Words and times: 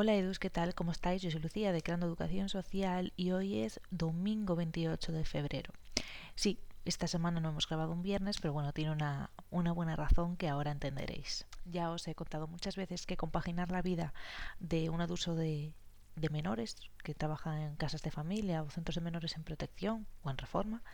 Hola 0.00 0.14
Edus, 0.14 0.38
¿qué 0.38 0.48
tal? 0.48 0.76
¿Cómo 0.76 0.92
estáis? 0.92 1.22
Yo 1.22 1.30
soy 1.32 1.40
Lucía 1.40 1.72
de 1.72 1.82
Creando 1.82 2.06
Educación 2.06 2.48
Social 2.48 3.12
y 3.16 3.32
hoy 3.32 3.62
es 3.62 3.80
domingo 3.90 4.54
28 4.54 5.10
de 5.10 5.24
febrero. 5.24 5.72
Sí, 6.36 6.60
esta 6.84 7.08
semana 7.08 7.40
no 7.40 7.48
hemos 7.48 7.66
grabado 7.66 7.90
un 7.90 8.02
viernes, 8.02 8.38
pero 8.40 8.52
bueno, 8.52 8.72
tiene 8.72 8.92
una, 8.92 9.32
una 9.50 9.72
buena 9.72 9.96
razón 9.96 10.36
que 10.36 10.48
ahora 10.48 10.70
entenderéis. 10.70 11.46
Ya 11.64 11.90
os 11.90 12.06
he 12.06 12.14
contado 12.14 12.46
muchas 12.46 12.76
veces 12.76 13.06
que 13.06 13.16
compaginar 13.16 13.72
la 13.72 13.82
vida 13.82 14.14
de 14.60 14.88
un 14.88 15.00
adulto 15.00 15.34
de, 15.34 15.72
de 16.14 16.30
menores 16.30 16.76
que 17.02 17.16
trabaja 17.16 17.60
en 17.60 17.74
casas 17.74 18.02
de 18.02 18.12
familia 18.12 18.62
o 18.62 18.70
centros 18.70 18.94
de 18.94 19.00
menores 19.00 19.34
en 19.34 19.42
protección 19.42 20.06
o 20.22 20.30
en 20.30 20.38
reforma 20.38 20.84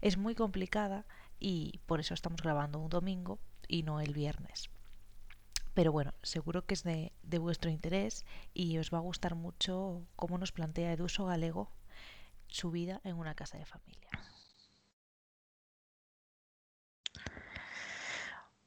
es 0.00 0.16
muy 0.16 0.34
complicada 0.34 1.06
y 1.38 1.78
por 1.86 2.00
eso 2.00 2.14
estamos 2.14 2.42
grabando 2.42 2.80
un 2.80 2.90
domingo 2.90 3.38
y 3.68 3.84
no 3.84 4.00
el 4.00 4.12
viernes. 4.12 4.73
Pero 5.74 5.90
bueno, 5.90 6.14
seguro 6.22 6.64
que 6.66 6.74
es 6.74 6.84
de, 6.84 7.12
vuestro 7.38 7.68
interés 7.70 8.24
y 8.54 8.78
os 8.78 8.94
va 8.94 8.98
a 8.98 9.02
gustar 9.02 9.34
mucho 9.34 10.02
cómo 10.14 10.38
nos 10.38 10.52
plantea 10.52 10.92
Eduso 10.92 11.26
Galego 11.26 11.70
su 12.46 12.70
vida 12.70 13.00
en 13.02 13.16
una 13.16 13.34
casa 13.34 13.58
de 13.58 13.66
familia. 13.66 14.08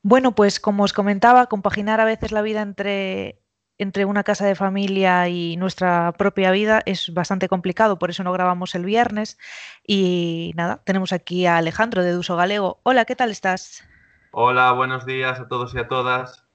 Bueno, 0.04 0.34
pues 0.34 0.60
como 0.60 0.84
os 0.84 0.94
comentaba, 0.94 1.48
compaginar 1.48 2.02
a 2.02 2.06
veces 2.06 2.32
la 2.34 2.42
vida 2.42 2.62
entre, 2.62 3.42
entre 3.78 4.06
una 4.06 4.24
casa 4.24 4.46
de 4.46 4.56
familia 4.56 5.30
y 5.30 5.56
nuestra 5.58 6.12
propia 6.14 6.52
vida 6.52 6.82
es 6.86 7.14
bastante 7.14 7.48
complicado, 7.48 8.00
por 8.00 8.10
eso 8.10 8.24
no 8.24 8.34
grabamos 8.34 8.76
el 8.76 8.84
viernes. 8.84 9.38
Y 9.86 10.52
nada, 10.56 10.82
tenemos 10.84 11.14
aquí 11.14 11.46
a 11.46 11.58
Alejandro 11.58 12.04
de 12.04 12.10
Eduso 12.10 12.36
Galego. 12.36 12.80
Hola, 12.84 13.06
¿qué 13.06 13.16
tal 13.16 13.32
estás? 13.32 13.84
Hola, 14.32 14.72
buenos 14.74 15.06
días 15.06 15.40
a 15.40 15.48
todos 15.48 15.74
y 15.74 15.80
a 15.80 15.88
todas. 15.88 16.47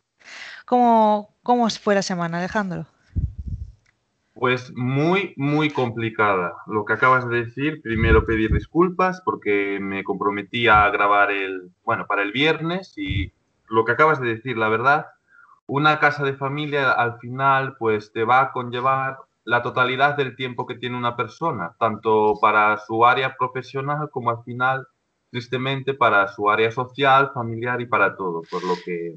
¿Cómo, 0.65 1.35
cómo 1.43 1.69
fue 1.71 1.95
la 1.95 2.03
semana, 2.03 2.39
Alejandro? 2.39 2.87
Pues 4.35 4.73
muy, 4.75 5.35
muy 5.37 5.71
complicada. 5.71 6.55
Lo 6.67 6.85
que 6.85 6.95
acabas 6.95 7.29
de 7.29 7.45
decir, 7.45 7.81
primero 7.83 8.27
pedir 8.27 8.53
disculpas 8.53 9.21
porque 9.25 9.79
me 9.81 10.03
comprometí 10.03 10.67
a 10.67 10.89
grabar 10.91 11.31
el, 11.31 11.71
bueno, 11.85 12.07
para 12.07 12.23
el 12.23 12.33
viernes 12.33 12.95
y 12.97 13.33
lo 13.69 13.85
que 13.85 13.93
acabas 13.93 14.21
de 14.21 14.35
decir, 14.35 14.57
la 14.57 14.69
verdad, 14.69 15.07
una 15.67 16.01
casa 16.01 16.25
de 16.25 16.35
familia 16.35 16.93
al 16.93 17.19
final 17.19 17.77
pues 17.79 18.13
te 18.13 18.25
va 18.25 18.41
a 18.41 18.53
conllevar 18.53 19.19
la 19.45 19.63
totalidad 19.63 20.17
del 20.17 20.37
tiempo 20.37 20.67
que 20.67 20.77
tiene 20.77 20.97
una 20.97 21.17
persona, 21.17 21.75
tanto 21.79 22.35
para 22.41 22.79
su 22.79 23.05
área 23.05 23.37
profesional 23.37 24.11
como 24.11 24.31
al 24.31 24.43
final, 24.45 24.87
tristemente, 25.31 25.95
para 25.95 26.29
su 26.29 26.51
área 26.51 26.71
social, 26.71 27.31
familiar 27.35 27.81
y 27.81 27.87
para 27.87 28.17
todo, 28.17 28.43
por 28.51 28.63
lo 28.65 28.75
que 28.85 29.17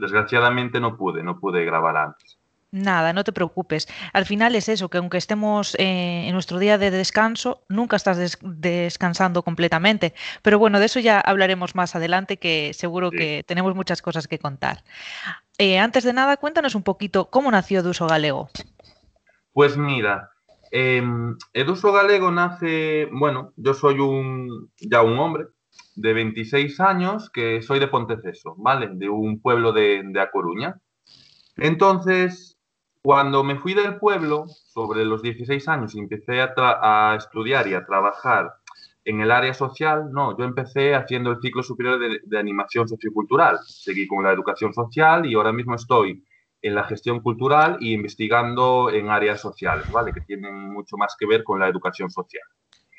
desgraciadamente 0.00 0.80
no 0.80 0.96
pude, 0.96 1.22
no 1.22 1.38
pude 1.38 1.64
grabar 1.64 1.96
antes. 1.96 2.38
Nada, 2.72 3.12
no 3.12 3.24
te 3.24 3.32
preocupes. 3.32 3.88
Al 4.12 4.26
final 4.26 4.54
es 4.54 4.68
eso, 4.68 4.88
que 4.88 4.98
aunque 4.98 5.18
estemos 5.18 5.74
eh, 5.74 6.26
en 6.26 6.32
nuestro 6.32 6.58
día 6.60 6.78
de 6.78 6.92
descanso, 6.92 7.64
nunca 7.68 7.96
estás 7.96 8.16
des 8.16 8.38
descansando 8.42 9.42
completamente. 9.42 10.14
Pero 10.42 10.58
bueno, 10.60 10.78
de 10.78 10.86
eso 10.86 11.00
ya 11.00 11.18
hablaremos 11.18 11.74
más 11.74 11.96
adelante, 11.96 12.36
que 12.36 12.72
seguro 12.72 13.10
sí. 13.10 13.16
que 13.16 13.44
tenemos 13.44 13.74
muchas 13.74 14.02
cosas 14.02 14.28
que 14.28 14.38
contar. 14.38 14.84
Eh, 15.58 15.80
antes 15.80 16.04
de 16.04 16.12
nada, 16.12 16.36
cuéntanos 16.36 16.76
un 16.76 16.84
poquito 16.84 17.28
cómo 17.28 17.50
nació 17.50 17.80
Eduso 17.80 18.06
Galego. 18.06 18.50
Pues 19.52 19.76
mira, 19.76 20.30
eh, 20.70 21.02
Eduso 21.52 21.92
Galego 21.92 22.30
nace, 22.30 23.08
bueno, 23.12 23.52
yo 23.56 23.74
soy 23.74 23.98
un 23.98 24.70
ya 24.78 25.02
un 25.02 25.18
hombre, 25.18 25.46
de 25.94 26.12
26 26.12 26.80
años 26.80 27.30
que 27.30 27.62
soy 27.62 27.78
de 27.78 27.88
Ponteceso, 27.88 28.54
¿vale? 28.58 28.90
De 28.92 29.08
un 29.08 29.40
pueblo 29.40 29.72
de, 29.72 30.02
de 30.04 30.20
A 30.20 30.30
Coruña. 30.30 30.80
Entonces, 31.56 32.58
cuando 33.02 33.44
me 33.44 33.56
fui 33.56 33.74
del 33.74 33.98
pueblo, 33.98 34.46
sobre 34.46 35.04
los 35.04 35.22
16 35.22 35.68
años, 35.68 35.94
y 35.94 35.98
empecé 35.98 36.40
a, 36.40 36.52
a, 36.56 37.16
estudiar 37.16 37.66
y 37.66 37.74
a 37.74 37.84
trabajar 37.84 38.52
en 39.04 39.20
el 39.20 39.30
área 39.30 39.54
social, 39.54 40.10
no, 40.12 40.36
yo 40.38 40.44
empecé 40.44 40.94
haciendo 40.94 41.30
el 41.30 41.40
ciclo 41.40 41.62
superior 41.62 41.98
de, 41.98 42.20
de 42.24 42.38
animación 42.38 42.88
sociocultural. 42.88 43.58
Seguí 43.66 44.06
con 44.06 44.24
la 44.24 44.32
educación 44.32 44.72
social 44.72 45.26
y 45.26 45.34
ahora 45.34 45.52
mismo 45.52 45.74
estoy 45.74 46.22
en 46.62 46.74
la 46.74 46.84
gestión 46.84 47.20
cultural 47.20 47.78
y 47.80 47.92
investigando 47.94 48.90
en 48.90 49.08
áreas 49.08 49.40
sociales, 49.40 49.90
¿vale? 49.90 50.12
Que 50.12 50.20
tienen 50.20 50.54
mucho 50.70 50.96
más 50.96 51.16
que 51.18 51.26
ver 51.26 51.42
con 51.42 51.58
la 51.58 51.68
educación 51.68 52.10
social. 52.10 52.44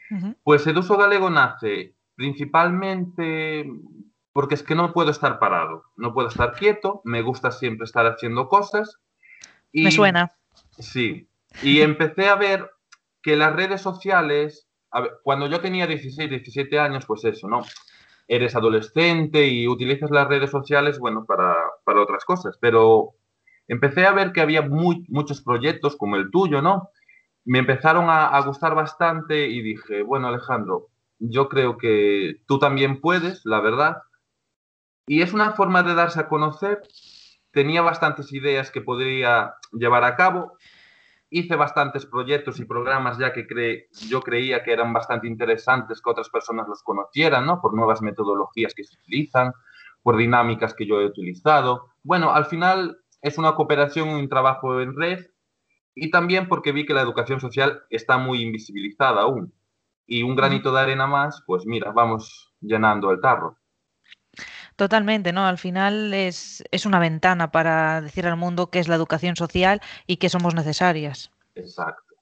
Uh 0.09 0.15
-huh. 0.15 0.35
Pues 0.43 0.65
Eduso 0.65 0.97
Galego 0.97 1.29
nace 1.29 1.95
principalmente 2.21 3.65
porque 4.31 4.53
es 4.53 4.61
que 4.61 4.75
no 4.75 4.93
puedo 4.93 5.09
estar 5.09 5.39
parado, 5.39 5.85
no 5.97 6.13
puedo 6.13 6.27
estar 6.27 6.53
quieto, 6.53 7.01
me 7.03 7.23
gusta 7.23 7.49
siempre 7.49 7.85
estar 7.85 8.05
haciendo 8.05 8.47
cosas. 8.47 8.99
Y, 9.71 9.85
me 9.85 9.91
suena. 9.91 10.31
Sí, 10.77 11.27
y 11.63 11.81
empecé 11.81 12.29
a 12.29 12.35
ver 12.35 12.69
que 13.23 13.35
las 13.35 13.55
redes 13.55 13.81
sociales, 13.81 14.67
ver, 14.93 15.13
cuando 15.23 15.47
yo 15.47 15.61
tenía 15.61 15.87
16, 15.87 16.29
17 16.29 16.77
años, 16.77 17.07
pues 17.07 17.25
eso, 17.25 17.47
¿no? 17.47 17.63
Eres 18.27 18.55
adolescente 18.55 19.47
y 19.47 19.67
utilizas 19.67 20.11
las 20.11 20.27
redes 20.27 20.51
sociales, 20.51 20.99
bueno, 20.99 21.25
para, 21.25 21.55
para 21.83 22.01
otras 22.01 22.23
cosas, 22.23 22.55
pero 22.61 23.15
empecé 23.67 24.05
a 24.05 24.11
ver 24.11 24.31
que 24.31 24.41
había 24.41 24.61
muy, 24.61 25.05
muchos 25.09 25.41
proyectos 25.41 25.95
como 25.97 26.17
el 26.17 26.29
tuyo, 26.29 26.61
¿no? 26.61 26.89
Me 27.45 27.57
empezaron 27.57 28.11
a, 28.11 28.27
a 28.27 28.41
gustar 28.41 28.75
bastante 28.75 29.47
y 29.47 29.63
dije, 29.63 30.03
bueno, 30.03 30.27
Alejandro, 30.27 30.90
yo 31.21 31.49
creo 31.49 31.77
que 31.77 32.41
tú 32.47 32.57
también 32.57 32.99
puedes, 32.99 33.45
la 33.45 33.61
verdad. 33.61 33.97
Y 35.05 35.21
es 35.21 35.33
una 35.33 35.51
forma 35.51 35.83
de 35.83 35.93
darse 35.93 36.19
a 36.19 36.27
conocer. 36.27 36.81
Tenía 37.51 37.81
bastantes 37.83 38.33
ideas 38.33 38.71
que 38.71 38.81
podría 38.81 39.53
llevar 39.71 40.03
a 40.03 40.15
cabo. 40.15 40.57
Hice 41.29 41.55
bastantes 41.55 42.05
proyectos 42.07 42.59
y 42.59 42.65
programas 42.65 43.17
ya 43.17 43.33
que 43.33 43.45
cre 43.45 43.87
yo 44.09 44.21
creía 44.21 44.63
que 44.63 44.73
eran 44.73 44.93
bastante 44.93 45.27
interesantes 45.27 46.01
que 46.01 46.09
otras 46.09 46.29
personas 46.29 46.67
los 46.67 46.81
conocieran, 46.81 47.45
¿no? 47.45 47.61
Por 47.61 47.73
nuevas 47.73 48.01
metodologías 48.01 48.73
que 48.73 48.83
se 48.83 48.97
utilizan, 48.97 49.53
por 50.01 50.17
dinámicas 50.17 50.73
que 50.73 50.87
yo 50.87 50.99
he 50.99 51.05
utilizado. 51.05 51.91
Bueno, 52.03 52.33
al 52.33 52.45
final 52.45 52.97
es 53.21 53.37
una 53.37 53.53
cooperación 53.53 54.09
un 54.09 54.27
trabajo 54.27 54.81
en 54.81 54.95
red 54.95 55.27
y 55.93 56.09
también 56.09 56.47
porque 56.47 56.71
vi 56.71 56.85
que 56.85 56.95
la 56.95 57.01
educación 57.01 57.39
social 57.39 57.83
está 57.89 58.17
muy 58.17 58.41
invisibilizada 58.41 59.21
aún 59.21 59.53
y 60.05 60.23
un 60.23 60.35
granito 60.35 60.73
de 60.73 60.81
arena 60.81 61.07
más, 61.07 61.43
pues 61.45 61.65
mira, 61.65 61.91
vamos 61.91 62.53
llenando 62.59 63.11
el 63.11 63.21
tarro. 63.21 63.57
Totalmente, 64.75 65.33
¿no? 65.33 65.45
Al 65.45 65.57
final 65.57 66.13
es, 66.13 66.63
es 66.71 66.85
una 66.85 66.99
ventana 66.99 67.51
para 67.51 68.01
decir 68.01 68.25
al 68.25 68.37
mundo 68.37 68.69
qué 68.69 68.79
es 68.79 68.87
la 68.87 68.95
educación 68.95 69.35
social 69.35 69.81
y 70.07 70.17
qué 70.17 70.29
somos 70.29 70.55
necesarias. 70.55 71.31
Exacto. 71.55 72.15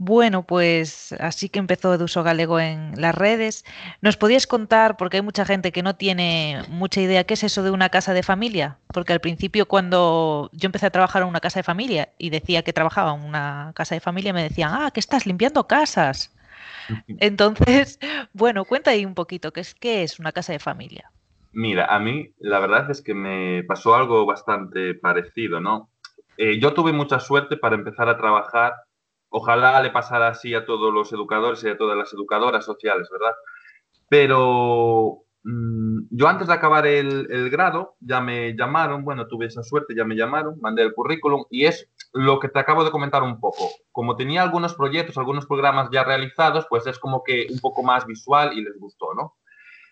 Bueno, 0.00 0.44
pues 0.44 1.12
así 1.18 1.48
que 1.48 1.58
empezó 1.58 1.92
Eduso 1.92 2.22
Galego 2.22 2.60
en 2.60 3.00
las 3.00 3.16
redes. 3.16 3.64
¿Nos 4.00 4.16
podías 4.16 4.46
contar, 4.46 4.96
porque 4.96 5.16
hay 5.16 5.22
mucha 5.22 5.44
gente 5.44 5.72
que 5.72 5.82
no 5.82 5.96
tiene 5.96 6.62
mucha 6.68 7.00
idea, 7.00 7.24
qué 7.24 7.34
es 7.34 7.42
eso 7.42 7.64
de 7.64 7.72
una 7.72 7.88
casa 7.88 8.14
de 8.14 8.22
familia? 8.22 8.78
Porque 8.94 9.12
al 9.12 9.20
principio 9.20 9.66
cuando 9.66 10.50
yo 10.52 10.66
empecé 10.66 10.86
a 10.86 10.90
trabajar 10.90 11.22
en 11.22 11.28
una 11.28 11.40
casa 11.40 11.58
de 11.58 11.64
familia 11.64 12.10
y 12.16 12.30
decía 12.30 12.62
que 12.62 12.72
trabajaba 12.72 13.12
en 13.12 13.24
una 13.24 13.72
casa 13.74 13.96
de 13.96 14.00
familia, 14.00 14.32
me 14.32 14.44
decían, 14.44 14.70
ah, 14.72 14.92
que 14.92 15.00
estás 15.00 15.26
limpiando 15.26 15.66
casas. 15.66 16.32
Entonces, 17.18 17.98
bueno, 18.32 18.64
cuenta 18.64 18.92
ahí 18.92 19.04
un 19.04 19.14
poquito, 19.14 19.52
¿qué 19.52 19.62
es, 19.62 19.74
¿qué 19.74 20.04
es 20.04 20.20
una 20.20 20.30
casa 20.30 20.52
de 20.52 20.60
familia? 20.60 21.10
Mira, 21.52 21.86
a 21.86 21.98
mí 21.98 22.30
la 22.38 22.60
verdad 22.60 22.88
es 22.88 23.02
que 23.02 23.14
me 23.14 23.64
pasó 23.64 23.96
algo 23.96 24.24
bastante 24.26 24.94
parecido, 24.94 25.60
¿no? 25.60 25.90
Eh, 26.36 26.60
yo 26.60 26.72
tuve 26.72 26.92
mucha 26.92 27.18
suerte 27.18 27.56
para 27.56 27.74
empezar 27.74 28.08
a 28.08 28.16
trabajar, 28.16 28.74
ojalá 29.30 29.80
le 29.82 29.90
pasara 29.90 30.28
así 30.28 30.54
a 30.54 30.64
todos 30.64 30.92
los 30.92 31.12
educadores 31.12 31.62
y 31.64 31.68
a 31.68 31.76
todas 31.76 31.96
las 31.96 32.12
educadoras 32.12 32.64
sociales, 32.64 33.08
¿verdad? 33.10 33.34
Pero 34.08 35.24
mmm, 35.44 36.00
yo 36.10 36.28
antes 36.28 36.48
de 36.48 36.54
acabar 36.54 36.86
el, 36.86 37.50
grado 37.50 37.96
ya 38.00 38.20
me 38.20 38.56
llamaron, 38.56 39.04
bueno, 39.04 39.26
tuve 39.26 39.46
esa 39.46 39.62
suerte, 39.62 39.94
ya 39.96 40.04
me 40.04 40.16
llamaron, 40.16 40.58
mandé 40.60 40.82
el 40.82 40.94
currículum 40.94 41.44
y 41.50 41.66
es 41.66 41.88
lo 42.12 42.38
que 42.38 42.48
te 42.48 42.58
acabo 42.58 42.84
de 42.84 42.90
comentar 42.90 43.22
un 43.22 43.40
poco. 43.40 43.68
Como 43.92 44.16
tenía 44.16 44.42
algunos 44.42 44.74
proyectos, 44.74 45.18
algunos 45.18 45.46
programas 45.46 45.88
ya 45.92 46.04
realizados, 46.04 46.66
pues 46.68 46.86
es 46.86 46.98
como 46.98 47.22
que 47.22 47.46
un 47.50 47.58
poco 47.60 47.82
más 47.82 48.06
visual 48.06 48.56
y 48.56 48.62
les 48.62 48.78
gustó, 48.78 49.14
¿no? 49.14 49.34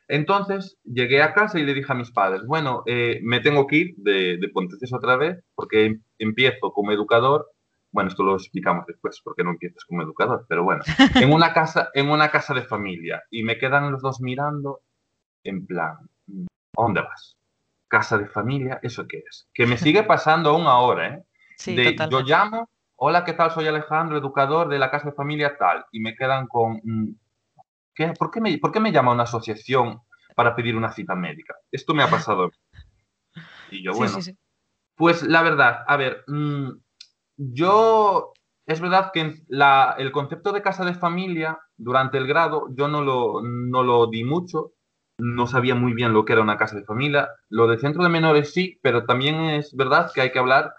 Entonces 0.09 0.79
llegué 0.85 1.21
a 1.23 1.35
casa 1.35 1.59
y 1.59 1.65
le 1.65 1.75
dije 1.75 1.93
a 1.93 1.97
mis 1.97 2.12
padres, 2.12 2.43
bueno, 2.47 2.82
eh, 2.87 3.19
me 3.23 3.41
tengo 3.41 3.67
que 3.67 3.77
ir 3.77 3.94
de, 3.97 4.39
de 4.39 4.50
otra 4.93 5.17
vez 5.17 5.43
porque 5.55 5.99
empiezo 6.19 6.73
como 6.73 6.93
educador. 6.93 7.50
Bueno, 7.96 8.10
esto 8.10 8.25
lo 8.25 8.34
explicamos 8.34 8.84
después, 8.84 9.22
porque 9.25 9.43
no 9.43 9.52
empiezas 9.52 9.82
como 9.87 10.02
educador, 10.02 10.44
pero 10.50 10.62
bueno, 10.64 10.82
en 11.14 11.32
una 11.32 11.54
casa, 11.54 11.88
en 11.94 12.10
una 12.10 12.31
casa 12.31 12.52
de 12.52 12.60
familia 12.60 13.22
y 13.31 13.43
me 13.43 13.56
quedan 13.56 13.90
los 13.90 14.02
dos 14.02 14.20
mirando 14.20 14.82
en 15.43 15.66
plan, 15.66 15.96
¿a 16.76 16.82
dónde 16.82 17.00
vas? 17.00 17.38
Casa 17.88 18.19
de 18.19 18.26
familia, 18.26 18.81
¿eso 18.82 19.08
qué 19.08 19.25
es? 19.26 19.48
Que 19.54 19.64
me 19.66 19.78
sigue 19.78 20.02
pasando 20.02 20.50
aún 20.50 20.66
ahora, 20.66 21.08
¿eh? 21.08 21.25
Sí, 21.56 21.75
de, 21.75 21.96
yo 22.10 22.20
llamo, 22.20 22.69
hola, 22.96 23.25
¿qué 23.25 23.32
tal? 23.32 23.50
Soy 23.50 23.66
Alejandro, 23.66 24.19
educador 24.19 24.69
de 24.69 24.78
la 24.78 24.90
casa 24.90 25.08
de 25.08 25.16
familia 25.16 25.56
tal, 25.56 25.87
y 25.90 26.00
me 26.00 26.14
quedan 26.14 26.48
con, 26.48 26.82
mm, 26.84 27.14
¿qué, 27.94 28.08
por, 28.08 28.31
qué 28.31 28.43
me, 28.43 28.58
¿por 28.58 28.72
qué 28.72 28.81
me 28.81 28.93
llama 28.93 29.12
una 29.12 29.22
asociación 29.22 30.02
para 30.34 30.54
pedir 30.54 30.76
una 30.76 30.93
cita 30.93 31.14
médica? 31.14 31.54
Esto 31.72 31.94
me 31.94 32.02
ha 32.02 32.10
pasado. 32.10 32.50
Y 33.70 33.82
yo, 33.82 33.94
bueno, 33.94 34.16
sí, 34.16 34.32
sí, 34.32 34.38
Pues 34.96 35.22
la 35.22 35.40
verdad, 35.40 35.82
a 35.87 35.96
ver, 35.96 36.25
mm, 36.26 36.72
yo 37.37 38.33
es 38.67 38.81
verdad 38.81 39.11
que 39.12 39.43
el 39.99 40.12
concepto 40.12 40.53
de 40.53 40.62
casa 40.62 40.85
de 40.85 40.94
familia 40.94 41.59
durante 41.77 42.19
el 42.19 42.27
grado 42.27 42.67
yo 42.71 42.88
no 42.88 43.03
lo, 43.03 43.41
no 43.43 43.83
lo 43.83 44.06
di 44.09 44.25
mucho, 44.25 44.73
no 45.19 45.47
sabía 45.47 45.75
muy 45.75 45.94
bien 45.94 46.12
lo 46.12 46.25
que 46.25 46.33
era 46.33 46.43
una 46.43 46.56
casa 46.56 46.77
de 46.77 46.85
familia. 46.85 47.29
Lo 47.49 47.67
del 47.67 47.81
centro 47.81 48.03
de 48.03 48.09
menores 48.09 48.53
sí, 48.53 48.79
pero 48.83 49.05
también 49.05 49.37
es 49.37 49.75
verdad 49.75 50.11
que 50.12 50.21
hay 50.21 50.33
que 50.33 50.38
hablar 50.38 50.75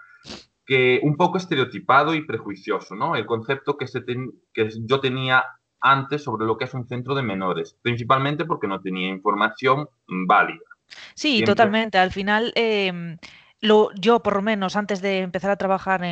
que 0.66 1.00
un 1.02 1.16
poco 1.16 1.38
estereotipado 1.38 2.14
y 2.14 2.26
prejuicioso, 2.26 2.94
¿no? 2.94 3.16
El 3.16 3.24
concepto 3.24 3.78
que, 3.78 3.86
se 3.86 4.04
que 4.52 4.68
yo 4.82 5.00
tenía 5.00 5.44
antes 5.80 6.22
sobre 6.22 6.46
lo 6.46 6.58
que 6.58 6.66
es 6.66 6.74
un 6.74 6.86
centro 6.86 7.14
de 7.14 7.22
menores, 7.22 7.78
principalmente 7.80 8.44
porque 8.44 8.68
no 8.68 8.80
tenía 8.82 9.08
información 9.08 9.88
válida. 10.06 10.60
Sí, 11.14 11.42
totalmente. 11.42 11.98
Al 11.98 12.10
final, 12.10 12.52
em, 12.54 13.16
lo, 13.60 13.90
yo 13.94 14.20
por 14.20 14.36
lo 14.36 14.42
menos 14.42 14.76
antes 14.76 15.00
de 15.00 15.18
empezar 15.18 15.50
a 15.50 15.56
trabajar 15.56 16.02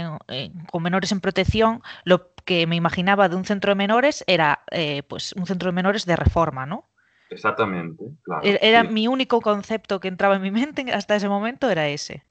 con 0.70 0.82
menores 0.82 1.12
en 1.12 1.20
protección, 1.20 1.82
lo 2.04 2.32
que 2.44 2.66
me 2.66 2.76
imaginaba 2.76 3.28
de 3.28 3.36
un 3.36 3.44
centro 3.44 3.70
de 3.70 3.76
menores 3.76 4.24
era 4.26 4.60
eh, 4.70 5.02
pues 5.04 5.32
un 5.34 5.46
centro 5.46 5.68
de 5.68 5.74
menores 5.74 6.06
de 6.06 6.16
reforma, 6.16 6.66
¿no? 6.66 6.88
Exactamente, 7.30 8.04
claro. 8.22 8.42
E-, 8.44 8.58
era 8.62 8.84
mi 8.84 9.08
único 9.08 9.40
concepto 9.40 10.00
que 10.00 10.08
entraba 10.08 10.36
en 10.36 10.42
mi 10.42 10.50
mente 10.50 10.84
hasta 10.92 11.16
ese 11.16 11.28
momento 11.28 11.68
era 11.70 11.88
ese. 11.88 12.24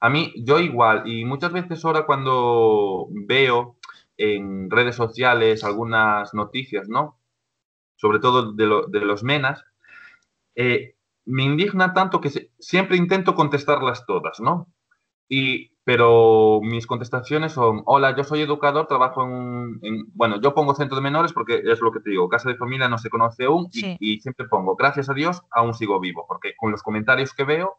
A 0.00 0.10
mí, 0.10 0.34
yo 0.36 0.58
igual, 0.58 1.04
y 1.06 1.24
muchas 1.24 1.52
veces 1.52 1.82
ahora 1.84 2.04
cuando 2.04 3.08
veo 3.10 3.76
en 4.18 4.70
redes 4.70 4.96
sociales 4.96 5.64
algunas 5.64 6.34
noticias, 6.34 6.88
¿no? 6.88 7.18
Sobre 7.96 8.18
todo 8.18 8.52
de, 8.52 9.00
los 9.00 9.22
menas, 9.22 9.64
eh, 10.56 10.96
me 11.26 11.44
indigna 11.44 11.92
tanto 11.94 12.20
que 12.20 12.50
siempre 12.58 12.96
intento 12.96 13.34
contestarlas 13.34 14.04
todas, 14.06 14.40
¿no? 14.40 14.68
Y, 15.28 15.70
pero 15.84 16.60
mis 16.62 16.86
contestaciones 16.86 17.52
son, 17.52 17.82
hola, 17.86 18.16
yo 18.16 18.24
soy 18.24 18.40
educador, 18.40 18.86
trabajo 18.86 19.22
en, 19.22 20.06
bueno, 20.14 20.40
yo 20.40 20.54
pongo 20.54 20.74
centro 20.74 20.96
de 20.96 21.02
menores 21.02 21.32
porque 21.32 21.62
es 21.64 21.80
lo 21.80 21.92
que 21.92 22.00
te 22.00 22.10
digo, 22.10 22.28
casa 22.28 22.48
de 22.48 22.56
familia 22.56 22.88
no 22.88 22.98
se 22.98 23.10
conoce 23.10 23.44
aún 23.44 23.68
y, 23.72 24.20
siempre 24.20 24.48
pongo, 24.48 24.76
gracias 24.76 25.08
a 25.08 25.14
Dios, 25.14 25.42
aún 25.50 25.74
sigo 25.74 26.00
vivo, 26.00 26.24
porque 26.28 26.54
con 26.56 26.70
los 26.70 26.82
comentarios 26.82 27.34
que 27.34 27.44
veo 27.44 27.76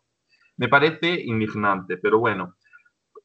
me 0.58 0.70
parece 0.70 1.22
indignante, 1.22 1.98
pero 1.98 2.20
bueno. 2.20 2.56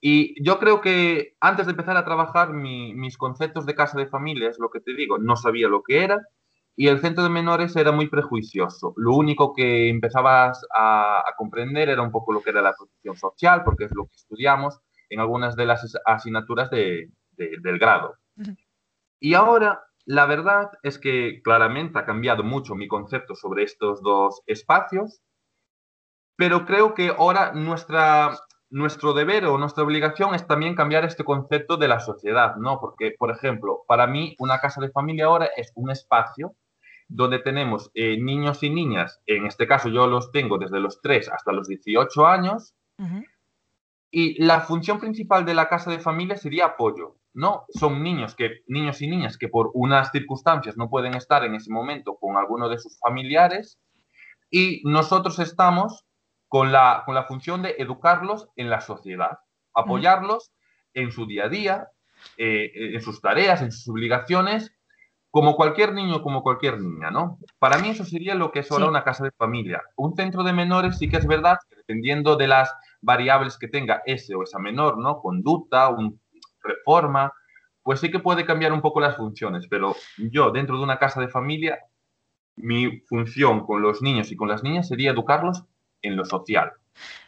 Y 0.01 0.43
yo 0.43 0.59
creo 0.59 0.81
que 0.81 1.37
antes 1.41 1.67
de 1.67 1.73
empezar 1.73 1.97
a 1.99 2.05
trabajar 2.07 2.53
mis 2.55 3.19
conceptos 3.19 3.67
de 3.67 3.75
casa 3.75 3.99
de 3.99 4.07
familia, 4.07 4.49
es 4.49 4.59
lo 4.59 4.71
que 4.71 4.81
te 4.81 4.95
digo, 4.95 5.19
no 5.19 5.37
sabía 5.37 5.69
lo 5.69 5.83
que 5.83 6.03
era, 6.03 6.19
y 6.77 6.89
el 6.89 7.01
centro 7.01 7.23
de 7.23 7.31
menores 7.31 7.77
era 7.77 7.93
muy 7.93 8.09
prejuicioso. 8.09 8.95
Lo 8.97 9.15
único 9.15 9.53
que 9.53 9.89
empezabas 9.89 10.65
a, 10.75 11.23
comprender 11.37 11.89
era 11.89 12.03
un 12.03 12.11
poco 12.11 12.33
lo 12.33 12.43
que 12.43 12.51
era 12.51 12.63
la 12.63 12.75
protección 12.75 13.17
social, 13.17 13.63
porque 13.65 13.85
es 13.85 13.95
lo 13.95 14.07
que 14.07 14.17
estudiamos 14.17 14.81
en 15.09 15.21
algunas 15.21 15.57
de 15.57 15.67
las 15.67 15.97
asignaturas 16.05 16.71
del 16.71 17.79
grado. 17.79 18.17
Y 19.19 19.35
ahora, 19.35 19.83
la 20.07 20.27
verdad 20.27 20.71
es 20.83 20.99
que 20.99 21.41
claramente 21.43 21.99
ha 21.99 22.07
cambiado 22.07 22.43
mucho 22.43 22.75
mi 22.75 22.89
concepto 22.89 23.35
sobre 23.35 23.65
estos 23.65 24.03
dos 24.03 24.43
espacios, 24.47 25.21
pero 26.37 26.65
creo 26.65 26.95
que 26.95 27.09
ahora 27.09 27.53
nuestra, 27.53 28.39
nuestro 28.71 29.13
deber 29.13 29.47
o 29.47 29.59
nuestra 29.59 29.83
obligación 29.83 30.35
es 30.35 30.47
también 30.47 30.75
cambiar 30.75 31.05
este 31.05 31.25
concepto 31.25 31.77
de 31.77 31.89
la 31.89 32.01
sociedad, 32.01 32.57
¿no? 32.57 32.81
Porque, 32.81 33.15
por 33.19 33.31
ejemplo, 33.31 33.83
para 33.87 34.07
mí 34.07 34.37
una 34.39 34.61
casa 34.61 34.81
de 34.81 34.91
familia 34.91 35.27
ahora 35.27 35.51
es 35.57 35.73
un 35.75 35.91
espacio 35.91 36.55
donde 37.09 37.41
tenemos 37.41 37.91
eh, 37.95 38.17
niños 38.21 38.63
y 38.63 38.71
niñas, 38.71 39.21
en 39.27 39.45
este 39.45 39.67
caso 39.67 39.89
yo 39.89 40.07
los 40.07 40.31
tengo 40.31 40.59
desde 40.59 40.79
los 40.79 41.01
3 41.03 41.29
hasta 41.31 41.53
los 41.53 41.67
18 41.67 42.27
años, 42.27 42.75
y 44.13 44.43
la 44.45 44.61
función 44.61 45.01
principal 45.01 45.45
de 45.45 45.55
la 45.55 45.69
casa 45.69 45.91
de 45.91 45.99
familia 45.99 46.37
sería 46.37 46.67
apoyo, 46.67 47.17
¿no? 47.33 47.65
Son 47.71 48.03
niños, 48.03 48.35
que, 48.35 48.63
niños 48.69 49.01
y 49.03 49.09
niñas 49.09 49.39
que 49.39 49.49
por 49.49 49.71
unas 49.75 50.13
circunstancias 50.13 50.77
no 50.77 50.89
pueden 50.89 51.15
estar 51.15 51.45
en 51.45 51.55
ese 51.55 51.73
momento 51.73 52.17
con 52.21 52.37
alguno 52.37 52.69
de 52.69 52.79
sus 52.79 52.99
familiares, 53.01 53.81
y 54.51 54.83
nosotros 54.85 55.39
estamos 55.41 56.05
con 56.51 56.73
la, 56.73 57.05
con 57.07 57.15
la 57.15 57.27
función 57.27 57.63
de 57.63 57.77
educarlos 57.79 58.49
en 58.57 58.71
la 58.71 58.81
sociedad, 58.81 59.39
apoyarlos 59.73 60.51
en 60.95 61.13
su 61.13 61.25
día 61.25 61.45
a 61.45 61.49
día, 61.49 61.89
eh, 62.37 62.73
en 62.75 63.01
sus 63.01 63.21
tareas, 63.21 63.63
en 63.63 63.71
sus 63.71 63.89
obligaciones, 63.89 64.75
como 65.31 65.55
cualquier 65.55 65.93
niño, 65.93 66.23
como 66.23 66.43
cualquier 66.43 66.81
niña, 66.81 67.13
¿no? 67.13 67.39
Para 67.61 67.79
mí 67.79 67.91
eso 67.91 68.05
sería 68.05 68.35
lo 68.35 68.51
que 68.51 68.59
es 68.59 68.73
ahora 68.73 68.89
una 68.89 69.05
casa 69.05 69.23
de 69.23 69.31
familia. 69.31 69.81
Un 69.95 70.17
centro 70.17 70.43
de 70.43 70.53
menores 70.53 70.99
sí 70.99 71.09
que 71.09 71.19
es 71.19 71.27
verdad 71.29 71.57
que 71.69 71.77
dependiendo 71.77 72.35
de 72.35 72.49
las 72.49 72.75
variables 73.01 73.57
que 73.57 73.69
tenga 73.69 74.03
ese 74.05 74.35
o 74.35 74.43
esa 74.43 74.59
menor, 74.59 74.99
¿no? 74.99 75.21
Conducta, 75.21 75.89
un, 75.89 76.21
reforma, 76.65 77.33
pues 77.85 78.01
sí 78.01 78.11
que 78.11 78.19
puede 78.19 78.45
cambiar 78.45 78.73
un 78.73 78.83
poco 78.83 78.99
las 78.99 79.17
funciones, 79.17 79.69
pero 79.71 79.95
yo 80.19 80.51
dentro 80.51 80.77
de 80.77 80.83
una 80.83 80.99
casa 80.99 81.21
de 81.21 81.29
familia, 81.29 81.79
mi 82.57 83.03
función 83.03 83.65
con 83.65 83.83
los 83.83 84.03
niños 84.03 84.33
y 84.33 84.37
con 84.37 84.49
las 84.49 84.65
niñas 84.65 84.89
sería 84.89 85.13
educarlos 85.13 85.65
en 86.03 86.17
lo 86.17 86.25
social. 86.25 86.73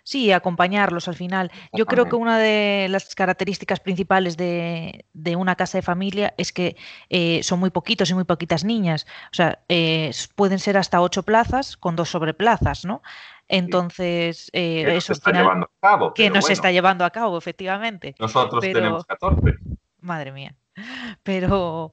Sí, 0.04 0.32
acompañarlos 0.32 1.08
al 1.08 1.14
final. 1.14 1.50
Yo 1.72 1.86
creo 1.86 2.06
que 2.06 2.16
una 2.16 2.38
de 2.38 2.88
las 2.90 3.14
características 3.14 3.80
principales 3.80 4.36
de, 4.36 5.04
una 5.36 5.54
casa 5.54 5.78
de 5.78 5.82
familia 5.82 6.34
es 6.36 6.52
que 6.52 6.76
eh, 7.08 7.42
son 7.42 7.60
muy 7.60 7.70
poquitos 7.70 8.10
y 8.10 8.14
muy 8.14 8.24
poquitas 8.24 8.64
niñas. 8.64 9.06
O 9.30 9.34
sea, 9.34 9.60
eh, 9.68 10.10
pueden 10.34 10.58
ser 10.58 10.76
hasta 10.76 11.00
ocho 11.00 11.22
plazas 11.22 11.76
con 11.76 11.96
dos 11.96 12.10
sobreplazas, 12.10 12.84
¿no? 12.84 13.02
Entonces, 13.48 14.50
eh, 14.52 14.96
eso 14.96 15.12
está 15.12 15.30
llevando 15.32 15.66
a 15.66 15.80
cabo. 15.80 16.14
Que 16.14 16.30
no 16.30 16.42
se 16.42 16.52
está 16.52 16.72
llevando 16.72 17.04
a 17.04 17.10
cabo, 17.10 17.38
efectivamente. 17.38 18.14
Nosotros 18.18 18.60
tenemos 18.60 19.04
14. 19.04 19.58
Madre 20.00 20.32
mía. 20.32 20.54
Pero 21.22 21.92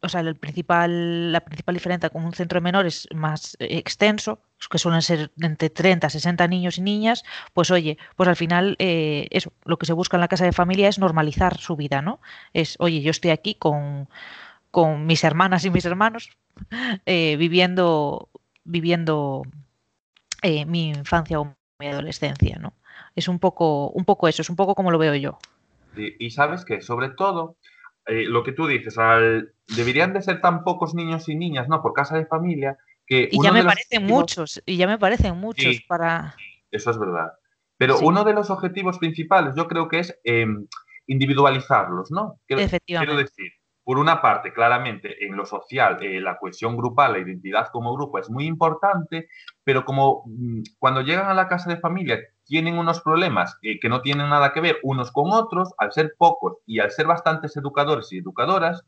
o 0.00 0.08
sea, 0.08 0.20
el 0.20 0.36
principal, 0.36 1.32
la 1.32 1.40
principal 1.40 1.74
diferencia 1.74 2.10
con 2.10 2.24
un 2.24 2.32
centro 2.32 2.58
de 2.58 2.62
menores 2.62 3.08
más 3.14 3.56
eh, 3.58 3.78
extenso, 3.78 4.40
que 4.70 4.78
suelen 4.78 5.02
ser 5.02 5.30
entre 5.40 5.68
30 5.68 6.08
60 6.08 6.48
niños 6.48 6.78
y 6.78 6.82
niñas, 6.82 7.22
pues 7.52 7.70
oye, 7.70 7.98
pues 8.16 8.28
al 8.28 8.36
final 8.36 8.76
eh, 8.78 9.28
eso, 9.30 9.52
lo 9.64 9.76
que 9.76 9.86
se 9.86 9.92
busca 9.92 10.16
en 10.16 10.22
la 10.22 10.28
casa 10.28 10.46
de 10.46 10.52
familia 10.52 10.88
es 10.88 10.98
normalizar 10.98 11.58
su 11.58 11.76
vida, 11.76 12.00
¿no? 12.00 12.20
Es, 12.54 12.76
oye, 12.78 13.02
yo 13.02 13.10
estoy 13.10 13.30
aquí 13.30 13.54
con, 13.54 14.08
mis 15.06 15.22
hermanas 15.22 15.64
y 15.64 15.70
mis 15.70 15.84
hermanos 15.84 16.30
eh, 17.06 17.36
viviendo, 17.36 18.28
viviendo 18.64 19.42
mi 20.66 20.90
infancia 20.90 21.40
o 21.40 21.56
mi 21.78 21.86
adolescencia, 21.86 22.58
¿no? 22.58 22.74
Es 23.16 23.28
un 23.28 23.38
poco, 23.38 23.88
un 23.90 24.04
poco 24.04 24.28
eso, 24.28 24.42
es 24.42 24.50
un 24.50 24.56
poco 24.56 24.74
como 24.74 24.90
lo 24.90 24.98
veo 24.98 25.14
yo. 25.14 25.38
y 25.96 26.30
sabes 26.30 26.64
que 26.64 26.82
sobre 26.82 27.10
todo 27.10 27.56
eh, 28.06 28.24
lo 28.26 28.42
que 28.42 28.52
tú 28.52 28.66
dices, 28.66 28.98
al, 28.98 29.54
deberían 29.76 30.12
de 30.12 30.22
ser 30.22 30.40
tan 30.40 30.64
pocos 30.64 30.94
niños 30.94 31.28
y 31.28 31.36
niñas, 31.36 31.68
¿no? 31.68 31.82
Por 31.82 31.92
casa 31.92 32.16
de 32.16 32.26
familia, 32.26 32.78
que... 33.06 33.28
Y 33.30 33.42
ya 33.42 33.52
me 33.52 33.64
parecen 33.64 34.04
muchos, 34.04 34.62
y 34.66 34.76
ya 34.76 34.86
me 34.86 34.98
parecen 34.98 35.36
muchos 35.36 35.80
para... 35.88 36.34
Eso 36.70 36.90
es 36.90 36.98
verdad. 36.98 37.32
Pero 37.76 37.98
uno 38.00 38.24
de 38.24 38.34
los 38.34 38.50
objetivos 38.50 38.98
principales 38.98 39.54
yo 39.56 39.66
creo 39.68 39.88
que 39.88 40.00
es 40.00 40.18
em, 40.24 40.66
individualizarlos, 41.06 42.10
¿no? 42.10 42.40
Efectivamente. 42.48 42.86
Quiero 42.86 43.16
decir, 43.16 43.52
por 43.84 43.98
una 43.98 44.22
parte, 44.22 44.52
claramente, 44.52 45.26
en 45.26 45.36
lo 45.36 45.44
social, 45.44 45.98
eh, 46.00 46.18
la 46.18 46.38
cohesión 46.38 46.74
grupal, 46.76 47.12
la 47.12 47.18
identidad 47.18 47.68
como 47.70 47.94
grupo 47.94 48.18
es 48.18 48.30
muy 48.30 48.46
importante, 48.46 49.28
pero 49.62 49.84
como 49.84 50.24
mm, 50.26 50.62
cuando 50.78 51.02
llegan 51.02 51.28
a 51.28 51.34
la 51.34 51.48
casa 51.48 51.68
de 51.68 51.76
familia 51.76 52.18
tienen 52.46 52.78
unos 52.78 53.02
problemas 53.02 53.58
eh, 53.62 53.78
que 53.78 53.90
no 53.90 54.00
tienen 54.00 54.30
nada 54.30 54.54
que 54.54 54.62
ver 54.62 54.78
unos 54.82 55.12
con 55.12 55.32
otros, 55.32 55.74
al 55.76 55.92
ser 55.92 56.14
pocos 56.16 56.56
y 56.66 56.80
al 56.80 56.90
ser 56.92 57.06
bastantes 57.06 57.56
educadores 57.58 58.10
y 58.12 58.18
educadoras, 58.18 58.84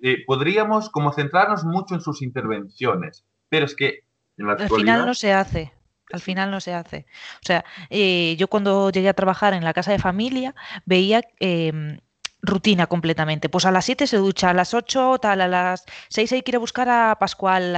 eh, 0.00 0.24
podríamos 0.26 0.90
como 0.90 1.12
centrarnos 1.12 1.64
mucho 1.64 1.96
en 1.96 2.00
sus 2.00 2.22
intervenciones. 2.22 3.24
Pero 3.48 3.66
es 3.66 3.74
que 3.74 4.04
en 4.36 4.46
la 4.46 4.52
Al 4.52 4.68
final 4.68 5.06
no 5.06 5.14
se 5.14 5.32
hace. 5.32 5.72
Al 6.12 6.20
final 6.20 6.52
no 6.52 6.60
se 6.60 6.72
hace. 6.72 7.06
O 7.42 7.44
sea, 7.44 7.64
yo 7.90 8.46
cuando 8.46 8.90
llegué 8.90 9.08
a 9.08 9.14
trabajar 9.14 9.54
en 9.54 9.64
la 9.64 9.72
casa 9.72 9.90
de 9.90 9.98
familia 9.98 10.54
veía 10.84 11.22
em, 11.40 11.98
rutina 12.42 12.86
completamente. 12.86 13.48
Pues 13.48 13.64
a 13.66 13.70
las 13.70 13.84
7 13.84 14.06
se 14.06 14.18
ducha, 14.18 14.50
a 14.50 14.54
las 14.54 14.74
8 14.74 15.18
tal, 15.20 15.40
a 15.40 15.48
las 15.48 15.84
6 16.08 16.32
hay 16.32 16.42
que 16.42 16.52
ir 16.52 16.56
a 16.56 16.60
buscar 16.60 16.88
a 16.88 17.16
Pascual, 17.18 17.72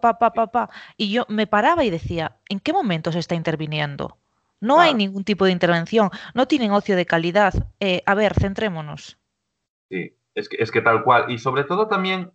pa, 0.00 0.18
pa, 0.18 0.30
pa, 0.30 0.70
y 0.96 1.12
yo 1.12 1.26
me 1.28 1.46
paraba 1.46 1.84
y 1.84 1.90
decía, 1.90 2.36
¿en 2.48 2.60
qué 2.60 2.72
momento 2.72 3.12
se 3.12 3.18
está 3.18 3.34
interviniendo? 3.34 4.18
No 4.60 4.78
hay 4.78 4.94
ningún 4.94 5.24
tipo 5.24 5.44
de 5.44 5.50
intervención, 5.50 6.10
no 6.34 6.46
tienen 6.46 6.70
ocio 6.70 6.94
de 6.94 7.04
calidad. 7.04 7.52
Eh, 7.80 8.02
a 8.06 8.14
ver, 8.14 8.34
centrémonos. 8.34 9.18
Sí, 9.90 10.14
es 10.36 10.48
que, 10.48 10.62
es 10.62 10.70
que 10.70 10.80
tal 10.80 11.02
cual. 11.02 11.32
Y 11.32 11.38
sobre 11.38 11.64
todo 11.64 11.88
también, 11.88 12.30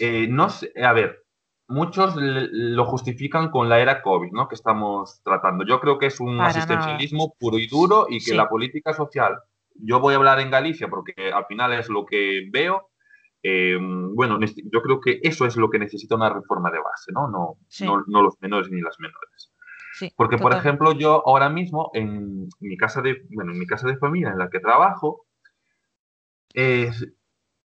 eh, 0.00 0.26
no 0.28 0.48
sé, 0.48 0.72
a 0.82 0.92
ver, 0.92 1.24
muchos 1.68 2.14
lo 2.16 2.84
justifican 2.86 3.52
con 3.52 3.68
la 3.68 3.78
era 3.78 4.02
COVID, 4.02 4.32
¿no? 4.32 4.48
Que 4.48 4.56
estamos 4.56 5.20
tratando. 5.22 5.64
Yo 5.64 5.78
creo 5.78 5.96
que 5.96 6.06
es 6.06 6.18
un 6.18 6.40
asistencialismo 6.40 7.36
puro 7.38 7.56
y 7.58 7.68
duro 7.68 8.06
y 8.08 8.22
que 8.22 8.34
la 8.34 8.48
política 8.48 8.92
social 8.92 9.38
yo 9.74 10.00
voy 10.00 10.14
a 10.14 10.16
hablar 10.16 10.40
en 10.40 10.50
Galicia 10.50 10.88
porque 10.88 11.14
al 11.32 11.46
final 11.46 11.72
es 11.72 11.88
lo 11.88 12.04
que 12.06 12.48
veo. 12.50 12.90
Eh, 13.42 13.76
bueno, 13.80 14.38
yo 14.40 14.82
creo 14.82 15.00
que 15.00 15.20
eso 15.22 15.44
es 15.44 15.56
lo 15.56 15.68
que 15.68 15.78
necesita 15.78 16.14
una 16.14 16.32
reforma 16.32 16.70
de 16.70 16.78
base, 16.78 17.12
¿no? 17.12 17.28
No, 17.28 17.58
no, 18.06 18.22
los 18.22 18.34
menores 18.40 18.70
ni 18.70 18.80
las 18.80 18.98
menores. 18.98 19.52
Porque, 20.16 20.38
por 20.38 20.54
ejemplo, 20.54 20.92
yo 20.92 21.22
ahora 21.26 21.50
mismo 21.50 21.90
en 21.94 22.48
mi 22.60 22.76
casa 22.76 23.02
de, 23.02 23.26
bueno, 23.30 23.52
en 23.52 23.58
mi 23.58 23.66
casa 23.66 23.86
de 23.86 23.98
familia 23.98 24.30
en 24.30 24.38
la 24.38 24.48
que 24.48 24.60
trabajo, 24.60 25.26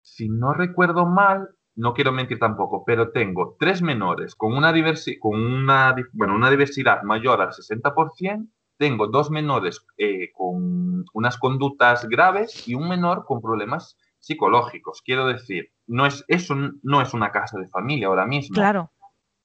si 0.02 0.28
no 0.28 0.52
recuerdo 0.52 1.06
mal, 1.06 1.48
no 1.76 1.94
quiero 1.94 2.12
mentir 2.12 2.38
tampoco, 2.38 2.84
pero 2.84 3.10
tengo 3.10 3.56
tres 3.58 3.82
menores 3.82 4.34
con 4.34 4.56
una, 4.56 4.72
con 5.18 5.42
una, 5.42 5.94
bueno, 6.12 6.34
una 6.34 6.50
diversidad 6.50 7.02
mayor 7.02 7.40
al 7.40 7.50
60%, 7.50 8.48
tengo 8.80 9.08
dos 9.08 9.30
menores 9.30 9.84
eh, 9.98 10.32
con 10.32 11.04
unas 11.12 11.36
conductas 11.36 12.08
graves 12.08 12.66
y 12.66 12.74
un 12.74 12.88
menor 12.88 13.26
con 13.26 13.42
problemas 13.42 13.98
psicológicos. 14.18 15.02
Quiero 15.04 15.26
decir, 15.26 15.70
no 15.86 16.06
es, 16.06 16.24
eso 16.28 16.54
no 16.82 17.02
es 17.02 17.12
una 17.12 17.30
casa 17.30 17.58
de 17.58 17.68
familia 17.68 18.06
ahora 18.06 18.24
mismo. 18.24 18.54
Claro. 18.54 18.90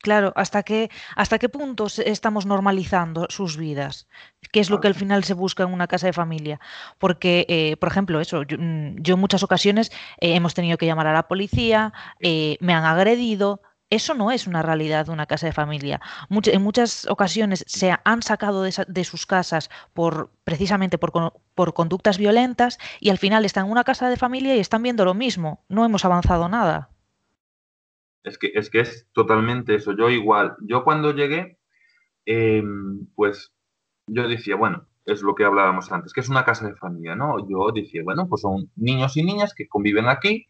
Claro, 0.02 0.32
¿hasta 0.36 0.62
qué, 0.64 0.90
¿hasta 1.16 1.40
qué 1.40 1.50
punto 1.50 1.88
estamos 2.06 2.46
normalizando 2.46 3.26
sus 3.30 3.58
vidas? 3.58 4.08
¿Qué 4.52 4.60
es 4.60 4.70
lo 4.70 4.80
que 4.80 4.88
al 4.88 4.94
final 4.94 5.24
se 5.24 5.34
busca 5.34 5.64
en 5.64 5.74
una 5.74 5.88
casa 5.88 6.06
de 6.06 6.14
familia? 6.14 6.60
Porque, 7.00 7.46
eh, 7.50 7.76
por 7.78 7.90
ejemplo, 7.90 8.22
eso, 8.22 8.44
yo, 8.44 8.58
mm, 8.58 8.98
en 9.04 9.20
muchas 9.20 9.42
ocasiones 9.42 9.92
eh, 10.22 10.36
hemos 10.36 10.54
tenido 10.54 10.78
que 10.78 10.86
llamar 10.86 11.08
a 11.08 11.14
la 11.14 11.28
policía, 11.28 11.92
eh, 12.20 12.58
me 12.62 12.74
han 12.74 12.86
agredido. 12.86 13.62
Eso 13.92 14.16
no 14.16 14.32
es 14.32 14.48
una 14.48 14.64
realidad 14.64 15.06
de 15.06 15.12
una 15.12 15.28
casa 15.28 15.46
de 15.46 15.54
familia. 15.54 16.02
en 16.30 16.62
muchas 16.62 17.08
ocasiones 17.08 17.64
se 17.68 17.96
han 18.04 18.22
sacado 18.24 18.64
de, 18.64 19.04
sus 19.04 19.26
casas 19.28 19.70
por 19.94 20.32
precisamente 20.44 20.98
por, 20.98 21.74
conductas 21.74 22.18
violentas 22.18 22.80
y 23.00 23.10
al 23.12 23.20
final 23.20 23.46
están 23.46 23.66
en 23.66 23.72
una 23.72 23.84
casa 23.84 24.10
de 24.10 24.18
familia 24.18 24.56
y 24.56 24.60
están 24.60 24.82
viendo 24.82 25.06
lo 25.06 25.14
mismo. 25.14 25.64
No 25.70 25.86
hemos 25.86 26.04
avanzado 26.04 26.50
nada. 26.50 26.90
Es 28.24 28.40
que, 28.40 28.52
es 28.56 28.72
que 28.72 28.80
es 28.80 29.08
totalmente 29.14 29.76
eso. 29.76 29.96
Yo 29.96 30.10
igual, 30.10 30.56
yo 30.62 30.84
cuando 30.84 31.14
llegué, 31.14 31.60
em, 32.26 33.06
pues 33.14 33.54
yo 34.08 34.28
decía, 34.28 34.56
bueno, 34.56 34.88
es 35.06 35.22
lo 35.22 35.36
que 35.36 35.46
hablábamos 35.46 35.92
antes, 35.92 36.12
que 36.12 36.22
es 36.22 36.30
una 36.30 36.44
casa 36.44 36.68
de 36.68 36.76
familia, 36.76 37.16
¿no? 37.16 37.48
Yo 37.48 37.72
decía, 37.72 38.02
bueno, 38.04 38.28
pues 38.28 38.42
son 38.42 38.72
niños 38.76 39.16
y 39.18 39.24
niñas 39.24 39.54
que 39.54 39.68
conviven 39.68 40.08
aquí, 40.08 40.48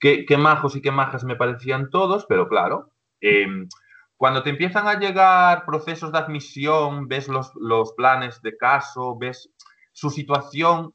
qué, 0.00 0.24
qué 0.24 0.36
majos 0.36 0.74
y 0.74 0.82
qué 0.82 0.90
majas 0.90 1.24
me 1.24 1.36
parecían 1.36 1.90
todos, 1.90 2.26
pero 2.28 2.48
claro, 2.48 2.90
em, 3.20 3.68
cuando 4.16 4.42
te 4.42 4.50
empiezan 4.50 4.88
a 4.88 4.98
llegar 4.98 5.64
procesos 5.64 6.12
de 6.12 6.18
admisión, 6.18 7.06
ves 7.06 7.28
los, 7.28 7.52
los 7.54 7.92
planes 7.92 8.42
de 8.42 8.56
caso, 8.56 9.16
ves 9.18 9.50
su 9.92 10.10
situación, 10.10 10.94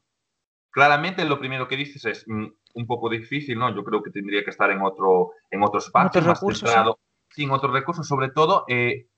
claramente 0.70 1.24
lo 1.24 1.38
primero 1.38 1.66
que 1.68 1.76
dices 1.76 2.04
es, 2.04 2.24
mm, 2.26 2.46
un 2.74 2.86
poco 2.86 3.08
difícil, 3.08 3.58
¿no? 3.58 3.74
Yo 3.74 3.82
creo 3.84 4.02
que 4.02 4.10
tendría 4.10 4.44
que 4.44 4.50
estar 4.50 4.70
en 4.70 4.82
otro, 4.82 5.30
en 5.50 5.62
otro 5.62 5.78
espacio, 5.78 6.22
más 6.22 6.40
centrado, 6.40 6.98
sin 7.30 7.50
otros 7.50 7.72
recursos, 7.72 8.06
sobre 8.06 8.30
todo 8.30 8.64
eh, 8.68 9.08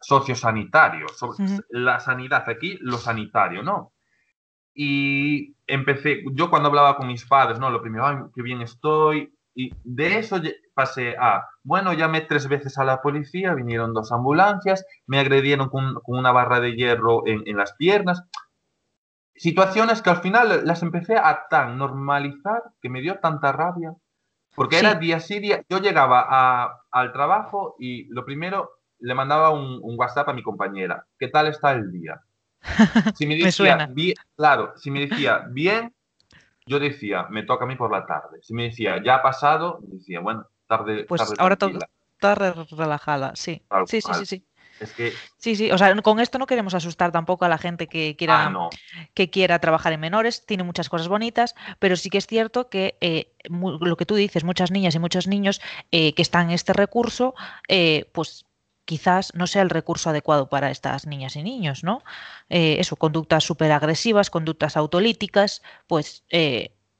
sociosanitarios, 0.00 1.18
la 1.70 2.00
sanidad, 2.00 2.48
aquí 2.48 2.76
lo 2.80 2.98
sanitario, 2.98 3.62
¿no? 3.62 3.92
Y 4.74 5.54
empecé, 5.66 6.24
yo 6.32 6.50
cuando 6.50 6.68
hablaba 6.68 6.96
con 6.96 7.06
mis 7.06 7.24
padres, 7.24 7.60
¿no? 7.60 7.70
Lo 7.70 7.80
primero, 7.80 8.06
ay, 8.06 8.16
qué 8.34 8.42
bien 8.42 8.60
estoy, 8.60 9.33
y 9.54 9.72
de 9.84 10.18
eso 10.18 10.40
pasé 10.74 11.16
a, 11.18 11.48
bueno, 11.62 11.92
llamé 11.92 12.22
tres 12.22 12.48
veces 12.48 12.78
a 12.78 12.84
la 12.84 13.00
policía, 13.00 13.54
vinieron 13.54 13.94
dos 13.94 14.12
ambulancias, 14.12 14.84
me 15.06 15.20
agredieron 15.20 15.68
con, 15.68 15.96
una 16.06 16.32
barra 16.32 16.60
de 16.60 16.74
hierro 16.74 17.26
en, 17.26 17.42
en 17.46 17.56
las 17.56 17.74
piernas, 17.74 18.24
situaciones 19.36 20.02
que 20.02 20.10
al 20.10 20.20
final 20.20 20.64
las 20.64 20.82
empecé 20.82 21.16
a 21.16 21.46
tan 21.48 21.78
normalizar 21.78 22.62
que 22.80 22.88
me 22.88 23.00
dio 23.00 23.18
tanta 23.18 23.52
rabia. 23.52 23.94
Porque 24.54 24.78
era 24.78 24.94
día 24.94 25.18
sí, 25.18 25.40
día. 25.40 25.64
Yo 25.68 25.78
llegaba 25.78 26.24
a, 26.28 26.84
al 26.92 27.12
trabajo 27.12 27.74
y 27.78 28.04
lo 28.12 28.24
primero 28.24 28.70
le 29.00 29.14
mandaba 29.14 29.50
un, 29.50 29.80
WhatsApp 29.82 30.28
a 30.28 30.32
mi 30.32 30.42
compañera. 30.42 31.06
¿Qué 31.18 31.28
tal 31.28 31.48
está 31.48 31.72
el 31.72 31.90
día? 31.90 32.20
Si 33.16 33.26
me 33.26 33.36
decía, 33.36 33.88
bien, 33.90 34.14
claro, 34.36 34.72
si 34.76 34.90
me 34.90 35.06
decía 35.06 35.46
bien, 35.50 35.92
yo 36.66 36.80
decía, 36.80 37.26
me 37.30 37.42
toca 37.42 37.64
a 37.64 37.68
mí 37.68 37.76
por 37.76 37.90
la 37.90 38.06
tarde. 38.06 38.40
Si 38.42 38.54
me 38.54 38.64
decía, 38.64 39.02
ya 39.02 39.16
ha 39.16 39.22
pasado, 39.22 39.80
decía, 39.82 40.20
bueno, 40.20 40.46
tarde. 40.66 41.04
Pues 41.04 41.20
tarde 41.20 41.34
ahora 41.38 41.56
tarde 42.18 42.54
relajada, 42.70 43.32
sí. 43.34 43.62
sí, 43.86 44.00
sí, 44.00 44.14
sí, 44.14 44.26
sí. 44.26 44.46
Sí, 45.36 45.56
sí, 45.56 45.70
o 45.70 45.78
sea, 45.78 45.94
con 46.02 46.20
esto 46.20 46.38
no 46.38 46.46
queremos 46.46 46.74
asustar 46.74 47.12
tampoco 47.12 47.44
a 47.44 47.48
la 47.48 47.58
gente 47.58 47.86
que 47.86 48.16
quiera, 48.16 48.46
ah, 48.46 48.70
que 49.14 49.30
quiera 49.30 49.58
trabajar 49.58 49.92
en 49.92 50.00
menores, 50.00 50.44
tiene 50.46 50.64
muchas 50.64 50.88
cosas 50.88 51.08
bonitas, 51.08 51.54
pero 51.78 51.96
sí 51.96 52.10
que 52.10 52.18
es 52.18 52.26
cierto 52.26 52.68
que 52.68 52.96
eh, 53.00 53.32
lo 53.48 53.96
que 53.96 54.06
tú 54.06 54.14
dices, 54.14 54.42
muchas 54.42 54.70
niñas 54.70 54.94
y 54.94 54.98
muchos 54.98 55.26
niños 55.28 55.60
eh, 55.92 56.14
que 56.14 56.22
están 56.22 56.48
en 56.48 56.54
este 56.54 56.72
recurso, 56.72 57.34
eh, 57.68 58.10
pues 58.12 58.46
quizás 58.84 59.32
no 59.34 59.46
sea 59.46 59.62
el 59.62 59.70
recurso 59.70 60.10
adecuado 60.10 60.48
para 60.48 60.70
estas 60.70 61.06
niñas 61.06 61.36
y 61.36 61.42
niños, 61.42 61.84
¿no? 61.84 62.02
eso, 62.48 62.96
conductas 62.96 63.44
súper 63.44 63.72
agresivas, 63.72 64.30
conductas 64.30 64.76
autolíticas, 64.76 65.62
pues 65.86 66.24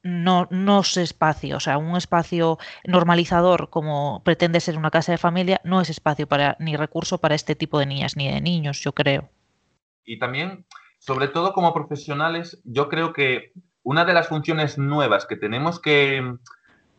no, 0.05 0.47
no 0.51 0.81
es 0.81 0.97
espacio, 0.99 1.57
o 1.57 1.61
sea, 1.61 1.79
un 1.79 1.97
espacio 1.97 2.59
normalizador 2.85 3.71
como 3.71 4.23
pretende 4.23 4.61
ser 4.61 4.77
una 4.77 4.91
casa 4.91 5.13
de 5.13 5.19
familia 5.19 5.61
no 5.65 5.81
es 5.81 5.89
espacio 5.89 6.27
para 6.27 6.57
ni 6.61 6.77
recurso 6.77 7.19
para 7.19 7.35
este 7.35 7.55
tipo 7.57 7.79
de 7.79 7.87
niñas 7.87 8.15
ni 8.17 8.31
de 8.31 8.41
niños, 8.43 8.81
yo 8.81 8.93
creo. 8.93 9.31
Y 10.05 10.19
también, 10.19 10.67
sobre 10.99 11.29
todo 11.29 11.55
como 11.55 11.73
profesionales, 11.73 12.61
yo 12.65 12.91
creo 12.91 13.15
que 13.15 13.53
una 13.83 14.05
de 14.05 14.13
las 14.13 14.29
funciones 14.29 14.77
nuevas 14.77 15.25
que 15.25 15.37
tenemos 15.37 15.81
que, 15.81 16.37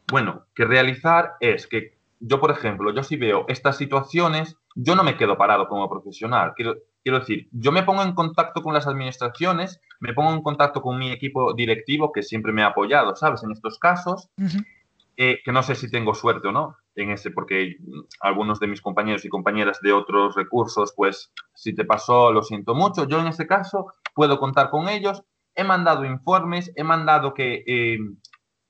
bueno, 0.08 0.48
que 0.56 0.66
realizar 0.66 1.34
es 1.40 1.68
que 1.68 1.95
yo, 2.20 2.40
por 2.40 2.52
ejemplo, 2.52 2.94
yo 2.94 3.04
si 3.04 3.18
veo 3.18 3.46
estas 3.48 3.78
situaciones, 3.78 4.58
yo 4.76 4.96
no 4.96 5.04
me 5.04 5.18
quedo 5.18 5.38
parado 5.38 5.68
como 5.68 5.90
profesional. 5.90 6.54
Quiero, 6.56 6.76
quiero 7.04 7.20
decir, 7.20 7.48
yo 7.52 7.72
me 7.72 7.84
pongo 7.84 8.04
en 8.04 8.14
contacto 8.14 8.62
con 8.62 8.74
las 8.74 8.88
administraciones, 8.88 9.80
me 10.00 10.14
pongo 10.14 10.34
en 10.34 10.42
contacto 10.42 10.82
con 10.82 10.98
mi 10.98 11.12
equipo 11.12 11.54
directivo 11.54 12.12
que 12.12 12.24
siempre 12.24 12.52
me 12.52 12.64
ha 12.64 12.68
apoyado, 12.68 13.16
¿sabes? 13.16 13.44
En 13.44 13.52
estos 13.52 13.80
casos, 13.80 14.30
eh, 15.18 15.40
que 15.44 15.52
no 15.52 15.64
sé 15.64 15.76
si 15.76 15.90
tengo 15.90 16.14
suerte 16.14 16.48
o 16.48 16.52
no 16.52 16.78
en 16.96 17.12
ese, 17.12 17.32
porque 17.32 17.78
algunos 18.22 18.60
de 18.60 18.68
mis 18.68 18.82
compañeros 18.82 19.26
y 19.26 19.30
compañeras 19.30 19.80
de 19.82 19.94
otros 19.94 20.36
recursos, 20.36 20.94
pues 20.96 21.32
si 21.54 21.76
te 21.76 21.86
pasó, 21.86 22.32
lo 22.32 22.42
siento 22.42 22.74
mucho. 22.74 23.08
Yo 23.08 23.20
en 23.20 23.28
este 23.28 23.48
caso 23.48 23.94
puedo 24.14 24.40
contar 24.40 24.70
con 24.70 24.90
ellos. 24.90 25.24
He 25.56 25.64
mandado 25.64 26.06
informes, 26.06 26.72
he 26.76 26.84
mandado 26.84 27.34
que 27.34 27.64
eh, 27.66 27.98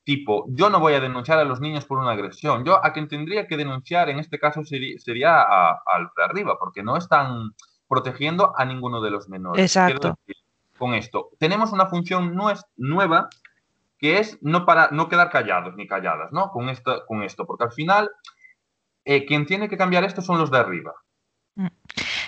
tipo, 0.05 0.45
yo 0.49 0.69
no 0.69 0.79
voy 0.79 0.93
a 0.93 1.01
denunciar 1.01 1.39
a 1.39 1.43
los 1.43 1.59
niños 1.59 1.83
por 1.83 1.97
una 1.97 2.11
agresión. 2.11 2.63
Yo 2.63 2.83
a 2.85 2.93
quien 2.93 3.07
tendría 3.07 3.47
que 3.47 3.57
denunciar 3.57 4.07
en 4.09 4.19
este 4.19 4.39
caso 4.39 4.63
sería, 4.63 5.41
al 5.41 6.09
de 6.15 6.23
arriba, 6.23 6.57
porque 6.59 6.83
no 6.83 6.95
están 6.95 7.55
protegiendo 7.89 8.53
a 8.55 8.65
ninguno 8.65 9.01
de 9.01 9.09
los 9.09 9.27
menores. 9.27 9.63
Exacto. 9.63 10.17
con 10.77 10.93
esto, 10.93 11.31
tenemos 11.39 11.71
una 11.71 11.87
función 11.87 12.35
nueva 12.75 13.29
que 13.97 14.19
es 14.19 14.37
no, 14.41 14.65
para, 14.65 14.89
no 14.91 15.09
quedar 15.09 15.29
callados 15.29 15.75
ni 15.75 15.87
calladas, 15.87 16.31
¿no? 16.31 16.51
Con 16.51 16.69
esto, 16.69 17.03
con 17.07 17.23
esto 17.23 17.45
porque 17.45 17.63
al 17.63 17.71
final 17.71 18.11
eh, 19.05 19.25
quien 19.25 19.45
tiene 19.45 19.69
que 19.69 19.77
cambiar 19.77 20.03
esto 20.03 20.21
son 20.21 20.37
los 20.37 20.51
de 20.51 20.57
arriba. 20.57 20.93
Mm. 21.55 21.67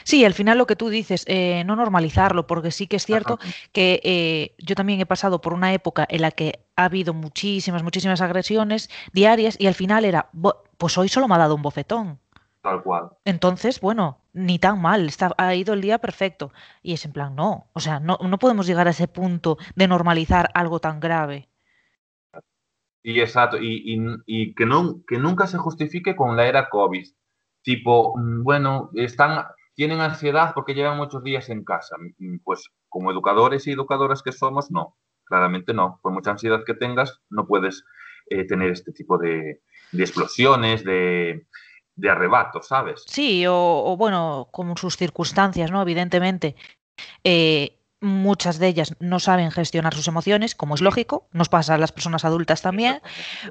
Sí, 0.03 0.23
al 0.23 0.33
final 0.33 0.57
lo 0.57 0.65
que 0.65 0.77
tú 0.77 0.87
dices, 0.87 1.25
eh, 1.27 1.63
no 1.65 1.75
normalizarlo, 1.75 2.47
porque 2.47 2.71
sí 2.71 2.87
que 2.87 2.95
es 2.95 3.05
cierto 3.05 3.37
que 3.73 3.99
eh, 4.03 4.55
yo 4.57 4.73
también 4.73 5.01
he 5.01 5.05
pasado 5.05 5.41
por 5.41 5.53
una 5.53 5.73
época 5.73 6.07
en 6.09 6.21
la 6.21 6.31
que 6.31 6.66
ha 6.77 6.85
habido 6.85 7.13
muchísimas, 7.13 7.83
muchísimas 7.83 8.21
agresiones 8.21 8.89
diarias 9.11 9.57
y 9.59 9.67
al 9.67 9.73
final 9.73 10.05
era, 10.05 10.29
pues 10.77 10.97
hoy 10.97 11.09
solo 11.09 11.27
me 11.27 11.35
ha 11.35 11.39
dado 11.39 11.55
un 11.55 11.61
bofetón. 11.61 12.19
Tal 12.61 12.81
cual. 12.83 13.09
Entonces, 13.25 13.81
bueno, 13.81 14.19
ni 14.33 14.59
tan 14.59 14.81
mal, 14.81 15.07
está, 15.07 15.33
ha 15.37 15.55
ido 15.55 15.73
el 15.73 15.81
día 15.81 15.97
perfecto. 15.99 16.51
Y 16.81 16.93
es 16.93 17.03
en 17.05 17.13
plan, 17.13 17.35
no, 17.35 17.67
o 17.73 17.79
sea, 17.79 17.99
no, 17.99 18.17
no 18.21 18.37
podemos 18.39 18.67
llegar 18.67 18.87
a 18.87 18.91
ese 18.91 19.07
punto 19.07 19.57
de 19.75 19.87
normalizar 19.87 20.49
algo 20.53 20.79
tan 20.79 20.99
grave. 20.99 21.49
Y 23.03 23.21
exacto, 23.21 23.57
y, 23.57 23.97
y, 24.25 24.53
que, 24.53 24.65
no, 24.65 25.01
que 25.07 25.17
nunca 25.17 25.47
se 25.47 25.57
justifique 25.57 26.15
con 26.15 26.35
la 26.35 26.47
era 26.47 26.69
COVID. 26.69 27.07
Tipo, 27.61 28.17
mm, 28.17 28.43
bueno, 28.43 28.89
están 28.93 29.45
tienen 29.77 30.01
ansiedad 30.01 30.53
porque 30.55 30.73
llevan 30.73 30.97
muchos 30.97 31.23
días 31.23 31.49
en 31.49 31.63
casa. 31.63 31.95
Mm, 32.17 32.39
pues 32.43 32.69
como 32.89 33.11
educadores 33.11 33.65
y 33.67 33.71
educadoras 33.71 34.23
que 34.23 34.31
somos, 34.31 34.71
no, 34.71 34.97
claramente 35.27 35.73
no. 35.73 35.99
Por 36.01 36.11
mucha 36.11 36.31
ansiedad 36.31 36.63
que 36.65 36.73
tengas, 36.73 37.21
no 37.29 37.45
puedes 37.45 37.85
eh, 38.29 38.45
tener 38.45 38.71
este 38.71 38.91
tipo 38.91 39.17
de, 39.17 39.61
explosiones, 39.93 40.83
de, 40.83 41.47
de 41.95 42.09
arrebatos, 42.09 42.67
¿sabes? 42.67 43.03
Sí, 43.07 43.45
o, 43.47 43.95
bueno, 43.97 44.49
como 44.51 44.75
sus 44.77 44.97
circunstancias, 44.97 45.71
¿no? 45.71 45.81
Evidentemente. 45.81 46.55
Eh, 47.23 47.79
muchas 47.99 48.59
de 48.59 48.67
ellas 48.67 48.95
no 48.99 49.19
saben 49.19 49.51
gestionar 49.51 49.93
sus 49.93 50.07
emociones, 50.07 50.55
como 50.55 50.75
es 50.75 50.81
lógico, 50.81 51.27
nos 51.31 51.49
pasa 51.49 51.75
a 51.75 51.77
las 51.77 51.91
personas 51.91 52.25
adultas 52.25 52.61
también, 52.61 53.01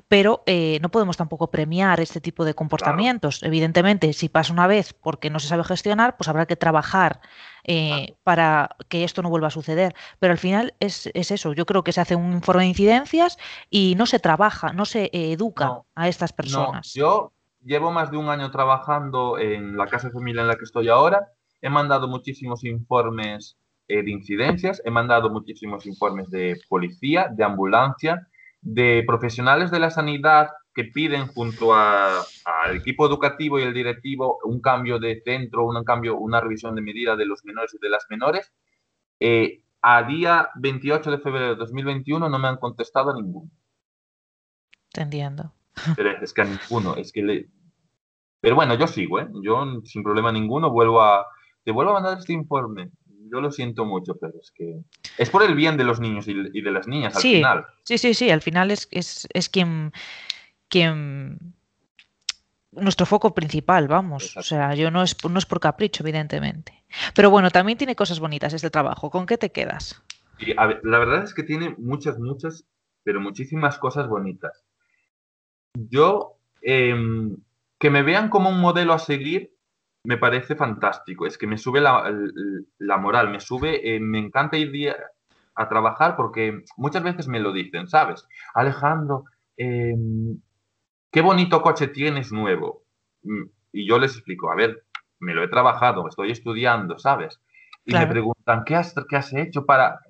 pero 0.09 0.43
eh, 0.47 0.79
no 0.83 0.91
podemos 0.91 1.17
tampoco 1.17 1.51
premiar 1.51 2.01
este 2.01 2.21
tipo 2.21 2.45
de 2.45 2.55
comportamientos. 2.55 3.43
Evidentemente, 3.43 4.13
si 4.13 4.29
pasa 4.29 4.53
una 4.53 4.67
vez 4.67 4.93
porque 4.93 5.31
no 5.31 5.41
se 5.41 5.49
sabe 5.49 5.65
gestionar, 5.65 6.17
pues 6.17 6.29
habrá 6.29 6.47
que 6.47 6.57
trabajar 6.57 7.21
eh, 7.65 8.15
para 8.23 8.77
que 8.89 9.03
esto 9.03 9.23
no 9.23 9.31
vuelva 9.31 9.49
a 9.49 9.51
suceder. 9.51 9.95
Pero 10.21 10.33
al 10.33 10.39
final 10.39 10.75
es, 10.79 11.11
eso, 11.15 11.53
yo 11.53 11.67
creo 11.67 11.83
que 11.83 11.93
se 11.93 12.01
hace 12.01 12.15
un 12.15 12.33
informe 12.33 12.63
de 12.63 12.69
incidencias 12.69 13.39
y 13.69 13.95
no 13.97 14.07
se 14.07 14.21
trabaja, 14.21 14.73
no 14.73 14.85
se 14.85 15.11
educa 15.13 15.83
a 15.95 16.09
estas 16.09 16.33
personas. 16.33 16.93
yo 16.95 17.33
llevo 17.65 17.91
más 17.91 18.13
de 18.13 18.17
un 18.17 18.29
año 18.29 18.51
trabajando 18.53 19.39
en 19.39 19.77
la 19.77 19.87
casa 19.87 20.07
de 20.07 20.13
familia 20.13 20.43
en 20.43 20.49
la 20.49 20.57
que 20.57 20.65
estoy 20.65 20.89
ahora 20.89 21.33
he 21.61 21.71
mandado 21.71 22.07
muchísimos 22.07 22.65
informes 22.65 23.57
eh, 23.89 24.03
de 24.03 24.11
incidencias, 24.11 24.83
he 24.85 24.91
mandado 24.91 25.31
muchísimos 25.31 25.87
informes 25.87 26.31
de 26.31 26.59
policía, 26.69 27.29
de 27.33 27.45
ambulancia, 27.45 28.29
de 28.61 29.05
profesionales 29.07 29.71
de 29.71 29.79
la 29.79 29.91
sanidad 29.91 30.49
que 30.75 30.85
piden 30.85 31.27
junto 31.29 31.75
al 31.75 32.77
equipo 32.77 33.07
educativo 33.07 33.59
y 33.59 33.63
el 33.63 33.73
directivo 33.73 34.39
un 34.45 34.61
cambio 34.61 34.99
de 34.99 35.23
centro, 35.25 35.67
un 35.67 35.83
cambio, 35.85 36.19
una 36.19 36.41
revisión 36.41 36.75
de 36.75 36.83
medida 36.83 37.17
de 37.17 37.25
los 37.25 37.45
menores 37.45 37.73
y 37.75 37.79
de 37.79 37.89
las 37.89 38.07
menores. 38.11 38.53
Eh, 39.19 39.63
a 39.81 40.03
día 40.03 40.51
28 40.57 41.13
de 41.13 41.19
febrero 41.19 41.49
de 41.51 41.55
2021 41.55 42.29
no 42.29 42.39
me 42.39 42.49
han 42.49 42.59
contestado 42.59 43.11
a 43.11 43.15
ninguno. 43.15 43.51
Te 44.93 45.03
entiendo. 45.03 45.53
Pero 45.95 46.11
es 46.21 46.35
que 46.35 46.43
a 46.43 46.45
ninguno, 46.45 46.97
es 46.97 47.13
que 47.13 47.23
le... 47.23 47.49
Pero 48.41 48.57
bueno, 48.57 48.75
yo 48.75 48.87
sigo, 48.87 49.21
¿eh? 49.21 49.29
Yo 49.43 49.81
sin 49.85 50.03
problema 50.03 50.33
ninguno 50.33 50.71
vuelvo 50.71 51.03
a... 51.03 51.27
Te 51.65 51.73
vuelvo 51.73 51.93
a 51.93 51.95
mandar 51.95 52.19
este 52.19 52.33
informe. 52.33 52.91
Yo 53.31 53.41
lo 53.41 53.51
siento 53.51 53.85
mucho, 53.85 54.17
pero 54.17 54.35
es 54.41 54.51
que... 54.53 54.81
Es 55.19 55.31
por 55.31 55.43
el 55.43 55.55
bien 55.55 55.77
de 55.77 55.85
los 55.85 56.01
niños 56.01 56.27
y 56.29 56.61
de 56.61 56.71
las 56.71 56.87
niñas 56.87 57.17
al 57.17 57.23
final. 57.23 57.67
Sí, 57.83 57.99
sí, 57.99 58.15
sí, 58.15 58.31
al 58.31 58.43
final 58.43 58.71
es, 58.71 58.89
es, 58.91 59.27
es 59.33 59.49
quien 59.49 59.93
quien 60.69 61.55
nuestro 62.73 63.07
foco 63.07 63.35
principal, 63.35 63.89
vamos. 63.89 64.37
O 64.37 64.43
sea, 64.43 64.75
yo 64.75 64.91
no 64.91 65.03
es, 65.03 65.17
no 65.29 65.39
es 65.39 65.47
por 65.47 65.61
capricho, 65.61 66.03
evidentemente. 66.03 66.85
Pero 67.15 67.31
bueno, 67.31 67.51
también 67.51 67.79
tiene 67.79 67.97
cosas 67.97 68.21
bonitas 68.21 68.53
este 68.53 68.71
trabajo. 68.71 69.11
¿Con 69.11 69.27
qué 69.27 69.39
te 69.39 69.51
quedas? 69.51 70.03
la 70.39 70.99
verdad 70.99 71.25
es 71.25 71.33
que 71.33 71.43
tiene 71.43 71.75
muchas, 71.79 72.19
muchas, 72.19 72.67
pero 73.03 73.21
muchísimas 73.21 73.79
cosas 73.79 74.07
bonitas. 74.07 74.65
Yo, 75.73 76.37
em, 76.61 77.39
que 77.79 77.89
me 77.89 78.03
vean 78.03 78.29
como 78.29 78.51
un 78.51 78.61
modelo 78.61 78.93
a 78.93 78.99
seguir, 78.99 79.56
me 80.07 80.19
parece 80.19 80.55
fantástico. 80.55 81.27
Es 81.27 81.37
que 81.37 81.47
me 81.47 81.59
sube 81.59 81.81
la, 81.81 82.99
moral, 82.99 83.31
me 83.31 83.41
sube, 83.41 83.97
eh, 83.97 84.01
me 84.01 84.19
encanta 84.19 84.57
ir 84.57 84.95
a 85.55 85.69
trabajar 85.69 86.17
porque 86.17 86.63
muchas 86.77 87.03
veces 87.03 87.29
me 87.29 87.41
lo 87.41 87.53
dicen, 87.53 87.89
¿sabes? 87.89 88.27
Alejandro, 88.55 89.25
eh, 89.57 89.95
qué 91.11 91.21
bonito 91.21 91.61
coche 91.61 91.89
tienes 91.89 92.31
nuevo. 92.31 92.85
Mm, 93.25 93.45
y 93.73 93.89
yo 93.89 93.99
les 93.99 94.15
explico, 94.15 94.51
a 94.51 94.55
ver, 94.55 94.85
me 95.19 95.35
lo 95.35 95.43
he 95.43 95.49
trabajado, 95.49 96.09
estoy 96.09 96.31
estudiando, 96.31 96.99
¿sabes? 96.99 97.41
Y 97.85 97.95
me 97.95 98.07
preguntan, 98.07 98.65
¿qué 98.65 98.77
has, 98.77 98.95
¿qué 99.09 99.17
has 99.17 99.33
hecho 99.35 99.67
para...? 99.67 100.01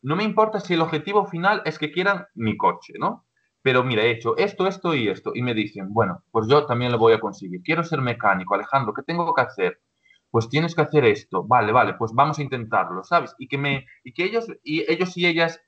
no 0.00 0.14
me 0.14 0.22
importa 0.22 0.60
si 0.60 0.74
el 0.74 0.80
objetivo 0.80 1.26
final 1.26 1.60
es 1.64 1.78
que 1.78 1.90
quieran 1.90 2.26
mi 2.34 2.56
coche, 2.56 2.94
¿no? 2.98 3.26
Pero 3.68 3.84
mira, 3.84 4.02
he 4.02 4.12
hecho 4.12 4.34
esto, 4.38 4.66
esto 4.66 4.94
y 4.94 5.08
esto. 5.08 5.32
Y 5.34 5.42
me 5.42 5.52
dicen, 5.52 5.92
bueno, 5.92 6.22
pues 6.30 6.48
yo 6.48 6.64
también 6.64 6.90
lo 6.90 6.96
voy 6.96 7.12
a 7.12 7.20
conseguir. 7.20 7.60
Quiero 7.62 7.84
ser 7.84 8.00
mecánico, 8.00 8.54
Alejandro, 8.54 8.94
¿qué 8.94 9.02
tengo 9.02 9.34
que 9.34 9.42
hacer? 9.42 9.82
Pues 10.30 10.48
tienes 10.48 10.74
que 10.74 10.80
hacer 10.80 11.04
esto. 11.04 11.44
Vale, 11.44 11.70
vale, 11.70 11.92
pues 11.92 12.12
vamos 12.14 12.38
a 12.38 12.42
intentarlo, 12.42 13.04
¿sabes? 13.04 13.34
Y 13.38 13.46
que, 13.46 13.58
me, 13.58 13.84
y 14.04 14.14
que 14.14 14.24
ellos, 14.24 14.46
y 14.62 14.90
ellos 14.90 15.14
y 15.18 15.26
ellas 15.26 15.60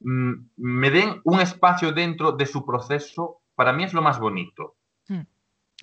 mm, 0.00 0.32
me 0.58 0.90
den 0.90 1.22
un 1.24 1.40
espacio 1.40 1.92
dentro 1.92 2.32
de 2.32 2.44
su 2.44 2.66
proceso 2.66 3.40
para 3.58 3.72
mí 3.72 3.82
es 3.82 3.92
lo 3.92 4.02
más 4.02 4.20
bonito. 4.20 4.76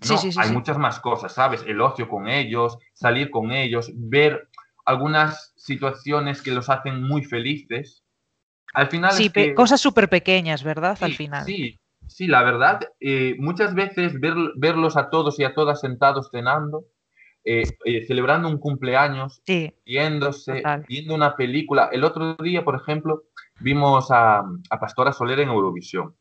Sí, 0.01 0.17
sí, 0.17 0.31
sí, 0.31 0.39
hay 0.39 0.51
muchas 0.51 0.77
más 0.77 0.99
cosas, 0.99 1.33
¿sabes? 1.33 1.63
El 1.65 1.81
ocio 1.81 2.07
con 2.07 2.27
ellos, 2.27 2.77
salir 2.93 3.31
con 3.31 3.51
ellos, 3.51 3.91
ver 3.95 4.47
algunas 4.85 5.53
situaciones 5.57 6.41
que 6.41 6.51
los 6.51 6.69
hacen 6.69 7.01
muy 7.01 7.25
felices. 7.25 8.04
Al 8.73 8.87
final. 8.87 9.13
Sí, 9.13 9.31
cosas 9.53 9.81
súper 9.81 10.09
pequeñas, 10.09 10.63
¿verdad? 10.63 10.97
Al 11.01 11.13
final. 11.13 11.45
Sí, 11.45 11.79
sí, 12.07 12.27
la 12.27 12.43
verdad, 12.43 12.81
eh, 12.99 13.35
muchas 13.39 13.73
veces 13.73 14.13
verlos 14.55 14.97
a 14.97 15.09
todos 15.09 15.39
y 15.39 15.43
a 15.43 15.53
todas 15.53 15.81
sentados 15.81 16.29
cenando, 16.31 16.85
eh, 17.43 17.63
eh, 17.85 18.05
celebrando 18.05 18.49
un 18.49 18.57
cumpleaños, 18.57 19.41
viéndose, 19.85 20.63
viendo 20.87 21.15
una 21.15 21.35
película. 21.35 21.89
El 21.91 22.03
otro 22.03 22.35
día, 22.35 22.63
por 22.63 22.75
ejemplo, 22.75 23.23
vimos 23.59 24.11
a, 24.11 24.39
a 24.39 24.79
Pastora 24.79 25.13
Soler 25.13 25.39
en 25.39 25.49
Eurovisión. 25.49 26.15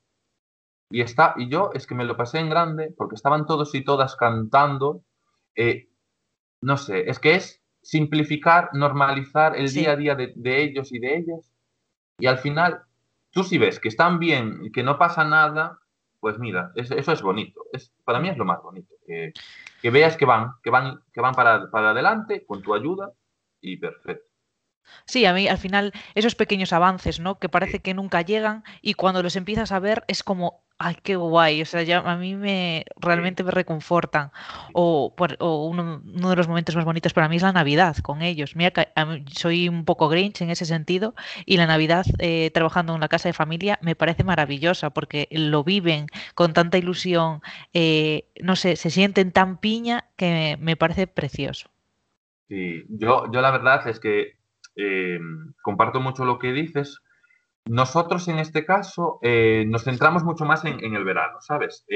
Y, 0.90 1.00
está, 1.00 1.34
y 1.36 1.48
yo 1.48 1.70
es 1.74 1.86
que 1.86 1.94
me 1.94 2.04
lo 2.04 2.16
pasé 2.16 2.38
en 2.38 2.50
grande 2.50 2.94
porque 2.96 3.16
estaban 3.16 3.46
todos 3.46 3.74
y 3.74 3.82
todas 3.82 4.16
cantando. 4.16 5.02
No 6.60 6.78
sé, 6.78 7.10
es 7.10 7.18
que 7.18 7.34
es 7.34 7.64
simplificar, 7.84 8.70
normalizar 8.72 9.54
el 9.56 9.70
día 9.70 9.92
a 9.92 9.96
día 9.96 10.14
de, 10.14 10.62
ellos 10.62 10.92
y 10.92 10.98
de 10.98 11.18
ellas. 11.18 11.52
Y 12.18 12.26
al 12.26 12.38
final, 12.38 12.82
tú 13.30 13.44
si 13.44 13.58
ves 13.58 13.80
que 13.80 13.88
están 13.88 14.18
bien 14.18 14.60
y 14.62 14.72
que 14.72 14.82
no 14.82 14.98
pasa 14.98 15.24
nada, 15.24 15.78
pues 16.20 16.38
mira, 16.38 16.72
eso 16.74 17.12
es 17.12 17.22
bonito. 17.22 17.66
Es, 17.72 17.92
para 18.04 18.20
mí 18.20 18.28
es 18.28 18.36
lo 18.36 18.44
más 18.44 18.62
bonito. 18.62 18.94
Que, 19.06 19.32
que 19.82 19.90
veas 19.90 20.16
que 20.16 20.24
van, 20.24 20.52
que 20.62 20.70
van, 20.70 21.02
que 21.12 21.20
van 21.20 21.34
para, 21.34 21.70
para 21.70 21.90
adelante 21.90 22.46
con 22.46 22.62
tu 22.62 22.74
ayuda 22.74 23.12
y 23.60 23.76
perfecto. 23.76 24.33
Sí, 25.06 25.26
a 25.26 25.32
mí 25.34 25.48
al 25.48 25.58
final 25.58 25.92
esos 26.14 26.34
pequeños 26.34 26.72
avances, 26.72 27.20
¿no? 27.20 27.38
Que 27.38 27.48
parece 27.48 27.80
que 27.80 27.94
nunca 27.94 28.22
llegan 28.22 28.64
y 28.82 28.94
cuando 28.94 29.22
los 29.22 29.36
empiezas 29.36 29.72
a 29.72 29.78
ver 29.78 30.04
es 30.08 30.22
como, 30.22 30.64
Ay, 30.76 30.96
qué 31.02 31.14
guay. 31.14 31.62
O 31.62 31.66
sea, 31.66 31.82
ya 31.82 31.98
a 31.98 32.16
mí 32.16 32.34
me 32.34 32.84
realmente 32.96 33.44
me 33.44 33.52
reconfortan. 33.52 34.32
O, 34.72 35.14
uno, 35.40 36.00
de 36.30 36.36
los 36.36 36.48
momentos 36.48 36.74
más 36.74 36.84
bonitos 36.84 37.12
para 37.12 37.28
mí 37.28 37.36
es 37.36 37.42
la 37.42 37.52
Navidad 37.52 37.96
con 37.98 38.22
ellos. 38.22 38.54
Soy 39.32 39.68
un 39.68 39.84
poco 39.84 40.08
grinch 40.08 40.42
en 40.42 40.50
ese 40.50 40.66
sentido 40.66 41.14
y 41.46 41.58
la 41.58 41.66
Navidad 41.66 42.04
eh, 42.18 42.50
trabajando 42.52 42.94
en 42.94 43.00
la 43.00 43.08
casa 43.08 43.28
de 43.28 43.32
familia 43.34 43.78
me 43.82 43.94
parece 43.94 44.24
maravillosa 44.24 44.90
porque 44.90 45.28
lo 45.30 45.62
viven 45.62 46.06
con 46.34 46.52
tanta 46.52 46.76
ilusión. 46.76 47.40
Eh, 47.72 48.26
no 48.42 48.56
sé, 48.56 48.74
se 48.74 48.90
sienten 48.90 49.30
tan 49.30 49.58
piña 49.58 50.08
que 50.16 50.58
me, 50.60 50.76
parece 50.76 51.06
precioso. 51.06 51.70
Sí, 52.48 52.84
yo, 52.88 53.30
yo 53.32 53.40
la 53.40 53.52
verdad 53.52 53.86
es 53.86 54.00
que 54.00 54.36
eh, 54.76 55.18
comparto 55.62 56.00
mucho 56.00 56.24
lo 56.24 56.38
que 56.38 56.52
dices 56.52 57.00
nosotros 57.66 58.28
en 58.28 58.38
este 58.38 58.66
caso 58.66 59.18
eh, 59.22 59.64
nos 59.66 59.84
centramos 59.84 60.22
mucho 60.22 60.44
más 60.44 60.64
en, 60.64 60.94
el 60.94 61.04
verano, 61.04 61.40
¿sabes? 61.40 61.86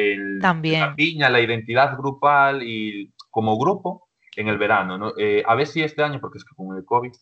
También. 0.41 0.81
La 0.81 0.95
piña, 0.95 1.29
la 1.29 1.41
identidad 1.41 1.97
grupal 1.97 2.63
y 2.63 3.13
como 3.31 3.59
grupo 3.59 4.09
en 4.37 4.49
el 4.49 4.57
verano. 4.57 5.13
Eh, 5.19 5.43
a 5.47 5.55
ver 5.55 5.67
si 5.67 5.83
este 5.83 6.03
año, 6.03 6.21
porque 6.21 6.39
es 6.39 6.45
que 6.45 6.55
con 6.55 6.77
el 6.77 6.85
COVID 6.85 7.13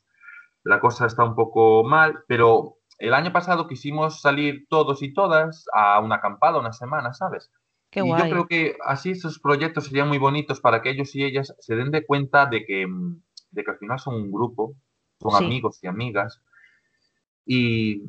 la 0.62 0.80
cosa 0.80 1.06
está 1.06 1.24
un 1.24 1.34
poco 1.34 1.82
mal, 1.84 2.24
pero 2.28 2.76
el 2.98 3.14
año 3.14 3.32
pasado 3.32 3.66
quisimos 3.66 4.20
salir 4.20 4.66
todos 4.68 5.02
y 5.02 5.12
todas 5.12 5.64
a 5.72 5.98
una 6.00 6.16
acampada, 6.16 6.60
una 6.60 6.72
semana, 6.72 7.14
¿sabes? 7.14 7.50
Qué 7.90 8.00
y 8.00 8.08
yo 8.08 8.16
creo 8.16 8.46
que 8.46 8.76
así 8.84 9.10
esos 9.10 9.38
proyectos 9.38 9.86
serían 9.86 10.08
muy 10.08 10.18
bonitos 10.18 10.60
para 10.60 10.82
que 10.82 10.90
ellos 10.90 11.14
y 11.14 11.24
ellas 11.24 11.54
se 11.58 11.74
den 11.74 11.90
de 11.90 12.04
cuenta 12.04 12.46
de 12.46 12.64
que, 12.64 12.86
de 13.50 13.64
que 13.64 13.70
al 13.70 13.78
final 13.78 13.98
son 13.98 14.14
un 14.14 14.32
grupo, 14.32 14.74
son 15.20 15.44
amigos 15.44 15.78
y 15.82 15.86
amigas. 15.86 16.42
Y 17.44 18.02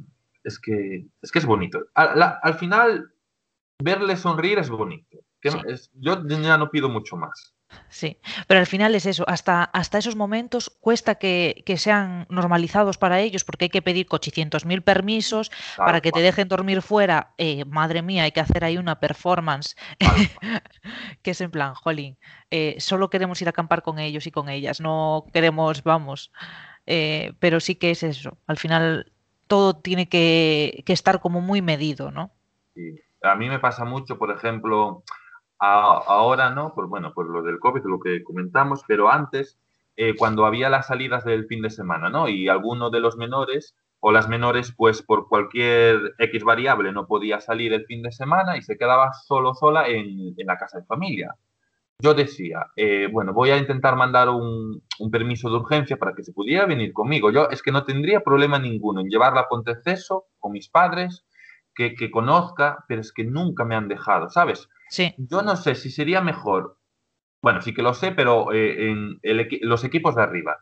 es 0.44 0.60
que 0.60 1.08
es, 1.22 1.32
que 1.32 1.40
es 1.40 1.46
bonito. 1.46 1.86
Al, 1.94 2.54
final, 2.56 3.12
verle 3.80 4.18
sonreír 4.18 4.60
es 4.60 4.70
bonito. 4.70 5.20
yo 5.94 6.28
ya 6.28 6.58
no 6.58 6.72
pido 6.72 6.90
mucho 6.90 7.16
más. 7.16 7.58
Sí, 7.90 8.18
pero 8.48 8.60
al 8.60 8.66
final 8.66 8.96
es 8.96 9.06
eso, 9.06 9.26
hasta, 9.28 9.64
hasta 9.64 9.98
esos 9.98 10.16
momentos 10.16 10.70
cuesta 10.80 11.16
que, 11.16 11.64
sean 11.78 12.26
normalizados 12.30 12.98
para 12.98 13.20
ellos 13.20 13.44
porque 13.44 13.66
hay 13.66 13.70
que 13.70 13.82
pedir 13.82 14.08
mil 14.66 14.82
permisos 14.82 15.52
para 15.78 16.02
que 16.02 16.12
te 16.12 16.22
dejen 16.22 16.48
dormir 16.48 16.82
fuera. 16.82 17.34
Eh, 17.38 17.66
madre 17.66 18.02
mía, 18.02 18.24
hay 18.24 18.32
que 18.32 18.40
hacer 18.40 18.64
ahí 18.64 18.78
una 18.78 19.00
performance 19.00 19.76
que 21.22 21.32
es 21.32 21.42
en 21.42 21.52
plan, 21.52 21.74
jolín, 21.76 22.18
eh, 22.52 22.76
solo 22.80 23.10
queremos 23.10 23.42
ir 23.42 23.48
a 23.48 23.52
acampar 23.52 23.84
con 23.84 24.00
ellos 24.00 24.28
y 24.28 24.32
con 24.32 24.50
ellas, 24.50 24.80
no 24.80 25.26
queremos, 25.34 25.84
vamos, 25.84 26.32
eh, 26.88 27.34
pero 27.40 27.60
sí 27.60 27.76
que 27.76 27.92
es 27.92 28.02
eso, 28.02 28.38
al 28.48 28.58
final 28.58 29.12
todo 29.48 29.76
tiene 29.76 30.08
que, 30.10 30.84
estar 30.88 31.20
como 31.20 31.42
muy 31.42 31.62
medido, 31.62 32.12
¿no? 32.12 32.32
A 33.22 33.36
mí 33.36 33.50
me 33.50 33.60
pasa 33.60 33.86
mucho, 33.86 34.18
por 34.18 34.32
ejemplo, 34.32 35.04
ahora, 35.60 36.50
¿no? 36.50 36.74
Por, 36.74 36.88
bueno, 36.88 37.14
por 37.14 37.30
lo 37.30 37.44
del 37.44 37.60
COVID, 37.60 37.84
lo 37.84 38.00
que 38.00 38.24
comentamos, 38.24 38.84
pero 38.88 39.12
antes, 39.12 39.60
eh, 39.98 40.16
cuando 40.16 40.46
había 40.46 40.70
las 40.70 40.88
salidas 40.88 41.26
del 41.26 41.46
fin 41.48 41.62
de 41.62 41.70
semana, 41.70 42.10
¿no? 42.10 42.30
Y 42.30 42.48
alguno 42.48 42.90
de 42.90 43.02
los 43.02 43.18
menores 43.18 43.76
o 44.00 44.12
las 44.12 44.30
menores, 44.30 44.74
pues 44.76 45.02
por 45.02 45.28
cualquier 45.28 46.16
X 46.20 46.44
variable 46.44 46.92
no 46.94 47.08
podía 47.08 47.42
salir 47.42 47.74
el 47.74 47.86
fin 47.86 48.02
de 48.02 48.12
semana 48.12 48.58
y 48.58 48.62
se 48.62 48.78
quedaba 48.78 49.12
solo 49.14 49.54
sola 49.54 49.88
en 49.88 50.36
la 50.38 50.58
casa 50.58 50.80
de 50.80 50.86
familia 50.86 51.36
yo 52.00 52.14
decía, 52.14 52.68
eh, 52.76 53.08
bueno, 53.12 53.34
voy 53.34 53.50
a 53.50 53.58
intentar 53.58 53.96
mandar 53.96 54.30
un, 54.30 54.84
permiso 55.12 55.50
de 55.50 55.58
urgencia 55.58 55.98
para 55.98 56.14
que 56.14 56.24
se 56.24 56.34
pudiera 56.34 56.66
venir 56.66 56.94
conmigo. 56.94 57.32
Yo 57.32 57.50
es 57.50 57.62
que 57.62 57.72
no 57.72 57.86
tendría 57.86 58.22
problema 58.22 58.60
ninguno 58.60 59.02
en 59.02 59.10
llevarla 59.10 59.42
a 59.42 59.48
Ponteceso 59.48 60.26
con 60.40 60.52
mis 60.52 60.70
padres, 60.70 61.26
que, 61.74 62.10
conozca, 62.10 62.84
pero 62.88 63.02
es 63.02 63.14
que 63.14 63.24
nunca 63.24 63.64
me 63.64 63.76
han 63.76 63.88
dejado, 63.88 64.30
¿sabes? 64.30 64.68
Sí. 64.90 65.14
Yo 65.18 65.44
no 65.44 65.56
sé 65.56 65.76
si 65.76 65.92
sería 65.92 66.22
mejor, 66.22 66.80
bueno, 67.42 67.62
sí 67.62 67.72
que 67.72 67.84
lo 67.84 67.94
sé, 67.94 68.12
pero 68.12 68.52
eh, 68.52 68.90
en 68.90 69.20
los 69.62 69.84
equipos 69.84 70.16
de 70.16 70.24
arriba, 70.24 70.58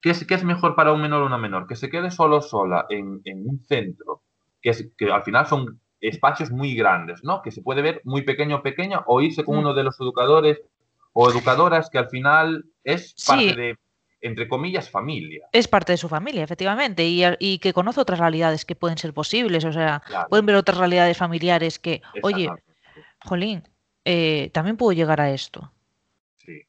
¿qué 0.00 0.10
es, 0.10 0.24
es 0.28 0.44
mejor 0.44 0.76
para 0.76 0.92
un 0.92 1.02
menor 1.02 1.22
o 1.22 1.26
una 1.26 1.38
menor? 1.38 1.66
Que 1.66 1.74
se 1.74 1.90
quede 1.90 2.12
solo 2.12 2.40
sola 2.42 2.86
en, 2.88 3.20
un 3.24 3.60
centro, 3.66 4.22
que, 4.62 4.70
es, 4.70 4.92
que 4.96 5.10
al 5.10 5.24
final 5.24 5.46
son 5.46 5.80
espacios 6.08 6.50
muy 6.50 6.74
grandes, 6.74 7.24
¿no? 7.24 7.42
Que 7.42 7.50
se 7.50 7.62
puede 7.62 7.82
ver 7.82 8.00
muy 8.04 8.22
pequeño 8.22 8.62
pequeño 8.62 9.04
o 9.06 9.20
irse 9.20 9.44
con 9.44 9.58
uno 9.58 9.74
de 9.74 9.84
los 9.84 9.98
educadores 10.00 10.60
o 11.12 11.30
educadoras 11.30 11.90
que 11.90 11.98
al 11.98 12.08
final 12.08 12.66
es 12.84 13.14
parte 13.26 13.54
de, 13.54 13.78
entre 14.20 14.48
comillas, 14.48 14.90
familia. 14.90 15.48
Es 15.52 15.68
parte 15.68 15.92
de 15.92 15.98
su 15.98 16.08
familia, 16.08 16.44
efectivamente, 16.44 17.06
y, 17.06 17.58
que 17.58 17.72
conoce 17.72 18.00
otras 18.00 18.18
realidades 18.18 18.64
que 18.64 18.74
pueden 18.74 18.98
ser 18.98 19.14
posibles, 19.14 19.64
o 19.64 19.72
sea, 19.72 20.02
pueden 20.28 20.46
ver 20.46 20.56
otras 20.56 20.78
realidades 20.78 21.16
familiares 21.16 21.78
que, 21.78 22.02
oye, 22.22 22.50
Jolín, 23.24 23.62
eh, 24.04 24.50
también 24.52 24.76
puedo 24.76 24.92
llegar 24.92 25.20
a 25.20 25.30
esto. 25.30 25.72
Sí. 26.36 26.66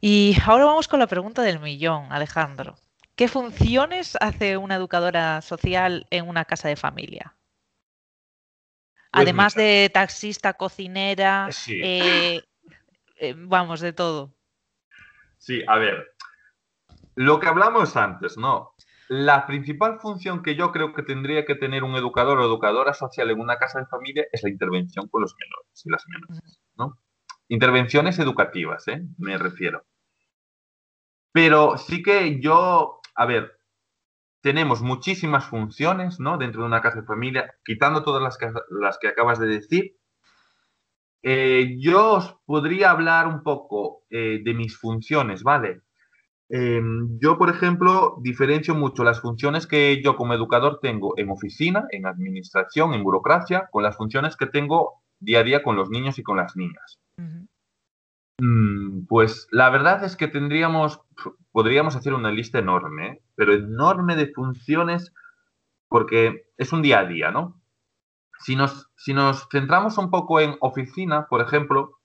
Y 0.00 0.36
ahora 0.44 0.66
vamos 0.66 0.88
con 0.88 1.00
la 1.00 1.06
pregunta 1.06 1.42
del 1.42 1.60
millón, 1.60 2.06
Alejandro. 2.10 2.76
¿Qué 3.16 3.28
funciones 3.28 4.16
hace 4.20 4.56
una 4.56 4.76
educadora 4.76 5.42
social 5.42 6.06
en 6.10 6.28
una 6.28 6.44
casa 6.46 6.68
de 6.68 6.76
familia? 6.76 7.34
Pues 9.12 9.22
Además 9.24 9.54
de 9.54 9.90
taxista, 9.92 10.52
cocinera, 10.52 11.48
eh, 11.66 12.42
eh, 13.16 13.34
vamos, 13.36 13.80
de 13.80 13.92
todo. 13.92 14.32
Sí, 15.36 15.64
a 15.66 15.78
ver, 15.78 16.14
lo 17.16 17.40
que 17.40 17.48
hablamos 17.48 17.96
antes, 17.96 18.38
¿no? 18.38 18.74
La 19.08 19.46
principal 19.46 19.98
función 19.98 20.42
que 20.42 20.54
yo 20.54 20.70
creo 20.70 20.94
que 20.94 21.02
tendría 21.02 21.44
que 21.44 21.56
tener 21.56 21.82
un 21.82 21.96
educador 21.96 22.38
o 22.38 22.44
educadora 22.44 22.94
social 22.94 23.30
en 23.30 23.40
una 23.40 23.56
casa 23.58 23.80
de 23.80 23.86
familia 23.86 24.26
es 24.30 24.44
la 24.44 24.50
intervención 24.50 25.08
con 25.08 25.22
los 25.22 25.34
menores 25.34 25.84
y 25.84 25.90
las 25.90 26.04
menores, 26.06 26.60
¿no? 26.76 26.96
Intervenciones 27.48 28.20
educativas, 28.20 28.86
¿eh? 28.86 29.02
Me 29.18 29.36
refiero. 29.36 29.84
Pero 31.32 31.76
sí 31.78 32.00
que 32.00 32.40
yo, 32.40 33.00
a 33.16 33.26
ver, 33.26 33.59
tenemos 34.40 34.82
muchísimas 34.82 35.44
funciones, 35.46 36.18
¿no? 36.20 36.38
Dentro 36.38 36.62
de 36.62 36.68
una 36.68 36.80
casa 36.80 37.00
de 37.00 37.06
familia, 37.06 37.54
quitando 37.64 38.02
todas 38.02 38.22
las 38.22 38.98
que, 38.98 39.08
acabas 39.08 39.38
de 39.38 39.46
decir, 39.46 39.96
eh, 41.22 41.76
yo 41.78 42.14
os 42.14 42.36
podría 42.46 42.90
hablar 42.90 43.26
un 43.26 43.42
poco 43.42 44.04
eh, 44.10 44.40
de 44.42 44.54
mis 44.54 44.76
funciones, 44.76 45.42
¿vale? 45.42 45.82
Em, 46.48 47.18
yo, 47.20 47.38
por 47.38 47.48
ejemplo, 47.48 48.16
diferencio 48.22 48.74
mucho 48.74 49.04
las 49.04 49.20
funciones 49.20 49.68
que 49.68 50.02
yo 50.02 50.16
como 50.16 50.34
educador 50.34 50.80
tengo 50.82 51.16
en 51.16 51.30
oficina, 51.30 51.86
en 51.90 52.06
administración, 52.06 52.92
en 52.94 53.04
burocracia, 53.04 53.68
con 53.70 53.84
las 53.84 53.96
funciones 53.96 54.36
que 54.36 54.46
tengo 54.46 55.02
día 55.20 55.40
a 55.40 55.42
día 55.44 55.62
con 55.62 55.76
los 55.76 55.90
niños 55.90 56.18
y 56.18 56.22
con 56.22 56.38
las 56.38 56.56
niñas. 56.56 56.98
Pues 59.08 59.48
la 59.50 59.70
verdad 59.70 60.04
es 60.04 60.16
que 60.16 60.28
tendríamos, 60.28 61.00
podríamos 61.52 61.96
hacer 61.96 62.14
una 62.14 62.30
lista 62.30 62.58
enorme, 62.58 63.08
¿eh? 63.08 63.22
pero 63.34 63.52
enorme 63.52 64.16
de 64.16 64.32
funciones 64.32 65.12
porque 65.88 66.46
es 66.56 66.72
un 66.72 66.82
día 66.82 67.00
a 67.00 67.06
día, 67.06 67.30
¿no? 67.30 67.60
Si 68.38 68.56
nos, 68.56 68.88
si 68.96 69.12
nos 69.12 69.48
centramos 69.50 69.98
un 69.98 70.10
poco 70.10 70.40
en 70.40 70.56
oficina, 70.60 71.26
por 71.28 71.40
ejemplo, 71.40 71.98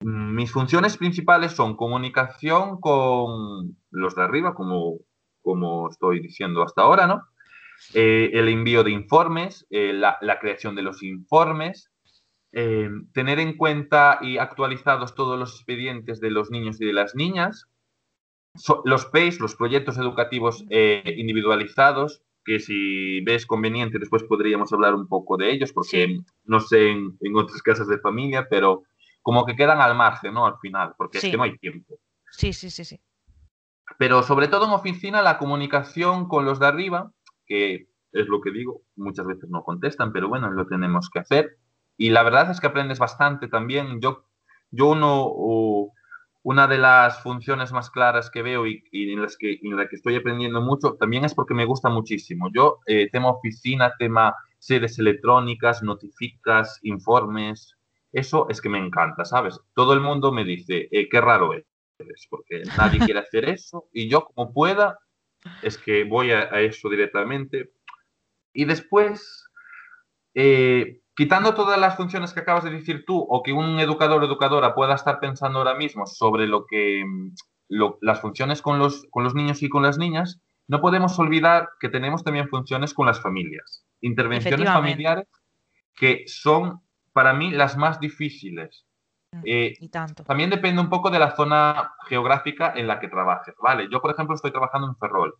mm, 0.00 0.34
mis 0.34 0.52
funciones 0.52 0.96
principales 0.96 1.52
son 1.52 1.76
comunicación 1.76 2.80
con 2.80 3.76
los 3.90 4.14
de 4.14 4.22
arriba, 4.22 4.54
como, 4.54 4.98
como 5.42 5.90
estoy 5.90 6.20
diciendo 6.20 6.62
hasta 6.62 6.82
ahora, 6.82 7.06
¿no? 7.06 7.24
Eh, 7.94 8.30
el 8.34 8.48
envío 8.48 8.84
de 8.84 8.92
informes, 8.92 9.66
eh, 9.70 9.92
la, 9.92 10.38
creación 10.40 10.76
de 10.76 10.82
los 10.82 11.02
informes, 11.02 11.90
eh, 12.52 12.90
tener 13.12 13.38
en 13.38 13.56
cuenta 13.56 14.18
y 14.22 14.38
actualizados 14.38 15.14
todos 15.14 15.38
los 15.38 15.54
expedientes 15.54 16.20
de 16.20 16.30
los 16.30 16.50
niños 16.50 16.80
y 16.80 16.86
de 16.86 16.92
las 16.92 17.14
niñas, 17.14 17.66
los 18.84 19.06
PACE, 19.06 19.38
los 19.38 19.54
proyectos 19.54 19.96
educativos 19.96 20.64
individualizados, 20.68 22.22
que 22.44 22.58
si 22.58 23.20
ves 23.20 23.46
conveniente 23.46 23.98
después 23.98 24.22
podríamos 24.24 24.72
hablar 24.72 24.94
un 24.94 25.06
poco 25.06 25.36
de 25.36 25.52
ellos, 25.52 25.72
porque 25.72 26.20
no 26.44 26.60
sé 26.60 26.90
en, 26.90 27.16
otras 27.34 27.62
casas 27.62 27.86
de 27.88 27.98
familia, 27.98 28.46
pero 28.48 28.84
como 29.22 29.44
que 29.44 29.56
quedan 29.56 29.80
al 29.80 29.94
margen, 29.94 30.34
¿no? 30.34 30.46
Al 30.46 30.58
final, 30.58 30.94
porque 30.96 31.18
es 31.18 31.24
que 31.24 31.36
no 31.36 31.42
hay 31.42 31.56
tiempo. 31.58 31.98
Sí, 32.30 32.52
sí, 32.52 32.70
sí, 32.70 32.84
sí. 32.84 33.00
Pero 33.98 34.22
sobre 34.22 34.48
todo 34.48 34.66
en 34.66 34.72
oficina, 34.72 35.20
la 35.20 35.38
comunicación 35.38 36.28
con 36.28 36.44
los 36.44 36.58
de 36.58 36.66
arriba, 36.66 37.12
que 37.46 37.88
es 38.12 38.26
lo 38.28 38.40
que 38.40 38.50
digo, 38.50 38.82
muchas 38.96 39.26
veces 39.26 39.50
no 39.50 39.62
contestan, 39.62 40.12
pero 40.12 40.28
bueno, 40.28 40.50
lo 40.50 40.66
tenemos 40.66 41.10
que 41.10 41.18
hacer. 41.18 41.58
Y 42.00 42.08
la 42.08 42.22
verdad 42.22 42.50
es 42.50 42.60
que 42.60 42.66
aprendes 42.66 42.98
bastante 42.98 43.46
también. 43.46 44.00
Yo, 44.00 44.24
yo 44.70 44.86
uno, 44.86 45.92
una 46.42 46.66
de 46.66 46.78
las 46.78 47.22
funciones 47.22 47.72
más 47.72 47.90
claras 47.90 48.30
que 48.30 48.40
veo 48.40 48.66
y, 48.66 48.82
en, 48.90 49.20
las 49.20 49.36
que, 49.36 49.60
en 49.62 49.76
la 49.76 49.86
que 49.86 49.96
estoy 49.96 50.16
aprendiendo 50.16 50.62
mucho 50.62 50.94
también 50.94 51.26
es 51.26 51.34
porque 51.34 51.52
me 51.52 51.66
gusta 51.66 51.90
muchísimo. 51.90 52.48
Yo, 52.54 52.78
eh, 52.86 53.10
tema 53.12 53.28
oficina, 53.28 53.92
tema 53.98 54.34
sedes 54.58 54.98
electrónicas, 54.98 55.82
notificas, 55.82 56.78
informes, 56.84 57.76
eso 58.12 58.48
es 58.48 58.62
que 58.62 58.70
me 58.70 58.78
encanta, 58.78 59.26
¿sabes? 59.26 59.60
Todo 59.74 59.92
el 59.92 60.00
mundo 60.00 60.32
me 60.32 60.42
dice, 60.42 60.88
eh, 60.90 61.06
qué 61.06 61.20
raro 61.20 61.52
eres, 61.52 62.26
porque 62.30 62.62
nadie 62.78 62.98
quiere 63.12 63.20
hacer 63.20 63.46
eso 63.46 63.90
y 63.92 64.08
yo 64.08 64.24
como 64.24 64.54
pueda, 64.54 64.98
es 65.60 65.76
que 65.76 66.04
voy 66.04 66.30
a, 66.30 66.48
a 66.50 66.62
eso 66.62 66.88
directamente. 66.88 67.74
Y 68.54 68.64
después, 68.64 69.44
eh, 70.32 71.02
quitando 71.20 71.52
todas 71.52 71.78
las 71.78 71.96
funciones 71.98 72.32
que 72.32 72.40
acabas 72.40 72.64
de 72.64 72.70
decir 72.70 73.04
tú 73.06 73.18
o 73.18 73.42
que 73.42 73.52
un 73.52 73.78
educador 73.78 74.22
o 74.22 74.26
educadora 74.26 74.74
pueda 74.74 74.94
estar 74.94 75.20
pensando 75.20 75.58
ahora 75.58 75.74
mismo 75.74 76.06
sobre 76.06 76.46
lo 76.46 76.64
que 76.64 77.04
las 77.68 78.22
funciones 78.22 78.62
con 78.62 78.78
los, 78.78 79.06
con 79.10 79.22
los 79.22 79.34
niños 79.34 79.62
y 79.62 79.68
con 79.68 79.82
las 79.82 79.98
niñas, 79.98 80.40
no 80.66 80.80
podemos 80.80 81.18
olvidar 81.18 81.68
que 81.78 81.90
tenemos 81.90 82.24
también 82.24 82.48
funciones 82.48 82.94
con 82.94 83.04
las 83.04 83.20
familias, 83.20 83.84
intervenciones 84.00 84.66
familiares 84.66 85.28
que 85.94 86.24
son 86.26 86.80
para 87.12 87.34
mí 87.34 87.50
las 87.50 87.76
más 87.76 88.00
difíciles. 88.00 88.86
Mm, 89.32 89.42
eh, 89.44 89.74
y 89.78 89.90
tanto. 89.90 90.24
También 90.24 90.48
depende 90.48 90.80
un 90.80 90.88
poco 90.88 91.10
de 91.10 91.18
la 91.18 91.36
zona 91.36 91.92
geográfica 92.08 92.72
en 92.74 92.86
la 92.86 92.98
que 92.98 93.08
trabajes, 93.08 93.54
¿vale? 93.62 93.88
Yo, 93.92 94.00
por 94.00 94.10
ejemplo, 94.10 94.34
estoy 94.34 94.52
trabajando 94.52 94.88
en 94.88 94.96
Ferrol. 94.96 95.34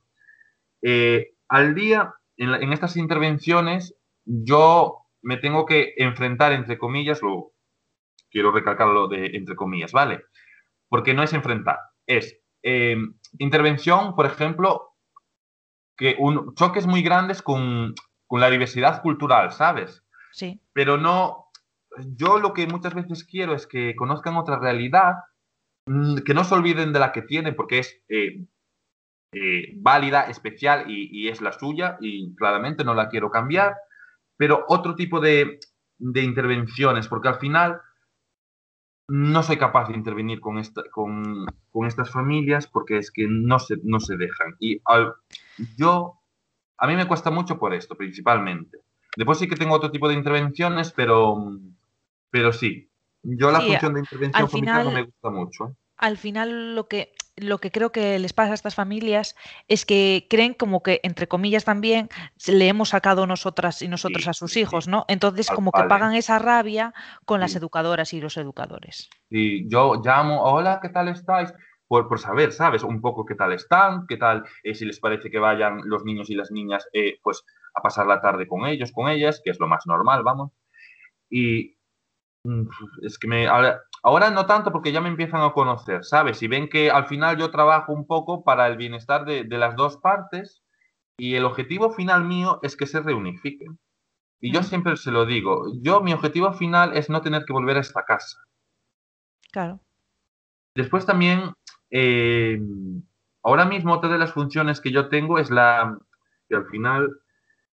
Eh, 0.82 1.30
al 1.48 1.74
día, 1.74 2.12
en, 2.36 2.52
en, 2.52 2.70
estas 2.74 2.98
intervenciones, 2.98 3.96
yo 4.26 5.06
me 5.22 5.36
tengo 5.36 5.66
que 5.66 5.94
enfrentar, 5.96 6.52
entre 6.52 6.78
comillas, 6.78 7.22
lo 7.22 7.52
quiero 8.30 8.52
recalcarlo 8.52 9.08
de 9.08 9.26
entre 9.34 9.56
comillas, 9.56 9.92
¿vale? 9.92 10.24
Porque 10.88 11.14
no 11.14 11.22
es 11.22 11.32
enfrentar, 11.32 11.78
es 12.06 12.38
eh, 12.62 12.96
intervención, 13.38 14.14
por 14.14 14.26
ejemplo, 14.26 14.96
que 15.96 16.16
un, 16.18 16.54
choques 16.54 16.86
muy 16.86 17.02
grandes 17.02 17.42
con, 17.42 17.94
con 18.26 18.40
la 18.40 18.50
diversidad 18.50 19.02
cultural, 19.02 19.52
¿sabes? 19.52 20.04
Sí. 20.32 20.60
Pero 20.72 20.96
no, 20.96 21.50
yo 22.16 22.38
lo 22.38 22.52
que 22.52 22.66
muchas 22.66 22.94
veces 22.94 23.24
quiero 23.24 23.54
es 23.54 23.66
que 23.66 23.94
conozcan 23.96 24.36
otra 24.36 24.58
realidad, 24.58 25.14
mm, 25.86 26.18
que 26.18 26.34
no 26.34 26.44
se 26.44 26.54
olviden 26.54 26.92
de 26.92 27.00
la 27.00 27.12
que 27.12 27.22
tienen, 27.22 27.54
porque 27.54 27.80
es 27.80 28.02
eh, 28.08 28.46
eh, 29.32 29.72
válida, 29.76 30.22
especial 30.22 30.90
y, 30.90 31.08
y, 31.12 31.28
es 31.28 31.40
la 31.40 31.52
suya, 31.52 31.98
y 32.00 32.34
claramente 32.34 32.84
no 32.84 32.94
la 32.94 33.08
quiero 33.08 33.30
cambiar, 33.30 33.76
pero 34.40 34.64
otro 34.68 34.94
tipo 34.94 35.20
de, 35.20 35.60
intervenciones, 35.98 37.08
porque 37.08 37.28
al 37.28 37.34
final 37.34 37.78
no 39.06 39.42
soy 39.42 39.58
capaz 39.58 39.88
de 39.88 39.94
intervenir 39.94 40.40
con, 40.40 40.56
esta, 40.56 40.82
con, 40.90 41.46
estas 41.86 42.10
familias 42.10 42.66
porque 42.66 42.96
es 42.96 43.10
que 43.10 43.26
no 43.28 43.58
se, 43.58 43.76
no 43.82 44.00
se 44.00 44.16
dejan. 44.16 44.56
Y 44.58 44.80
yo, 45.76 46.22
a 46.78 46.86
mí 46.86 46.96
me 46.96 47.06
cuesta 47.06 47.30
mucho 47.30 47.58
por 47.58 47.74
esto, 47.74 47.96
principalmente. 47.96 48.78
Después 49.14 49.36
sí 49.36 49.46
que 49.46 49.56
tengo 49.56 49.74
otro 49.74 49.90
tipo 49.90 50.08
de 50.08 50.14
intervenciones, 50.14 50.90
pero, 50.90 51.36
pero 52.30 52.54
sí. 52.54 52.88
Yo 53.22 53.50
la 53.50 53.60
función 53.60 53.92
de 53.92 54.00
intervención 54.00 54.48
familiar 54.48 54.84
no 54.86 54.90
me 54.92 55.02
gusta 55.02 55.28
mucho. 55.28 55.76
¿Eh? 56.00 56.06
Al 56.06 56.16
final 56.16 56.74
lo 56.74 56.88
que 56.88 57.12
lo 57.36 57.58
que 57.58 57.70
creo 57.70 57.90
que 57.90 58.18
les 58.18 58.32
pasa 58.32 58.52
a 58.52 58.54
estas 58.54 58.74
familias 58.74 59.34
es 59.68 59.86
que 59.86 60.26
creen 60.28 60.54
como 60.54 60.82
que, 60.82 61.00
entre 61.02 61.26
comillas 61.26 61.64
también, 61.64 62.08
le 62.46 62.68
hemos 62.68 62.90
sacado 62.90 63.26
nosotras 63.26 63.82
y 63.82 63.88
nosotros 63.88 64.28
a 64.28 64.34
sus 64.34 64.56
hijos, 64.56 64.88
¿no? 64.88 65.04
Entonces 65.08 65.48
como 65.48 65.72
que 65.72 65.84
pagan 65.84 66.14
esa 66.14 66.38
rabia 66.38 66.92
con 67.24 67.40
las 67.40 67.56
educadoras 67.56 68.12
y 68.12 68.20
los 68.20 68.36
educadores. 68.36 69.08
Y 69.30 69.68
yo 69.70 70.02
llamo, 70.04 70.42
hola, 70.42 70.80
¿qué 70.82 70.90
tal 70.90 71.08
estáis? 71.08 71.52
Por, 71.88 72.08
por, 72.08 72.20
saber, 72.20 72.52
¿sabes? 72.52 72.84
Un 72.84 73.00
poco 73.00 73.24
qué 73.24 73.34
tal 73.34 73.52
están, 73.52 74.06
qué 74.06 74.16
tal, 74.16 74.44
eh, 74.62 74.74
si 74.74 74.84
les 74.84 75.00
parece 75.00 75.28
que 75.28 75.40
vayan 75.40 75.80
los 75.84 76.04
niños 76.04 76.30
y 76.30 76.36
las 76.36 76.52
niñas, 76.52 76.86
eh, 76.92 77.18
pues, 77.20 77.42
a 77.74 77.82
pasar 77.82 78.06
la 78.06 78.20
tarde 78.20 78.46
con 78.46 78.66
ellos, 78.66 78.92
con 78.92 79.08
ellas, 79.08 79.40
que 79.42 79.50
es 79.50 79.58
lo 79.58 79.66
más 79.66 79.86
normal, 79.86 80.22
vamos. 80.22 80.52
Y 81.28 81.76
mm, 82.44 82.68
es 83.02 83.18
que 83.18 83.26
me, 83.26 83.48
Ahora 83.48 83.80
no 84.02 84.46
tanto 84.46 84.72
porque 84.72 84.92
ya 84.92 85.00
me 85.00 85.08
empiezan 85.08 85.42
a 85.42 85.52
conocer, 85.52 86.04
¿sabes? 86.04 86.42
Y 86.42 86.48
ven 86.48 86.68
que 86.68 86.90
al 86.90 87.06
final 87.06 87.36
yo 87.36 87.50
trabajo 87.50 87.92
un 87.92 88.06
poco 88.06 88.44
para 88.44 88.66
el 88.66 88.76
bienestar 88.76 89.24
de, 89.24 89.44
las 89.44 89.76
dos 89.76 89.98
partes 89.98 90.62
y 91.18 91.34
el 91.34 91.44
objetivo 91.44 91.90
final 91.92 92.24
mío 92.24 92.60
es 92.62 92.76
que 92.76 92.86
se 92.86 93.00
reunifiquen. 93.00 93.78
Y 94.40 94.52
yo 94.52 94.62
siempre 94.62 94.96
se 94.96 95.10
lo 95.10 95.26
digo, 95.26 95.66
yo 95.82 96.00
mi 96.00 96.14
objetivo 96.14 96.52
final 96.54 96.96
es 96.96 97.10
no 97.10 97.20
tener 97.20 97.44
que 97.44 97.52
volver 97.52 97.76
a 97.76 97.80
esta 97.80 98.04
casa. 98.04 98.38
Claro. 99.52 99.80
Después 100.74 101.04
también, 101.04 101.52
eh, 101.90 102.58
ahora 103.42 103.66
mismo 103.66 103.92
otra 103.92 104.08
de 104.08 104.18
las 104.18 104.32
funciones 104.32 104.80
que 104.80 104.92
yo 104.92 105.08
tengo 105.08 105.38
es 105.38 105.50
la, 105.50 105.98
que 106.48 106.56
al 106.56 106.66
final 106.68 107.20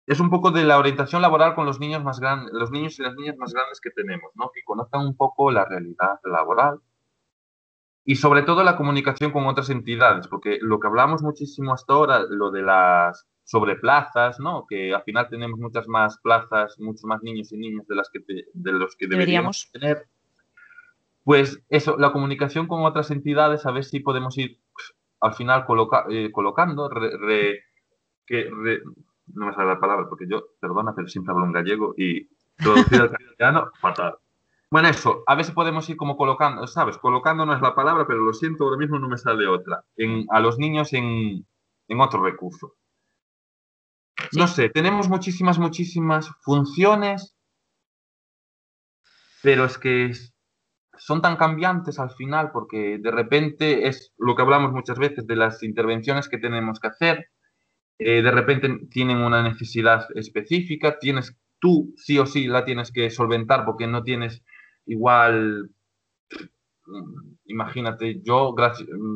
es 0.07 0.19
un 0.19 0.29
poco 0.29 0.51
de 0.51 0.63
la 0.63 0.77
orientación 0.77 1.21
laboral 1.21 1.55
con 1.55 1.65
los 1.65 1.79
niños 1.79 2.03
más 2.03 2.19
grandes, 2.19 2.53
los 2.53 2.71
niños 2.71 2.99
y 2.99 3.03
las 3.03 3.15
niñas 3.15 3.37
más 3.37 3.53
grandes 3.53 3.81
que 3.81 3.89
tenemos, 3.89 4.31
¿no? 4.35 4.51
Que 4.53 4.63
conozcan 4.63 5.01
un 5.01 5.17
poco 5.17 5.51
la 5.51 5.65
realidad 5.65 6.19
laboral 6.23 6.79
y 8.03 8.15
sobre 8.15 8.43
todo 8.43 8.63
la 8.63 8.77
comunicación 8.77 9.31
con 9.31 9.47
otras 9.47 9.71
entidades, 9.71 10.27
porque 10.27 10.59
lo 10.61 10.79
que 10.79 10.87
hablamos 10.87 11.23
muchísimo 11.23 11.73
hasta 11.73 11.93
ahora, 11.93 12.19
lo 12.29 12.51
de 12.51 12.61
las 12.61 13.27
sobre 13.43 13.75
plazas, 13.75 14.39
¿no? 14.39 14.65
Que 14.67 14.93
al 14.93 15.03
final 15.03 15.27
tenemos 15.29 15.59
muchas 15.59 15.87
más 15.87 16.19
plazas, 16.19 16.79
muchos 16.79 17.05
más 17.05 17.21
niños 17.23 17.51
y 17.51 17.57
niñas 17.57 17.87
de 17.87 17.95
las 17.95 18.09
que 18.09 18.19
de 18.53 18.71
los 18.71 18.95
que 18.95 19.07
deberíamos, 19.07 19.69
tener. 19.71 20.07
Pues 21.23 21.59
eso, 21.69 21.97
la 21.97 22.11
comunicación 22.11 22.67
con 22.67 22.83
otras 22.83 23.09
entidades, 23.09 23.65
a 23.65 23.71
ver 23.71 23.83
si 23.83 23.99
podemos 23.99 24.37
ir 24.37 24.59
pues, 24.71 24.93
al 25.19 25.33
final 25.33 25.65
eh, 26.09 26.31
colocando, 26.31 26.89
que 28.27 28.49
no 29.27 29.47
me 29.47 29.53
sale 29.53 29.67
la 29.67 29.79
palabra 29.79 30.07
porque 30.07 30.27
yo, 30.27 30.43
perdona, 30.59 30.93
pero 30.95 31.07
siempre 31.07 31.33
hablo 31.33 31.45
en 31.45 31.51
gallego 31.51 31.93
y 31.97 32.27
traducir 32.57 33.01
al 33.01 33.11
castellano, 33.11 33.71
fatal. 33.81 34.17
Bueno, 34.71 34.89
eso, 34.89 35.23
a 35.27 35.41
si 35.43 35.51
podemos 35.51 35.89
ir 35.89 35.95
como 35.95 36.17
colocando, 36.17 36.65
¿sabes? 36.67 36.97
Colocando 36.97 37.45
no 37.45 37.53
es 37.53 37.61
la 37.61 37.75
palabra, 37.75 38.05
pero 38.07 38.19
lo 38.19 38.33
siento, 38.33 38.65
ahora 38.65 38.77
mismo 38.77 38.99
no 38.99 39.07
me 39.07 39.17
sale 39.17 39.47
otra. 39.47 39.85
En, 39.95 40.25
a 40.29 40.39
los 40.39 40.57
niños 40.57 40.91
en, 40.93 41.45
en 41.88 42.01
otro 42.01 42.23
recurso. 42.23 42.75
No 44.33 44.47
sé, 44.47 44.69
tenemos 44.69 45.07
muchísimas, 45.07 45.59
muchísimas 45.59 46.29
funciones, 46.41 47.35
pero 49.41 49.65
es 49.65 49.77
que 49.77 50.11
son 50.97 51.21
tan 51.21 51.35
cambiantes 51.35 51.99
al 51.99 52.11
final 52.11 52.51
porque 52.51 52.97
de 52.97 53.11
repente 53.11 53.88
es 53.88 54.13
lo 54.17 54.35
que 54.35 54.41
hablamos 54.41 54.71
muchas 54.71 54.97
veces 54.97 55.27
de 55.27 55.35
las 55.35 55.61
intervenciones 55.63 56.29
que 56.29 56.38
tenemos 56.38 56.79
que 56.79 56.88
hacer. 56.88 57.29
Eh, 57.97 58.21
de 58.21 58.31
repente 58.31 58.88
tienen 58.89 59.17
una 59.17 59.41
necesidad 59.41 60.05
específica, 60.15 60.99
tienes 60.99 61.36
tú 61.60 61.93
sí 61.97 62.19
o 62.19 62.25
sí 62.25 62.47
la 62.47 62.65
tienes 62.65 62.91
que 62.91 63.10
solventar 63.10 63.65
porque 63.65 63.88
no 63.88 64.03
tienes 64.03 64.43
igual 64.86 65.69
imagínate, 67.45 68.21
yo 68.23 68.53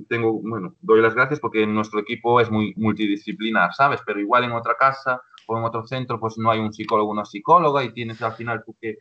tengo, 0.08 0.42
bueno, 0.42 0.76
doy 0.82 1.02
las 1.02 1.13
gracias 1.13 1.39
porque 1.39 1.65
nuestro 1.65 2.00
equipo 2.00 2.39
es 2.42 2.50
muy 2.50 2.74
multidisciplinar, 2.76 3.74
¿sabes? 3.74 4.02
Pero 4.06 4.20
igual 4.20 4.44
en 4.46 4.52
otra 4.52 4.76
casa 4.76 5.22
o 5.48 5.58
en 5.58 5.63
otro 5.63 5.86
centro, 5.86 6.20
pues 6.20 6.38
no 6.38 6.52
hay 6.52 6.60
un 6.60 6.74
psicólogo 6.74 7.12
una 7.12 7.26
psicóloga 7.26 7.84
y 7.84 7.94
tienes 7.94 8.22
al 8.22 8.34
final 8.34 8.63
tú 8.65 8.76
que... 8.80 8.98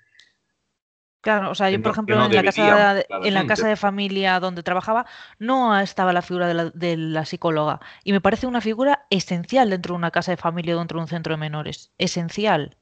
Claro, 1.29 1.51
o 1.51 1.55
sea, 1.55 1.69
yo 1.69 1.83
por 1.83 1.93
ejemplo 1.93 2.25
en, 2.25 2.35
la 2.35 2.43
casa, 2.43 2.95
de, 2.95 3.07
en 3.11 3.35
la 3.35 3.47
casa 3.47 3.69
de 3.69 3.77
familia 3.77 4.41
donde 4.41 4.63
trabajaba 4.63 5.05
no 5.39 5.79
estaba 5.79 6.15
la 6.15 6.23
figura 6.23 6.49
de 6.49 6.55
la, 6.55 6.71
de 6.71 6.97
la, 6.97 7.27
psicóloga 7.27 7.81
y 8.03 8.13
me 8.13 8.23
parece 8.23 8.47
una 8.47 8.63
figura 8.63 9.05
esencial 9.11 9.69
dentro 9.69 9.93
de 9.93 9.99
una 9.99 10.11
casa 10.11 10.31
de 10.31 10.39
familia 10.39 10.75
o 10.75 10.79
dentro 10.79 10.99
de 10.99 11.03
un 11.03 11.09
centro 11.09 11.35
de 11.35 11.37
menores, 11.37 11.93
esencial. 11.99 12.79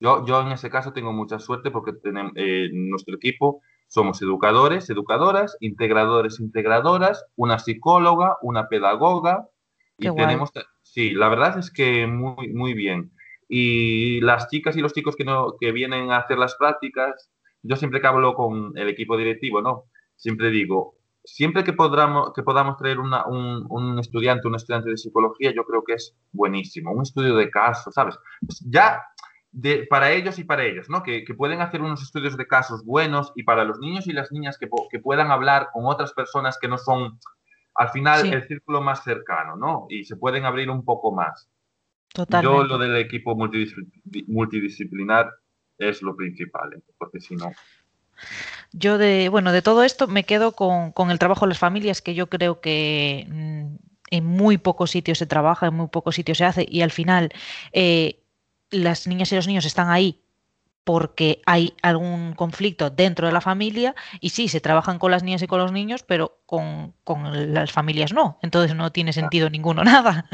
Yo, 0.00 0.26
yo 0.26 0.42
en 0.42 0.52
ese 0.52 0.68
caso 0.68 0.92
tengo 0.92 1.14
mucha 1.14 1.38
suerte 1.38 1.70
porque 1.70 1.94
tenemos, 1.94 2.32
eh, 2.36 2.68
nuestro 2.74 3.16
equipo 3.16 3.62
somos 3.88 4.20
educadores, 4.20 4.90
educadoras, 4.90 5.56
integradores, 5.60 6.38
integradoras, 6.40 7.24
una 7.36 7.58
psicóloga, 7.58 8.36
una 8.42 8.68
pedagoga. 8.68 9.48
y 9.96 10.14
tenemos, 10.14 10.50
sí, 10.82 11.12
la 11.12 11.30
verdad 11.30 11.58
es 11.58 11.70
que 11.70 12.06
muy, 12.06 12.52
muy 12.52 12.74
bien. 12.74 13.12
Y 13.48 14.20
las 14.20 14.48
chicas 14.48 14.76
y 14.76 14.82
los 14.82 14.92
chicos 14.92 15.16
que, 15.16 15.24
no, 15.24 15.56
que 15.58 15.72
vienen 15.72 16.10
a 16.10 16.18
hacer 16.18 16.36
las 16.36 16.56
prácticas, 16.56 17.30
yo 17.66 17.76
siempre 17.76 18.00
que 18.00 18.06
hablo 18.06 18.34
con 18.34 18.72
el 18.76 18.88
equipo 18.88 19.16
directivo, 19.16 19.60
¿no? 19.60 19.84
Siempre 20.16 20.50
digo, 20.50 20.96
siempre 21.24 21.64
que 21.64 21.72
podamos, 21.72 22.32
que 22.32 22.42
podamos 22.42 22.76
traer 22.76 22.98
un, 22.98 23.12
un, 23.68 23.98
estudiante, 23.98 24.48
un 24.48 24.54
estudiante 24.54 24.90
de 24.90 24.96
psicología, 24.96 25.52
yo 25.54 25.64
creo 25.64 25.82
que 25.84 25.94
es 25.94 26.16
buenísimo. 26.32 26.92
Un 26.92 27.02
estudio 27.02 27.36
de 27.36 27.50
caso, 27.50 27.90
¿sabes? 27.90 28.16
Pues 28.40 28.60
ya 28.68 29.02
para 29.88 30.12
ellos 30.12 30.38
y 30.38 30.44
para 30.44 30.64
ellos, 30.64 30.88
¿no? 30.88 31.02
Que, 31.02 31.24
pueden 31.36 31.60
hacer 31.60 31.82
unos 31.82 32.02
estudios 32.02 32.36
de 32.36 32.46
casos 32.46 32.84
buenos 32.84 33.32
y 33.34 33.42
para 33.42 33.64
los 33.64 33.78
niños 33.80 34.06
y 34.06 34.12
las 34.12 34.30
niñas 34.30 34.58
que, 34.58 34.68
puedan 35.00 35.30
hablar 35.30 35.70
con 35.72 35.86
otras 35.86 36.12
personas 36.12 36.58
que 36.60 36.68
no 36.68 36.78
son, 36.78 37.18
al 37.74 37.88
final, 37.90 38.32
el 38.32 38.46
círculo 38.46 38.80
más 38.80 39.02
cercano, 39.02 39.56
¿no? 39.56 39.86
Y 39.88 40.04
se 40.04 40.16
pueden 40.16 40.44
abrir 40.44 40.70
un 40.70 40.84
poco 40.84 41.12
más. 41.12 41.48
Totalmente. 42.12 42.56
Yo 42.56 42.64
lo 42.64 42.78
del 42.78 42.96
equipo 42.96 43.36
multidisciplinar 43.36 45.30
es 45.78 46.02
lo 46.02 46.16
principal, 46.16 46.74
¿eh? 46.74 46.82
porque 46.98 47.20
si 47.20 47.36
no... 47.36 47.52
Yo 48.72 48.98
de, 48.98 49.28
bueno, 49.28 49.52
de 49.52 49.62
todo 49.62 49.84
esto 49.84 50.06
me 50.06 50.24
quedo 50.24 50.52
con, 50.52 51.10
el 51.10 51.18
trabajo 51.18 51.44
de 51.44 51.50
las 51.50 51.58
familias, 51.58 52.02
que 52.02 52.14
yo 52.14 52.28
creo 52.28 52.60
que 52.60 53.26
mm, 53.28 53.76
en 54.10 54.24
muy 54.24 54.58
pocos 54.58 54.90
sitios 54.90 55.18
se 55.18 55.26
trabaja, 55.26 55.66
en 55.66 55.74
muy 55.74 55.88
pocos 55.88 56.14
sitios 56.14 56.38
se 56.38 56.44
hace, 56.44 56.66
y 56.68 56.82
al 56.82 56.90
final 56.90 57.32
eh, 57.72 58.22
las 58.70 59.06
niñas 59.06 59.30
y 59.32 59.36
los 59.36 59.46
niños 59.46 59.66
están 59.66 59.90
ahí 59.90 60.25
porque 60.86 61.42
hay 61.46 61.74
algún 61.82 62.34
conflicto 62.34 62.90
dentro 62.90 63.26
de 63.26 63.32
la 63.32 63.40
familia 63.40 63.96
y 64.20 64.28
sí, 64.28 64.46
se 64.46 64.60
trabajan 64.60 65.00
con 65.00 65.10
las 65.10 65.24
niñas 65.24 65.42
y 65.42 65.48
con 65.48 65.58
los 65.58 65.72
niños, 65.72 66.04
pero 66.04 66.38
con, 66.46 66.94
las 67.34 67.72
familias 67.72 68.12
no. 68.12 68.38
Entonces 68.40 68.76
no 68.76 68.92
tiene 68.92 69.12
sentido 69.12 69.50
ninguno 69.50 69.82
nada. 69.84 70.26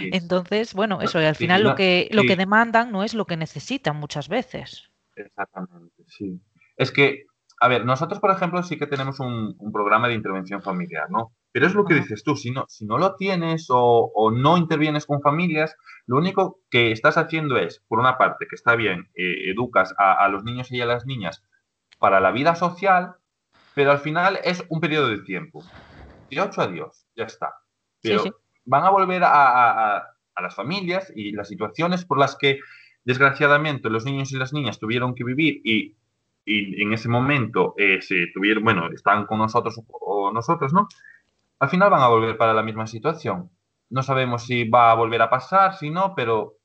Entonces, 0.00 0.74
bueno, 0.74 1.00
eso, 1.02 1.22
y 1.22 1.24
al 1.24 1.36
final 1.36 1.62
lo 1.62 1.76
que, 1.76 2.08
lo 2.10 2.24
que 2.24 2.34
demandan 2.34 2.90
no 2.90 3.04
es 3.04 3.14
lo 3.14 3.26
que 3.26 3.36
necesitan 3.36 3.94
muchas 3.94 4.28
veces. 4.28 4.90
Exactamente, 5.14 6.02
sí. 6.08 6.40
Es 6.76 6.90
que, 6.90 7.26
a 7.60 7.68
ver, 7.68 7.84
nosotros, 7.84 8.18
por 8.18 8.32
ejemplo, 8.32 8.60
sí 8.64 8.76
que 8.80 8.88
tenemos 8.88 9.20
un, 9.20 9.54
un 9.56 9.70
programa 9.70 10.08
de 10.08 10.14
intervención 10.14 10.62
familiar, 10.62 11.08
¿no? 11.12 11.32
Pero 11.52 11.66
es 11.66 11.74
lo 11.74 11.84
que 11.84 11.94
dices 11.94 12.24
tú, 12.24 12.34
si 12.34 12.50
no, 12.50 12.64
si 12.68 12.86
no 12.86 12.96
lo 12.96 13.14
tienes 13.14 13.66
o, 13.68 14.32
no 14.34 14.56
intervienes 14.56 15.04
con 15.04 15.20
familias, 15.20 15.76
lo 16.06 16.16
único 16.16 16.60
que 16.70 16.92
estás 16.92 17.16
haciendo 17.16 17.56
es, 17.56 17.80
por 17.88 17.98
una 17.98 18.18
parte, 18.18 18.46
que 18.48 18.56
está 18.56 18.76
bien, 18.76 19.10
eh, 19.14 19.50
educas 19.50 19.94
a, 19.98 20.28
los 20.28 20.44
niños 20.44 20.70
y 20.72 20.80
a 20.80 20.86
las 20.86 21.06
niñas 21.06 21.44
para 21.98 22.20
la 22.20 22.32
vida 22.32 22.54
social, 22.54 23.14
pero 23.74 23.92
al 23.92 23.98
final 23.98 24.38
es 24.44 24.64
un 24.68 24.80
periodo 24.80 25.08
de 25.08 25.18
tiempo. 25.22 25.62
De 26.30 26.40
8 26.40 26.62
a 26.62 26.66
Dios, 26.66 27.06
ya 27.14 27.24
está. 27.24 27.54
Pero 28.00 28.24
van 28.64 28.84
a 28.84 28.90
volver 28.90 29.22
a, 29.24 30.08
las 30.40 30.54
familias 30.54 31.12
y 31.14 31.32
las 31.32 31.48
situaciones 31.48 32.04
por 32.04 32.18
las 32.18 32.36
que, 32.36 32.58
desgraciadamente, 33.04 33.90
los 33.90 34.04
niños 34.04 34.32
y 34.32 34.38
las 34.38 34.52
niñas 34.52 34.80
tuvieron 34.80 35.14
que 35.14 35.24
vivir 35.24 35.60
y, 35.64 35.96
en 36.44 36.92
ese 36.92 37.08
momento 37.08 37.74
eh, 37.78 38.02
se 38.02 38.26
tuvieron, 38.34 38.64
bueno, 38.64 38.90
están 38.92 39.26
con 39.26 39.38
nosotros 39.38 39.80
o 39.88 40.32
nosotros, 40.32 40.72
¿no? 40.72 40.88
al 41.62 41.68
final 41.68 41.90
van 41.90 42.02
a 42.02 42.08
volver 42.08 42.36
para 42.36 42.54
la 42.54 42.64
misma 42.64 42.88
situación. 42.88 43.48
No 43.92 44.02
sabemos 44.02 44.46
si 44.46 44.64
va 44.64 44.90
a 44.90 44.94
volver 44.94 45.20
a 45.20 45.28
pasar, 45.28 45.76
si 45.76 45.90
no, 45.90 46.14
pero 46.14 46.56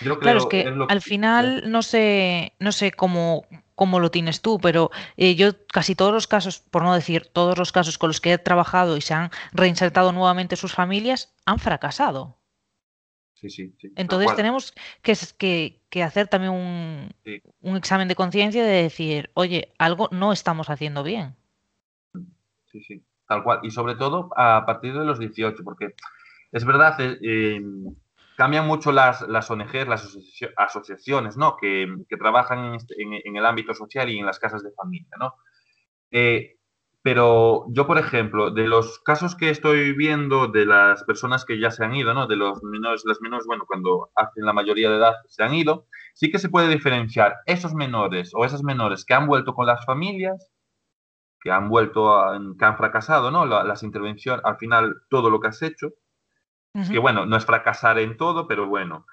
yo 0.00 0.18
creo 0.18 0.20
claro, 0.20 0.38
es 0.38 0.46
que, 0.46 0.72
al 0.88 1.02
final 1.02 1.68
no 1.68 1.82
sé, 1.82 2.54
no 2.60 2.70
sé 2.70 2.92
cómo, 2.92 3.46
cómo 3.74 3.98
lo 3.98 4.12
tienes 4.12 4.40
tú, 4.40 4.60
pero 4.60 4.92
eh, 5.16 5.34
yo 5.34 5.66
casi 5.66 5.96
todos 5.96 6.12
los 6.12 6.28
casos, 6.28 6.60
por 6.60 6.84
no 6.84 6.94
decir 6.94 7.26
todos 7.26 7.58
los 7.58 7.72
casos 7.72 7.98
con 7.98 8.10
los 8.10 8.20
que 8.20 8.32
he 8.32 8.38
trabajado 8.38 8.96
y 8.96 9.00
se 9.00 9.12
han 9.12 9.30
reinsertado 9.52 10.12
nuevamente 10.12 10.54
sus 10.54 10.72
familias, 10.72 11.34
han 11.46 11.58
fracasado. 11.58 12.38
Sí, 13.34 13.50
sí, 13.50 13.74
sí, 13.80 13.92
Entonces 13.96 14.36
tenemos 14.36 14.72
que, 15.02 15.16
que, 15.36 15.80
que, 15.88 16.02
hacer 16.04 16.28
también 16.28 16.52
un, 16.52 17.12
un 17.62 17.76
examen 17.76 18.06
de 18.06 18.14
conciencia 18.14 18.62
de 18.62 18.82
decir, 18.82 19.30
oye, 19.34 19.72
algo 19.78 20.08
no 20.12 20.32
estamos 20.32 20.70
haciendo 20.70 21.02
bien. 21.02 21.34
Sí, 22.66 22.80
sí. 22.82 23.02
Tal 23.30 23.44
cual. 23.44 23.60
Y 23.62 23.70
sobre 23.70 23.94
todo 23.94 24.28
a 24.36 24.66
partir 24.66 24.92
de 24.92 25.04
los 25.04 25.20
18, 25.20 25.62
porque 25.62 25.94
es 26.52 26.64
verdad, 26.64 27.00
eh, 27.00 27.18
em, 27.56 27.84
cambian 28.36 28.66
mucho 28.66 28.92
las, 28.92 29.22
las 29.28 29.50
ONGs, 29.50 29.88
las 29.88 30.16
asociaciones, 30.56 31.36
¿no? 31.36 31.56
Que, 31.56 31.86
trabajan 32.18 32.74
este, 32.74 32.94
en, 33.02 33.36
el 33.36 33.46
ámbito 33.46 33.74
social 33.74 34.08
y 34.08 34.18
en 34.18 34.26
las 34.26 34.38
casas 34.38 34.62
de 34.62 34.72
familia, 34.72 35.10
¿no? 35.18 35.34
Eh, 36.10 36.56
pero 37.02 37.66
yo, 37.70 37.86
por 37.86 37.98
ejemplo, 37.98 38.50
de 38.50 38.66
los 38.68 38.98
casos 39.00 39.34
que 39.36 39.50
estoy 39.50 39.94
viendo 39.94 40.48
de 40.48 40.66
las 40.66 41.04
personas 41.04 41.44
que 41.44 41.58
ya 41.58 41.70
se 41.70 41.84
han 41.84 41.94
ido, 41.94 42.14
¿no? 42.14 42.26
De 42.26 42.36
los 42.36 42.62
menores, 42.62 43.02
las 43.06 43.20
menores, 43.20 43.46
bueno, 43.46 43.64
cuando 43.66 44.10
hacen 44.14 44.44
la 44.44 44.52
mayoría 44.52 44.90
de 44.90 44.96
edad 44.96 45.14
se 45.28 45.42
han 45.42 45.54
ido, 45.54 45.86
sí 46.14 46.30
que 46.30 46.38
se 46.38 46.50
puede 46.50 46.68
diferenciar 46.68 47.36
esos 47.46 47.74
menores 47.74 48.32
o 48.34 48.44
esas 48.44 48.62
menores 48.62 49.04
que 49.04 49.14
han 49.14 49.26
vuelto 49.26 49.54
con 49.54 49.66
las 49.66 49.84
familias 49.86 50.50
que 51.40 51.50
han 51.50 51.68
vuelto, 51.68 52.14
a, 52.14 52.38
que 52.58 52.64
han 52.64 52.76
fracasado, 52.76 53.30
¿no? 53.30 53.46
las 53.46 53.82
intervenciones, 53.82 54.44
al 54.44 54.58
final, 54.58 55.02
todo 55.08 55.30
lo 55.30 55.40
que 55.40 55.48
has 55.48 55.62
hecho, 55.62 55.94
que 56.72 56.98
bueno, 56.98 57.26
no 57.26 57.36
es 57.36 57.44
fracasar 57.44 57.98
en 57.98 58.16
todo, 58.16 58.46
pero 58.46 58.66
bueno, 58.68 59.06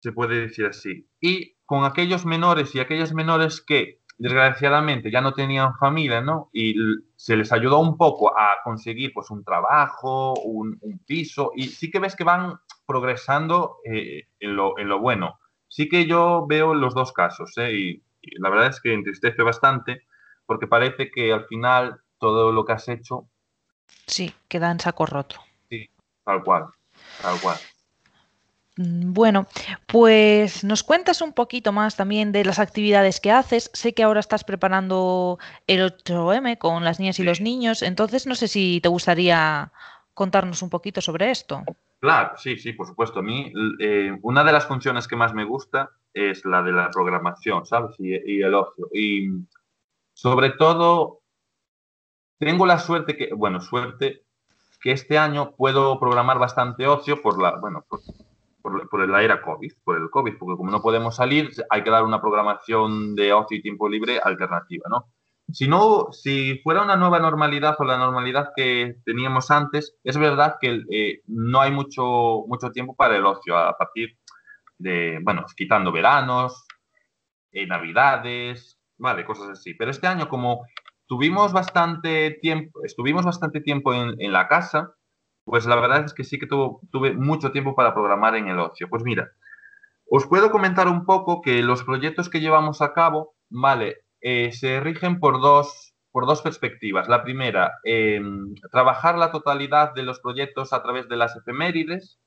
se 0.00 0.12
puede 0.12 0.40
decir 0.40 0.66
así. 0.66 1.08
Y 1.20 1.56
con 1.64 1.84
aquellos 1.84 2.24
menores 2.24 2.74
y 2.74 2.80
aquellas 2.80 3.12
menores 3.12 3.60
que 3.60 4.00
desgraciadamente 4.18 5.10
ya 5.10 5.20
no 5.20 5.34
tenían 5.34 5.76
familia, 5.76 6.20
¿no? 6.20 6.48
Y 6.52 6.74
se 7.16 7.36
les 7.36 7.52
ayudó 7.52 7.80
un 7.80 7.96
poco 7.96 8.38
a 8.38 8.58
conseguir 8.64 9.12
pues 9.12 9.30
un 9.30 9.44
trabajo, 9.44 10.34
un, 10.34 10.78
piso, 11.06 11.52
y 11.54 11.68
sí 11.68 11.90
que 11.90 11.98
ves 11.98 12.16
que 12.16 12.24
van 12.24 12.58
progresando 12.86 13.78
eh, 13.84 14.28
en, 14.40 14.56
lo, 14.56 14.78
en, 14.78 14.88
lo, 14.88 15.00
bueno. 15.00 15.38
Sí 15.68 15.88
que 15.88 16.06
yo 16.06 16.46
veo 16.48 16.74
los 16.74 16.94
dos 16.94 17.12
casos, 17.12 17.52
¿eh? 17.58 17.72
y 17.72 18.02
la 18.38 18.48
verdad 18.48 18.68
es 18.68 18.80
que 18.80 18.94
entristece 18.94 19.42
bastante 19.42 20.06
porque 20.46 20.66
parece 20.66 21.10
que 21.10 21.32
al 21.32 21.44
final 21.46 22.00
todo 22.18 22.52
lo 22.52 22.64
que 22.64 22.72
has 22.72 22.88
hecho... 22.88 23.28
Sí, 24.06 24.32
queda 24.48 24.70
en 24.70 24.80
saco 24.80 25.06
roto. 25.06 25.36
Sí, 25.68 25.90
tal 26.24 26.42
cual, 26.42 26.66
tal 27.22 27.40
cual. 27.40 27.56
Mm, 28.76 29.12
bueno, 29.12 29.46
pues 29.86 30.64
nos 30.64 30.82
cuentas 30.82 31.22
un 31.22 31.32
poquito 31.32 31.72
más 31.72 31.96
también 31.96 32.32
de 32.32 32.44
las 32.44 32.58
actividades 32.58 33.20
que 33.20 33.30
haces. 33.30 33.70
Sé 33.72 33.94
que 33.94 34.02
ahora 34.02 34.20
estás 34.20 34.44
preparando 34.44 35.38
el 35.66 35.80
8M 35.80 36.58
con 36.58 36.84
las 36.84 37.00
niñas 37.00 37.18
y 37.18 37.24
los 37.24 37.40
niños, 37.40 37.82
entonces 37.82 38.26
no 38.26 38.34
sé 38.34 38.48
si 38.48 38.80
te 38.80 38.88
gustaría 38.88 39.72
contarnos 40.14 40.62
un 40.62 40.70
poquito 40.70 41.00
sobre 41.00 41.30
esto. 41.30 41.62
Claro, 41.98 42.36
sí, 42.36 42.58
sí, 42.58 42.72
por 42.72 42.86
supuesto. 42.86 43.20
A 43.20 43.22
mí, 43.22 43.52
eh, 43.80 44.16
una 44.22 44.44
de 44.44 44.52
las 44.52 44.66
funciones 44.66 45.08
que 45.08 45.16
más 45.16 45.34
me 45.34 45.44
gusta 45.44 45.90
es 46.12 46.44
la 46.44 46.62
de 46.62 46.72
la 46.72 46.90
programación, 46.90 47.64
¿sabes? 47.66 47.96
Y, 47.98 48.10
y 48.10 48.42
el 48.42 48.54
ocio. 48.54 48.88
Y 48.92 49.30
sobre 50.12 50.50
todo, 50.50 51.22
tengo 52.38 52.66
la 52.66 52.78
suerte 52.78 53.16
que, 53.16 53.32
bueno, 53.34 53.60
suerte, 53.60 54.25
que 54.80 54.92
este 54.92 55.18
año 55.18 55.54
puedo 55.56 55.98
programar 55.98 56.38
bastante 56.38 56.86
ocio 56.86 57.22
por 57.22 57.40
la, 57.40 57.56
bueno, 57.56 57.84
por, 57.88 58.00
por, 58.88 59.08
la 59.08 59.22
era 59.22 59.42
COVID, 59.42 59.72
por 59.84 59.96
el 59.96 60.10
COVID, 60.10 60.38
porque 60.38 60.56
como 60.56 60.70
no 60.70 60.82
podemos 60.82 61.16
salir, 61.16 61.50
hay 61.70 61.82
que 61.82 61.90
dar 61.90 62.04
una 62.04 62.20
programación 62.20 63.14
de 63.14 63.32
ocio 63.32 63.56
y 63.56 63.62
tiempo 63.62 63.88
libre 63.88 64.20
alternativa, 64.22 64.86
¿no? 64.88 65.06
Si 65.52 65.68
no, 65.68 66.08
si 66.10 66.58
fuera 66.64 66.82
una 66.82 66.96
nueva 66.96 67.20
normalidad 67.20 67.76
o 67.78 67.84
la 67.84 67.96
normalidad 67.96 68.50
que 68.56 68.96
teníamos 69.04 69.50
antes, 69.52 69.96
es 70.02 70.16
verdad 70.18 70.56
que 70.60 70.82
eh, 70.90 71.20
no 71.26 71.60
hay 71.60 71.70
mucho, 71.70 72.44
mucho 72.48 72.72
tiempo 72.72 72.96
para 72.96 73.16
el 73.16 73.24
ocio 73.24 73.56
a 73.56 73.76
partir 73.78 74.18
de, 74.76 75.20
bueno, 75.22 75.46
quitando 75.56 75.92
veranos, 75.92 76.66
eh, 77.52 77.64
navidades, 77.64 78.78
vale, 78.98 79.24
cosas 79.24 79.50
así. 79.50 79.74
Pero 79.74 79.92
este 79.92 80.08
año, 80.08 80.28
como 80.28 80.66
tuvimos 81.06 81.52
bastante 81.52 82.32
tiempo, 82.40 82.84
estuvimos 82.84 83.24
bastante 83.24 83.60
tiempo 83.60 83.94
en, 83.94 84.14
en 84.20 84.32
la 84.32 84.48
casa, 84.48 84.94
pues 85.44 85.64
la 85.66 85.76
verdad 85.76 86.04
es 86.04 86.12
que 86.12 86.24
sí 86.24 86.38
que 86.38 86.46
tuve 86.46 87.14
mucho 87.14 87.52
tiempo 87.52 87.74
para 87.74 87.94
programar 87.94 88.34
en 88.34 88.48
el 88.48 88.58
ocio. 88.58 88.88
Pues 88.88 89.04
mira, 89.04 89.30
os 90.08 90.26
puedo 90.26 90.50
comentar 90.50 90.88
un 90.88 91.04
poco 91.04 91.40
que 91.40 91.62
los 91.62 91.84
proyectos 91.84 92.28
que 92.28 92.40
llevamos 92.40 92.82
a 92.82 92.92
cabo, 92.92 93.34
vale, 93.48 94.04
eh, 94.20 94.52
se 94.52 94.80
rigen 94.80 95.20
por 95.20 95.40
dos, 95.40 95.94
por 96.10 96.26
dos 96.26 96.42
perspectivas. 96.42 97.08
La 97.08 97.22
primera, 97.22 97.74
em, 97.84 98.54
trabajar 98.72 99.18
la 99.18 99.30
totalidad 99.30 99.94
de 99.94 100.02
los 100.02 100.20
proyectos 100.20 100.72
a 100.72 100.82
través 100.82 101.08
de 101.08 101.16
las 101.16 101.36
efemérides, 101.36 102.18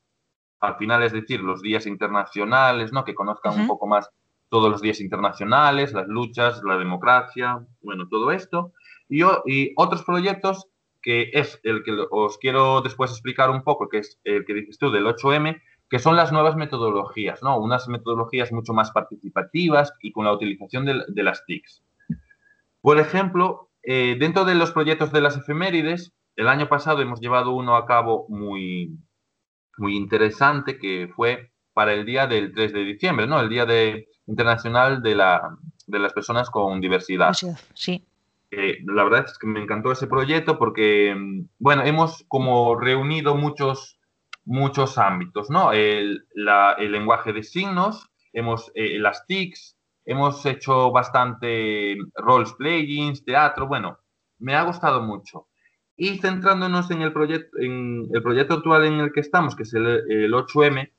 al 0.61 0.77
final 0.77 1.03
es 1.03 1.13
decir, 1.13 1.41
los 1.41 1.61
días 1.61 1.85
internacionales, 1.87 2.91
¿no? 2.93 3.05
Que 3.05 3.15
conozcan 3.15 3.59
un 3.59 3.67
poco 3.67 3.87
más 3.87 4.09
todos 4.49 4.69
los 4.71 4.81
días 4.81 4.99
internacionales, 4.99 5.93
las 5.93 6.07
luchas, 6.07 6.61
la 6.63 6.77
democracia, 6.77 7.65
bueno, 7.81 8.07
todo 8.09 8.31
esto. 8.31 8.73
Y, 9.07 9.23
otros 9.75 10.03
proyectos 10.03 10.67
que 11.01 11.31
es 11.33 11.59
el 11.63 11.83
que 11.83 11.95
os 12.11 12.37
quiero 12.39 12.81
después 12.81 13.11
explicar 13.11 13.49
un 13.49 13.63
poco, 13.63 13.87
que 13.87 13.99
es 13.99 14.19
el 14.25 14.45
que 14.45 14.53
dices 14.53 14.77
tú 14.77 14.91
del 14.91 15.05
8M, 15.05 15.61
que 15.89 15.99
son 15.99 16.15
las 16.15 16.31
nuevas 16.31 16.55
metodologías, 16.55 17.41
¿no? 17.41 17.57
Unas 17.57 17.87
metodologías 17.87 18.51
mucho 18.51 18.73
más 18.73 18.91
participativas 18.91 19.93
y 20.01 20.11
con 20.11 20.25
la 20.25 20.33
utilización 20.33 20.85
de, 20.85 21.23
las 21.23 21.45
TICs. 21.45 21.83
Por 22.81 22.99
ejemplo, 22.99 23.69
eh, 23.81 24.17
dentro 24.19 24.43
de 24.45 24.55
los 24.55 24.71
proyectos 24.71 25.11
de 25.11 25.21
las 25.21 25.37
efemérides, 25.37 26.13
el 26.35 26.47
año 26.47 26.67
pasado 26.67 27.01
hemos 27.01 27.21
llevado 27.21 27.51
uno 27.51 27.75
a 27.75 27.85
cabo 27.85 28.25
muy, 28.29 28.99
muy 29.77 29.95
interesante, 29.95 30.77
que 30.77 31.09
fue 31.15 31.51
para 31.73 31.93
el 31.93 32.05
día 32.05 32.27
del 32.27 32.53
3 32.53 32.73
de 32.73 32.83
diciembre, 32.83 33.25
¿no? 33.25 33.39
El 33.39 33.49
Día 33.49 33.65
de, 33.65 34.08
Internacional 34.29 35.01
de, 35.01 35.15
la, 35.15 35.57
de 35.87 35.99
las 35.99 36.13
Personas 36.13 36.49
con 36.49 36.79
Diversidad. 36.79 37.33
Sí. 37.73 38.05
Eh, 38.51 38.77
la 38.85 39.03
verdad 39.03 39.25
es 39.25 39.37
que 39.37 39.47
me 39.47 39.61
encantó 39.61 39.91
ese 39.91 40.07
proyecto 40.07 40.57
porque, 40.57 41.15
mm, 41.15 41.49
bueno, 41.59 41.83
hemos 41.83 42.25
como 42.27 42.75
reunido 42.75 43.35
muchos, 43.35 43.99
muchos 44.45 44.97
ámbitos, 44.97 45.49
¿no? 45.49 45.71
El, 45.71 46.25
lenguaje 46.35 47.33
de 47.33 47.43
signos, 47.43 48.09
hemos, 48.33 48.71
eh, 48.75 48.97
las 48.99 49.25
TICs, 49.27 49.77
hemos 50.05 50.45
hecho 50.45 50.91
bastante 50.91 51.97
roles 52.15 52.53
playing, 52.53 53.23
teatro, 53.25 53.67
bueno, 53.67 53.99
me 54.39 54.55
ha 54.55 54.63
gustado 54.63 55.01
mucho. 55.01 55.47
Y 55.95 56.17
centrándonos 56.19 56.89
en 56.91 57.01
el 57.01 57.13
proyecto, 57.13 57.57
en 57.59 58.07
el 58.13 58.23
proyecto 58.23 58.55
actual 58.55 58.85
en 58.85 58.99
el 58.99 59.11
que 59.11 59.19
estamos, 59.19 59.55
que 59.55 59.63
es 59.63 59.73
el, 59.73 59.85
el 59.85 60.33
8M, 60.33 60.89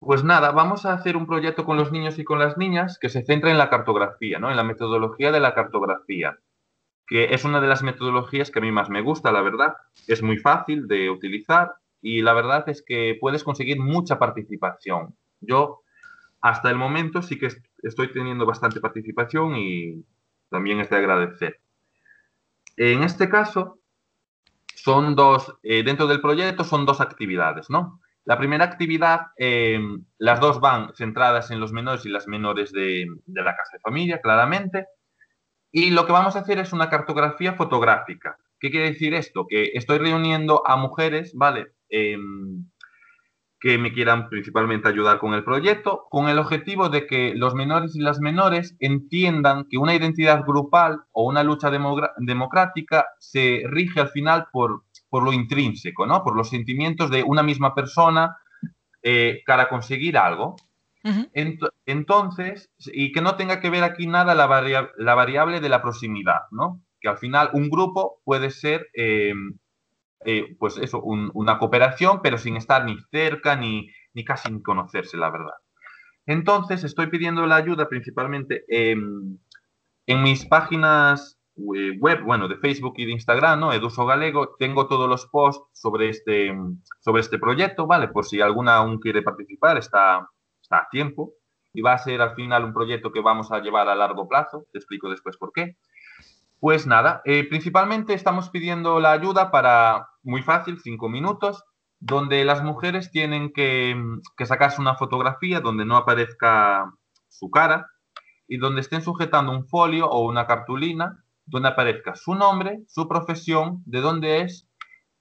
pues 0.00 0.24
nada, 0.24 0.50
vamos 0.50 0.86
a 0.86 0.94
hacer 0.94 1.16
un 1.16 1.26
proyecto 1.26 1.64
con 1.64 1.76
los 1.76 1.92
niños 1.92 2.18
y 2.18 2.24
con 2.24 2.38
las 2.38 2.56
niñas 2.56 2.98
que 2.98 3.10
se 3.10 3.22
centra 3.22 3.50
en 3.50 3.58
la 3.58 3.68
cartografía, 3.68 4.38
¿no? 4.38 4.50
En 4.50 4.56
la 4.56 4.64
metodología 4.64 5.30
de 5.30 5.40
la 5.40 5.54
cartografía, 5.54 6.38
que 7.06 7.34
es 7.34 7.44
una 7.44 7.60
de 7.60 7.68
las 7.68 7.82
metodologías 7.82 8.50
que 8.50 8.60
a 8.60 8.62
mí 8.62 8.72
más 8.72 8.88
me 8.88 9.02
gusta, 9.02 9.30
la 9.30 9.42
verdad. 9.42 9.74
Es 10.06 10.22
muy 10.22 10.38
fácil 10.38 10.88
de 10.88 11.10
utilizar 11.10 11.74
y 12.00 12.22
la 12.22 12.32
verdad 12.32 12.66
es 12.68 12.82
que 12.82 13.18
puedes 13.20 13.44
conseguir 13.44 13.78
mucha 13.78 14.18
participación. 14.18 15.14
Yo, 15.40 15.82
hasta 16.40 16.70
el 16.70 16.76
momento, 16.76 17.20
sí 17.20 17.38
que 17.38 17.48
estoy 17.82 18.10
teniendo 18.10 18.46
bastante 18.46 18.80
participación 18.80 19.56
y 19.56 20.02
también 20.48 20.80
es 20.80 20.88
de 20.88 20.96
agradecer. 20.96 21.60
En 22.78 23.02
este 23.02 23.28
caso, 23.28 23.80
son 24.74 25.14
dos, 25.14 25.54
eh, 25.62 25.82
dentro 25.82 26.06
del 26.06 26.22
proyecto 26.22 26.64
son 26.64 26.86
dos 26.86 27.02
actividades, 27.02 27.68
¿no? 27.68 28.00
La 28.24 28.38
primera 28.38 28.64
actividad, 28.64 29.28
em, 29.36 30.04
las 30.18 30.40
dos 30.40 30.60
van 30.60 30.94
centradas 30.94 31.50
en 31.50 31.60
los 31.60 31.72
menores 31.72 32.04
y 32.04 32.10
las 32.10 32.28
menores 32.28 32.72
de, 32.72 33.06
la 33.26 33.56
casa 33.56 33.72
de 33.74 33.80
familia, 33.80 34.20
claramente. 34.20 34.86
Y 35.72 35.90
lo 35.90 36.06
que 36.06 36.12
vamos 36.12 36.36
a 36.36 36.40
hacer 36.40 36.58
es 36.58 36.72
una 36.72 36.90
cartografía 36.90 37.54
fotográfica. 37.54 38.36
¿Qué 38.58 38.70
quiere 38.70 38.90
decir 38.90 39.14
esto? 39.14 39.46
Que 39.48 39.70
estoy 39.74 39.98
reuniendo 39.98 40.62
a 40.66 40.76
mujeres, 40.76 41.32
¿vale? 41.34 41.72
Em, 41.88 42.66
que 43.60 43.76
me 43.76 43.92
quieran 43.92 44.28
principalmente 44.30 44.88
ayudar 44.88 45.18
con 45.18 45.34
el 45.34 45.44
proyecto, 45.44 46.06
con 46.10 46.28
el 46.28 46.38
objetivo 46.38 46.88
de 46.88 47.06
que 47.06 47.34
los 47.34 47.54
menores 47.54 47.94
y 47.94 48.00
las 48.00 48.18
menores 48.18 48.74
entiendan 48.80 49.66
que 49.68 49.76
una 49.76 49.94
identidad 49.94 50.44
grupal 50.46 51.02
o 51.12 51.24
una 51.24 51.44
lucha 51.44 51.70
democrática 51.70 53.06
se 53.18 53.62
rige 53.66 54.00
al 54.00 54.08
final 54.08 54.46
por 54.50 54.84
por 55.10 55.24
lo 55.24 55.32
intrínseco, 55.32 56.06
¿no? 56.06 56.22
Por 56.22 56.36
los 56.36 56.48
sentimientos 56.48 57.10
de 57.10 57.22
una 57.24 57.42
misma 57.42 57.74
persona 57.74 58.38
eh, 59.02 59.42
para 59.46 59.68
conseguir 59.68 60.16
algo. 60.16 60.56
entonces, 61.86 62.70
y 62.86 63.12
que 63.12 63.20
no 63.20 63.36
tenga 63.36 63.60
que 63.60 63.70
ver 63.70 63.82
aquí 63.82 64.06
nada 64.06 64.34
la, 64.34 64.46
variable 64.46 65.60
de 65.60 65.68
la 65.68 65.82
proximidad, 65.82 66.42
¿no? 66.52 66.80
Que 67.00 67.08
al 67.08 67.18
final 67.18 67.50
un 67.54 67.68
grupo 67.68 68.20
puede 68.24 68.50
ser, 68.50 68.88
eh, 68.94 69.32
eh, 70.24 70.56
pues 70.58 70.76
eso, 70.76 71.02
una 71.02 71.58
cooperación, 71.58 72.20
pero 72.22 72.38
sin 72.38 72.56
estar 72.56 72.84
ni 72.84 72.96
cerca 73.10 73.56
ni, 73.56 73.88
ni 74.14 74.24
casi 74.24 74.52
ni 74.52 74.62
conocerse, 74.62 75.16
la 75.16 75.30
verdad. 75.30 75.54
Entonces, 76.26 76.84
estoy 76.84 77.08
pidiendo 77.08 77.46
la 77.46 77.56
ayuda 77.56 77.88
principalmente 77.88 78.64
en 78.68 80.22
mis 80.22 80.44
páginas 80.44 81.39
web, 81.60 82.22
bueno, 82.22 82.48
de 82.48 82.56
Facebook 82.56 82.94
y 82.96 83.06
de 83.06 83.12
Instagram, 83.12 83.60
¿no? 83.60 83.72
Eduso 83.72 84.06
Galego, 84.06 84.56
tengo 84.58 84.88
todos 84.88 85.08
los 85.08 85.26
posts 85.26 85.64
sobre 85.72 86.08
este, 86.08 86.52
sobre 87.00 87.20
este 87.20 87.38
proyecto, 87.38 87.86
¿vale? 87.86 88.08
Por 88.08 88.24
si 88.24 88.40
alguna 88.40 88.76
aún 88.76 88.98
quiere 88.98 89.22
participar, 89.22 89.78
está, 89.78 90.28
está 90.62 90.78
a 90.78 90.88
tiempo. 90.90 91.32
Y 91.72 91.82
va 91.82 91.92
a 91.92 91.98
ser 91.98 92.20
al 92.20 92.34
final 92.34 92.64
un 92.64 92.74
proyecto 92.74 93.12
que 93.12 93.20
vamos 93.20 93.52
a 93.52 93.60
llevar 93.60 93.88
a 93.88 93.94
largo 93.94 94.26
plazo, 94.28 94.66
te 94.72 94.78
explico 94.78 95.08
después 95.08 95.36
por 95.36 95.52
qué. 95.52 95.76
Pues 96.58 96.86
nada, 96.86 97.22
eh, 97.24 97.48
principalmente 97.48 98.12
estamos 98.12 98.50
pidiendo 98.50 98.98
la 98.98 99.12
ayuda 99.12 99.50
para, 99.50 100.08
muy 100.22 100.42
fácil, 100.42 100.80
cinco 100.80 101.08
minutos, 101.08 101.62
donde 102.00 102.44
las 102.44 102.62
mujeres 102.62 103.10
tienen 103.12 103.52
que, 103.52 103.96
que 104.36 104.46
sacarse 104.46 104.80
una 104.80 104.96
fotografía 104.96 105.60
donde 105.60 105.84
no 105.84 105.96
aparezca 105.96 106.92
su 107.28 107.50
cara 107.50 107.86
y 108.48 108.58
donde 108.58 108.80
estén 108.80 109.02
sujetando 109.02 109.52
un 109.52 109.68
folio 109.68 110.08
o 110.10 110.26
una 110.28 110.46
cartulina 110.46 111.24
donde 111.50 111.68
aparezca 111.68 112.14
su 112.14 112.34
nombre, 112.34 112.80
su 112.88 113.08
profesión, 113.08 113.82
de 113.84 114.00
dónde 114.00 114.42
es 114.42 114.68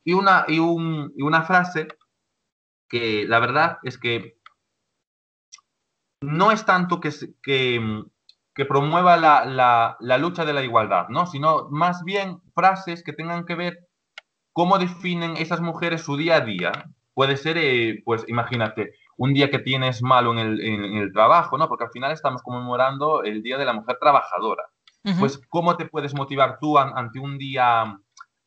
y 0.04 0.14
una, 0.14 0.46
y, 0.48 0.60
una 0.60 1.44
frase 1.44 1.88
que 2.88 3.26
la 3.28 3.40
verdad 3.40 3.78
es 3.84 3.98
que 3.98 4.38
no 6.22 6.52
es 6.52 6.66
tanto 6.66 7.00
que, 7.00 7.12
que, 7.44 8.66
promueva 8.66 9.18
la, 9.18 10.18
lucha 10.20 10.46
de 10.46 10.54
la 10.54 10.64
igualdad, 10.64 11.10
¿no? 11.10 11.28
sino 11.28 11.70
más 11.70 12.04
bien 12.04 12.42
frases 12.54 13.04
que 13.04 13.14
tengan 13.14 13.46
que 13.46 13.56
ver 13.56 13.88
cómo 14.54 14.78
definen 14.80 15.38
esas 15.38 15.62
mujeres 15.62 16.02
su 16.02 16.18
día 16.18 16.38
a 16.38 16.42
día. 16.42 16.72
Puede 17.14 17.38
ser, 17.38 17.58
eh, 17.58 18.02
pues 18.04 18.26
imagínate, 18.28 18.94
un 19.18 19.34
día 19.34 19.50
que 19.50 19.60
tienes 19.60 20.02
malo 20.02 20.32
en 20.34 20.40
el, 20.40 20.62
en 20.62 20.98
el, 20.98 21.14
trabajo, 21.14 21.58
¿no? 21.58 21.68
Porque 21.68 21.86
al 21.86 21.92
final 21.92 22.12
estamos 22.12 22.42
conmemorando 22.42 23.24
el 23.24 23.44
Día 23.44 23.58
de 23.58 23.66
la 23.66 23.74
Mujer 23.74 23.98
Trabajadora 24.00 24.64
pues 25.20 25.42
cómo 25.50 25.78
te 25.78 25.86
puedes 25.86 26.14
motivar 26.14 26.58
tú 26.60 26.78
ante 26.78 27.20
un 27.20 27.38
día, 27.38 28.00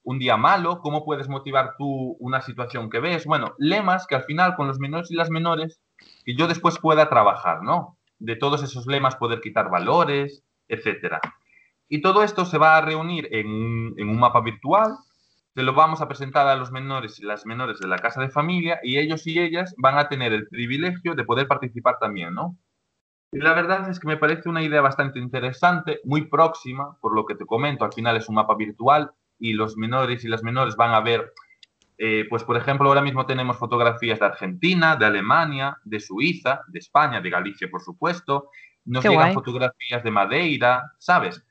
un 0.02 0.18
día 0.18 0.36
malo, 0.36 0.80
cómo 0.80 1.04
puedes 1.04 1.28
motivar 1.28 1.74
tú 1.78 2.16
una 2.20 2.40
situación 2.40 2.90
que 2.90 3.00
ves. 3.00 3.24
Bueno, 3.24 3.54
lemas 3.58 4.06
que 4.06 4.14
al 4.14 4.24
final 4.24 4.54
con 4.54 4.68
los 4.68 4.78
menores 4.78 5.10
y 5.10 5.14
las 5.14 5.30
menores, 5.30 5.80
que 6.24 6.34
yo 6.34 6.48
después 6.48 6.78
pueda 6.78 7.08
trabajar, 7.08 7.62
¿no? 7.62 7.98
De 8.18 8.36
todos 8.36 8.62
esos 8.62 8.86
lemas 8.86 9.16
poder 9.16 9.40
quitar 9.40 9.70
valores, 9.70 10.44
etcétera. 10.68 11.20
Y 11.88 12.00
todo 12.00 12.22
esto 12.22 12.44
se 12.44 12.58
va 12.58 12.76
a 12.76 12.80
reunir 12.80 13.28
en, 13.32 13.46
un 13.98 14.18
mapa 14.18 14.40
virtual 14.40 14.96
se 15.54 15.62
lo 15.62 15.74
vamos 15.74 16.00
a 16.00 16.08
presentar 16.08 16.48
a 16.48 16.56
los 16.56 16.72
menores 16.72 17.18
y 17.18 17.24
las 17.24 17.44
menores 17.44 17.78
de 17.78 17.86
la 17.86 17.98
casa 17.98 18.22
de 18.22 18.30
familia 18.30 18.80
y 18.82 18.98
ellos 18.98 19.26
y 19.26 19.38
ellas 19.38 19.74
van 19.76 19.98
a 19.98 20.08
tener 20.08 20.32
el 20.32 20.48
privilegio 20.48 21.14
de 21.14 21.24
poder 21.24 21.46
participar 21.46 21.98
también, 22.00 22.32
¿no? 22.32 22.56
Y 23.32 23.38
la 23.38 23.54
verdad 23.54 23.88
es 23.88 23.98
que 23.98 24.06
me 24.06 24.18
parece 24.18 24.50
una 24.50 24.62
idea 24.62 24.82
bastante 24.82 25.18
interesante, 25.18 26.00
muy 26.04 26.26
próxima, 26.26 26.98
por 27.00 27.14
lo 27.14 27.24
que 27.24 27.34
te 27.34 27.46
comento, 27.46 27.84
al 27.84 27.92
final 27.94 28.18
es 28.18 28.28
un 28.28 28.34
mapa 28.34 28.54
virtual 28.54 29.10
y 29.38 29.54
los 29.54 29.76
menores 29.78 30.22
y 30.22 30.28
las 30.28 30.42
menores 30.42 30.76
van 30.76 30.92
a 30.92 31.00
ver, 31.00 31.32
eh, 31.96 32.26
pues 32.28 32.44
por 32.44 32.58
ejemplo, 32.58 32.88
ahora 32.88 33.00
mismo 33.00 33.24
tenemos 33.24 33.56
fotografías 33.56 34.20
de 34.20 34.26
Argentina, 34.26 34.96
de 34.96 35.06
Alemania, 35.06 35.78
de 35.82 35.98
Suiza, 35.98 36.60
de 36.68 36.78
España, 36.78 37.22
de 37.22 37.30
Galicia, 37.30 37.70
por 37.70 37.80
supuesto, 37.80 38.50
nos 38.84 39.02
llegan 39.02 39.32
fotografías 39.32 40.04
de 40.04 40.10
Madeira, 40.10 40.92
¿sabes? 40.98 41.42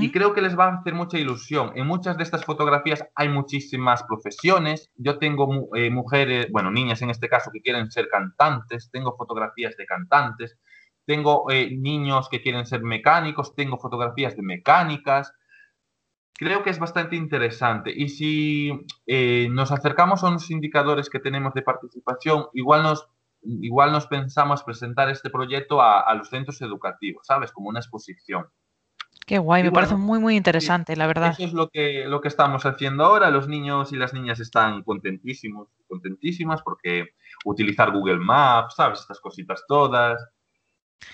Y 0.00 0.10
creo 0.10 0.32
que 0.32 0.40
les 0.40 0.58
va 0.58 0.64
a 0.64 0.74
hacer 0.78 0.94
mucha 0.94 1.18
ilusión. 1.18 1.72
En 1.76 1.86
muchas 1.86 2.16
de 2.16 2.24
estas 2.24 2.44
fotografías 2.44 3.04
hay 3.14 3.28
muchísimas 3.28 4.02
profesiones. 4.02 4.90
Yo 4.96 5.18
tengo 5.18 5.68
eh, 5.76 5.90
mujeres, 5.90 6.48
bueno, 6.50 6.72
niñas 6.72 7.02
en 7.02 7.10
este 7.10 7.28
caso, 7.28 7.52
que 7.52 7.60
quieren 7.60 7.88
ser 7.90 8.08
cantantes. 8.08 8.90
Tengo 8.90 9.16
fotografías 9.16 9.76
de 9.76 9.86
cantantes. 9.86 10.58
Tengo 11.06 11.50
eh, 11.50 11.70
niños 11.70 12.28
que 12.28 12.42
quieren 12.42 12.66
ser 12.66 12.82
mecánicos. 12.82 13.54
Tengo 13.54 13.78
fotografías 13.78 14.36
de 14.36 14.42
mecánicas. 14.42 15.32
Creo 16.34 16.62
que 16.62 16.70
es 16.70 16.78
bastante 16.78 17.16
interesante. 17.16 17.92
Y 17.96 18.10
si 18.10 18.72
eh, 19.06 19.48
nos 19.50 19.72
acercamos 19.72 20.22
a 20.22 20.28
unos 20.28 20.50
indicadores 20.50 21.08
que 21.08 21.20
tenemos 21.20 21.54
de 21.54 21.62
participación, 21.62 22.46
igual 22.52 22.82
nos, 22.82 23.08
igual 23.42 23.92
nos 23.92 24.06
pensamos 24.06 24.62
presentar 24.62 25.08
este 25.08 25.30
proyecto 25.30 25.80
a, 25.80 26.00
a 26.00 26.14
los 26.14 26.28
centros 26.28 26.60
educativos, 26.60 27.26
¿sabes? 27.26 27.52
Como 27.52 27.70
una 27.70 27.80
exposición. 27.80 28.46
Qué 29.26 29.38
guay, 29.38 29.64
me 29.64 29.72
parece 29.72 29.96
muy, 29.96 30.20
muy 30.20 30.36
interesante, 30.36 30.94
la 30.94 31.08
verdad. 31.08 31.32
Eso 31.32 31.44
es 31.44 31.52
lo 31.52 31.68
que, 31.68 32.04
lo 32.06 32.20
que 32.20 32.28
estamos 32.28 32.64
haciendo 32.64 33.04
ahora. 33.04 33.28
Los 33.30 33.48
niños 33.48 33.92
y 33.92 33.96
las 33.96 34.14
niñas 34.14 34.38
están 34.38 34.84
contentísimos, 34.84 35.68
contentísimas 35.88 36.62
porque 36.62 37.08
utilizar 37.44 37.90
Google 37.90 38.18
Maps, 38.18 38.74
¿sabes? 38.76 39.00
Estas 39.00 39.20
cositas 39.20 39.64
todas. 39.66 40.22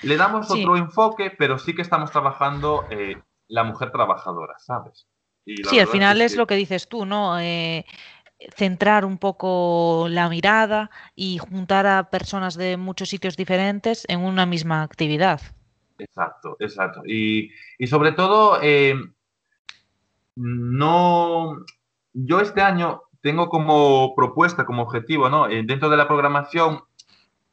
Le 0.02 0.16
damos 0.16 0.50
otro 0.50 0.76
enfoque, 0.76 1.30
pero 1.30 1.58
sí 1.58 1.74
que 1.74 1.82
estamos 1.82 2.10
trabajando 2.10 2.86
eh, 2.90 3.16
la 3.48 3.64
mujer 3.64 3.90
trabajadora, 3.92 4.58
¿sabes? 4.58 5.06
sí, 5.44 5.78
al 5.78 5.88
final 5.88 6.20
es, 6.20 6.36
lo 6.36 6.46
que 6.46 6.54
dices 6.54 6.88
tú, 6.88 7.04
¿no? 7.04 7.38
Eh, 7.40 7.84
centrar 8.56 9.04
un 9.04 9.18
poco 9.18 10.06
la 10.08 10.28
mirada 10.28 10.90
y 11.14 11.38
juntar 11.38 11.86
a 11.86 12.10
personas 12.10 12.54
de 12.54 12.76
muchos 12.76 13.08
sitios 13.08 13.36
diferentes 13.36 14.04
en 14.08 14.20
una 14.20 14.46
misma 14.46 14.82
actividad. 14.82 15.40
Exacto, 15.98 16.56
exacto. 16.58 17.02
Y, 17.06 17.50
sobre 17.86 18.12
todo, 18.12 18.58
eh, 18.62 18.94
no. 20.36 21.58
Yo 22.14 22.40
este 22.40 22.60
año 22.60 23.02
tengo 23.20 23.48
como 23.48 24.14
propuesta, 24.14 24.66
como 24.66 24.82
objetivo, 24.82 25.28
¿no? 25.28 25.46
Dentro 25.48 25.88
de 25.88 25.96
la 25.96 26.08
programación, 26.08 26.82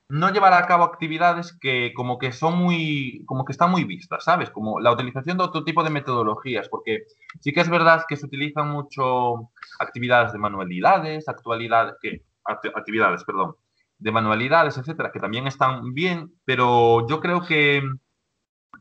no 0.09 0.31
llevar 0.31 0.53
a 0.53 0.65
cabo 0.65 0.83
actividades 0.83 1.53
que 1.53 1.93
como 1.93 2.17
que 2.17 2.31
son 2.31 2.57
muy, 2.57 3.23
como 3.27 3.45
que 3.45 3.51
están 3.51 3.69
muy 3.69 3.83
vistas, 3.83 4.23
¿sabes? 4.23 4.49
Como 4.49 4.79
la 4.79 4.91
utilización 4.91 5.37
de 5.37 5.43
otro 5.43 5.63
tipo 5.63 5.83
de 5.83 5.91
metodologías, 5.91 6.67
porque 6.67 7.03
sí 7.39 7.53
que 7.53 7.61
es 7.61 7.69
verdad 7.69 8.03
que 8.07 8.15
se 8.17 8.25
utilizan 8.25 8.69
mucho 8.69 9.51
actividades 9.79 10.33
de 10.33 10.39
manualidades, 10.39 11.29
actualidad, 11.29 11.95
que, 12.01 12.23
actividades, 12.43 13.23
perdón, 13.23 13.55
de 13.99 14.11
manualidades, 14.11 14.77
etcétera, 14.77 15.11
que 15.11 15.19
también 15.19 15.45
están 15.45 15.93
bien, 15.93 16.33
pero 16.43 17.07
yo 17.07 17.19
creo 17.19 17.45
que 17.45 17.83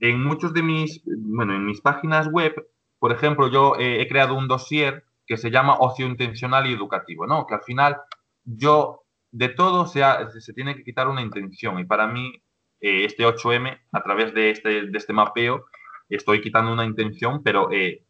en 0.00 0.24
muchos 0.24 0.54
de 0.54 0.62
mis, 0.62 1.02
bueno, 1.04 1.54
en 1.54 1.66
mis 1.66 1.82
páginas 1.82 2.28
web, 2.28 2.54
por 2.98 3.12
ejemplo, 3.12 3.48
yo 3.48 3.76
eh, 3.78 4.00
he 4.00 4.08
creado 4.08 4.34
un 4.34 4.48
dossier 4.48 5.04
que 5.26 5.36
se 5.36 5.50
llama 5.50 5.76
ocio 5.78 6.06
intencional 6.06 6.66
y 6.66 6.72
educativo, 6.72 7.26
¿no? 7.26 7.46
Que 7.46 7.54
al 7.54 7.62
final 7.62 7.98
yo 8.44 9.04
de 9.30 9.48
todo 9.50 9.86
se, 9.86 10.02
se 10.40 10.52
tiene 10.52 10.74
que 10.76 10.84
quitar 10.84 11.08
una 11.08 11.22
intención 11.22 11.78
y 11.78 11.84
para 11.84 12.06
mí 12.06 12.42
eh, 12.80 13.04
este 13.04 13.24
8M, 13.24 13.80
a 13.92 14.02
través 14.02 14.32
de 14.34 14.50
este, 14.50 14.86
de 14.86 14.98
este 14.98 15.12
mapeo, 15.12 15.66
estoy 16.08 16.40
quitando 16.40 16.72
una 16.72 16.84
intención, 16.84 17.42
pero 17.42 17.70
eh, 17.72 18.04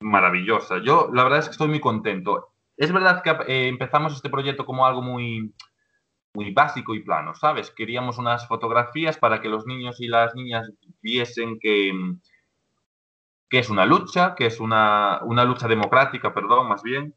maravillosa. 0.00 0.78
Yo 0.78 1.10
la 1.12 1.24
verdad 1.24 1.40
es 1.40 1.46
que 1.46 1.52
estoy 1.52 1.68
muy 1.68 1.80
contento. 1.80 2.48
Es 2.76 2.92
verdad 2.92 3.22
que 3.22 3.68
empezamos 3.68 4.14
este 4.14 4.30
proyecto 4.30 4.66
como 4.66 4.86
algo 4.86 5.02
muy, 5.02 5.54
muy 6.34 6.52
básico 6.52 6.94
y 6.94 7.02
plano, 7.02 7.34
¿sabes? 7.34 7.70
Queríamos 7.70 8.18
unas 8.18 8.46
fotografías 8.48 9.18
para 9.18 9.40
que 9.40 9.48
los 9.48 9.66
niños 9.66 10.00
y 10.00 10.08
las 10.08 10.34
niñas 10.34 10.70
viesen 11.00 11.58
que, 11.60 11.92
que 13.48 13.58
es 13.58 13.68
una 13.68 13.84
lucha, 13.84 14.34
que 14.34 14.46
es 14.46 14.60
una, 14.60 15.20
lucha 15.44 15.68
democrática, 15.68 16.32
perdón, 16.32 16.68
más 16.68 16.82
bien, 16.82 17.14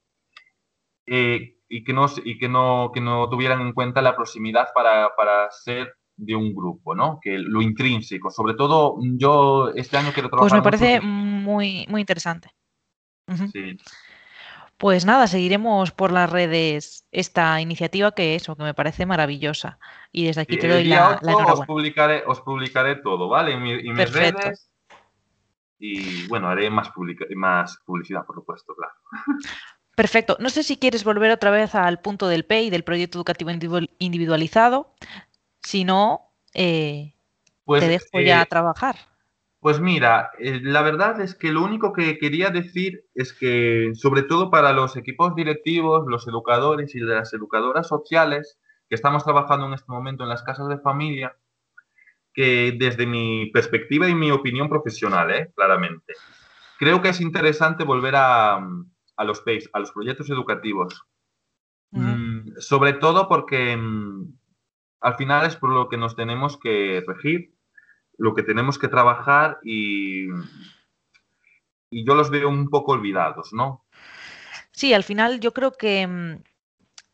eh, 1.05 1.55
y, 1.68 1.84
que 1.84 1.93
no, 1.93 2.07
y 2.24 2.38
que, 2.38 2.49
no, 2.49 2.91
que 2.93 3.01
no 3.01 3.30
tuvieran 3.30 3.61
en 3.61 3.74
cuenta 3.74 4.01
la 4.01 4.16
proximidad 4.16 4.70
para, 4.74 5.51
ser 5.51 5.95
de 6.18 6.36
un 6.36 6.53
grupo, 6.53 6.95
¿no? 6.95 7.20
Que 7.22 7.38
lo 7.38 7.61
intrínseco. 7.61 8.30
Sobre 8.32 8.53
todo, 8.53 8.97
yo 9.18 9.70
este 9.76 9.97
año 9.97 10.11
quiero 10.13 10.30
trabajar. 10.30 10.49
Pues 10.49 10.53
me 10.53 10.63
parece 10.63 11.01
muy, 11.01 11.86
muy 11.89 12.01
interesante. 12.01 12.49
Sí. 13.51 13.78
Pues 14.78 15.05
nada, 15.05 15.28
seguiremos 15.28 15.91
por 15.91 16.11
las 16.11 16.30
redes 16.30 17.07
esta 17.11 17.61
iniciativa 17.61 18.11
que 18.11 18.36
eso, 18.36 18.55
que 18.55 18.63
me 18.63 18.74
parece 18.74 19.05
maravillosa. 19.05 19.80
Y 20.11 20.26
desde 20.26 20.41
aquí 20.41 20.57
te 20.57 20.68
doy 20.68 20.84
la, 20.84 21.20
la 21.22 21.36
Os 21.36 21.66
publicaré, 21.66 22.24
os 22.26 22.41
publicaré 22.41 22.97
todo, 22.97 23.30
¿vale? 23.30 23.53
En, 23.53 23.63
mis 23.63 24.13
redes. 24.13 24.70
Y 25.80 26.28
bueno, 26.28 26.49
haré 26.49 26.70
más, 26.70 26.91
más 27.36 27.80
publicidad, 27.86 28.26
por 28.26 28.36
supuesto, 28.36 28.76
claro. 28.76 28.93
Perfecto. 29.96 30.36
No 30.39 30.50
sé 30.50 30.64
si 30.64 30.78
quieres 30.78 31.04
volver 31.06 31.32
otra 31.32 31.52
vez 31.52 31.74
al 31.74 32.00
punto 32.00 32.28
del 32.28 32.46
PEI, 32.46 32.70
del 32.70 32.84
proyecto 32.84 33.18
educativo 33.18 33.52
individualizado. 33.98 34.93
Si 35.64 35.86
no, 35.86 36.32
eh, 36.54 37.14
pues, 37.64 37.82
te 37.82 37.89
dejo 37.89 38.20
ya 38.20 38.41
eh, 38.41 38.46
trabajar. 38.50 38.96
Pues 39.62 39.80
mira, 39.80 40.32
eh, 40.38 40.60
la 40.62 40.82
verdad 40.82 41.22
es 41.22 41.34
que 41.34 41.52
lo 41.52 41.64
único 41.64 41.93
que 41.93 42.18
quería 42.18 42.50
decir 42.50 43.06
es 43.16 43.34
que, 43.34 43.91
sobre 43.96 44.24
todo 44.24 44.52
para 44.52 44.74
los 44.74 44.98
equipos 44.98 45.34
directivos, 45.34 46.06
los 46.08 46.28
educadores 46.28 46.93
y 46.93 47.00
las 47.00 47.34
educadoras 47.34 47.88
sociales 47.88 48.60
que 48.89 48.96
estamos 48.96 49.24
trabajando 49.24 49.66
en 49.66 49.74
este 49.74 49.91
momento 49.91 50.24
en 50.24 50.30
las 50.30 50.43
casas 50.43 50.68
de 50.68 50.78
familia, 50.78 51.36
que 52.34 52.76
desde 52.78 53.08
mi 53.08 53.50
perspectiva 53.52 54.10
y 54.10 54.14
mi 54.14 54.30
opinión 54.30 54.70
profesional, 54.70 55.52
claramente, 55.56 56.14
creo 56.78 57.02
que 57.02 57.10
es 57.10 57.22
interesante 57.22 57.86
volver 57.86 58.14
a, 58.18 58.60
los 59.24 59.41
PACE, 59.41 59.70
a 59.74 59.80
los 59.80 59.91
proyectos 59.91 60.30
educativos. 60.30 61.05
Mm, 61.91 62.57
sobre 62.59 62.93
todo 62.93 63.30
porque 63.30 63.78
mm, 63.78 64.34
al 65.01 65.16
final 65.16 65.45
es 65.45 65.55
por 65.55 65.70
lo 65.70 65.88
que 65.88 65.97
nos 65.97 66.16
tenemos 66.16 66.57
que 66.59 67.03
regir 67.07 67.55
lo 68.18 68.34
que 68.34 68.43
tenemos 68.43 68.78
que 68.78 68.88
trabajar 68.88 69.59
y, 69.63 70.28
y 71.89 72.05
yo 72.05 72.16
los 72.16 72.30
veo 72.30 72.49
un 72.49 72.70
poco 72.70 72.93
olvidados, 72.93 73.53
¿no? 73.53 73.86
Sí, 74.72 74.93
al 74.93 75.03
final 75.03 75.39
yo 75.39 75.53
creo 75.53 75.72
que, 75.72 76.05
mm, 76.07 76.43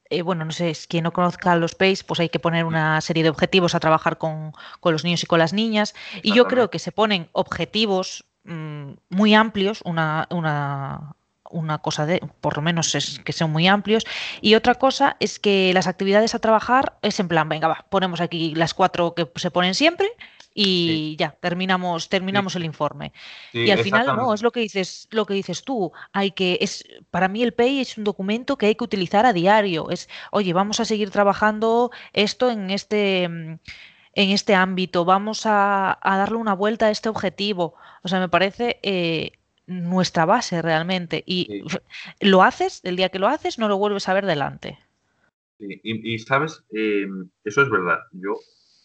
eh, 0.09 0.21
bueno, 0.21 0.45
no 0.45 0.51
sé, 0.51 0.73
quien 0.89 1.03
no 1.03 1.13
conozca 1.13 1.55
los 1.55 1.75
PACE, 1.75 2.03
pues 2.05 2.19
hay 2.19 2.29
que 2.29 2.39
poner 2.39 2.65
una 2.65 2.99
serie 3.01 3.23
de 3.23 3.29
objetivos 3.29 3.75
a 3.75 3.79
trabajar 3.79 4.17
con, 4.17 4.53
los 4.83 5.03
niños 5.03 5.23
y 5.23 5.27
con 5.27 5.39
las 5.39 5.53
niñas. 5.53 5.95
Y 6.23 6.33
yo 6.33 6.47
creo 6.47 6.69
que 6.69 6.79
se 6.79 6.91
ponen 6.91 7.29
objetivos 7.33 8.25
muy 8.43 9.35
amplios, 9.35 9.81
una, 9.85 10.27
una, 10.31 11.15
una 11.51 11.79
cosa 11.79 12.05
de, 12.05 12.21
por 12.41 12.55
lo 12.55 12.61
menos 12.61 12.95
es 12.95 13.19
que 13.19 13.33
sean 13.33 13.51
muy 13.51 13.67
amplios. 13.67 14.05
Y 14.41 14.55
otra 14.55 14.75
cosa 14.75 15.17
es 15.19 15.39
que 15.39 15.73
las 15.73 15.87
actividades 15.87 16.35
a 16.35 16.39
trabajar 16.39 16.97
es 17.01 17.19
en 17.19 17.27
plan, 17.27 17.49
venga, 17.49 17.67
va, 17.67 17.85
ponemos 17.89 18.21
aquí 18.21 18.55
las 18.55 18.73
cuatro 18.73 19.13
que 19.13 19.29
se 19.35 19.51
ponen 19.51 19.75
siempre 19.75 20.09
y 20.53 21.15
ya 21.17 21.31
terminamos 21.39 22.09
terminamos 22.09 22.55
el 22.55 22.65
informe. 22.65 23.13
Y 23.53 23.71
al 23.71 23.79
final 23.79 24.07
no 24.07 24.33
es 24.33 24.41
lo 24.41 24.51
que 24.51 24.59
dices 24.59 25.07
lo 25.11 25.25
que 25.25 25.33
dices 25.33 25.63
tú 25.63 25.91
hay 26.11 26.31
que 26.31 26.57
es 26.61 26.83
para 27.09 27.27
mí 27.27 27.41
el 27.43 27.53
PEI 27.53 27.81
es 27.81 27.97
un 27.97 28.03
documento 28.03 28.57
que 28.57 28.65
hay 28.65 28.75
que 28.75 28.83
utilizar 28.83 29.25
a 29.25 29.33
diario. 29.33 29.89
Es 29.89 30.09
oye 30.31 30.53
vamos 30.53 30.79
a 30.79 30.85
seguir 30.85 31.09
trabajando 31.11 31.91
esto 32.13 32.51
en 32.51 32.69
este 32.69 33.23
en 33.23 33.59
este 34.13 34.55
ámbito 34.55 35.05
vamos 35.05 35.43
a, 35.45 35.97
darle 36.03 36.37
una 36.37 36.53
vuelta 36.53 36.87
a 36.87 36.91
este 36.91 37.09
objetivo. 37.09 37.75
O 38.03 38.07
sea 38.07 38.19
me 38.19 38.29
parece 38.29 38.79
eh, 38.83 39.33
nuestra 39.67 40.25
base 40.25 40.61
realmente 40.61 41.23
y 41.25 41.63
lo 42.19 42.43
haces 42.43 42.81
el 42.83 42.95
día 42.95 43.09
que 43.09 43.19
lo 43.19 43.27
haces 43.27 43.59
no 43.59 43.67
lo 43.67 43.77
vuelves 43.77 44.09
a 44.09 44.13
ver 44.13 44.25
delante 44.25 44.79
y, 45.61 46.19
sabes 46.19 46.63
em, 46.71 47.29
eso 47.43 47.61
es 47.61 47.69
verdad 47.69 47.99
yo 48.11 48.33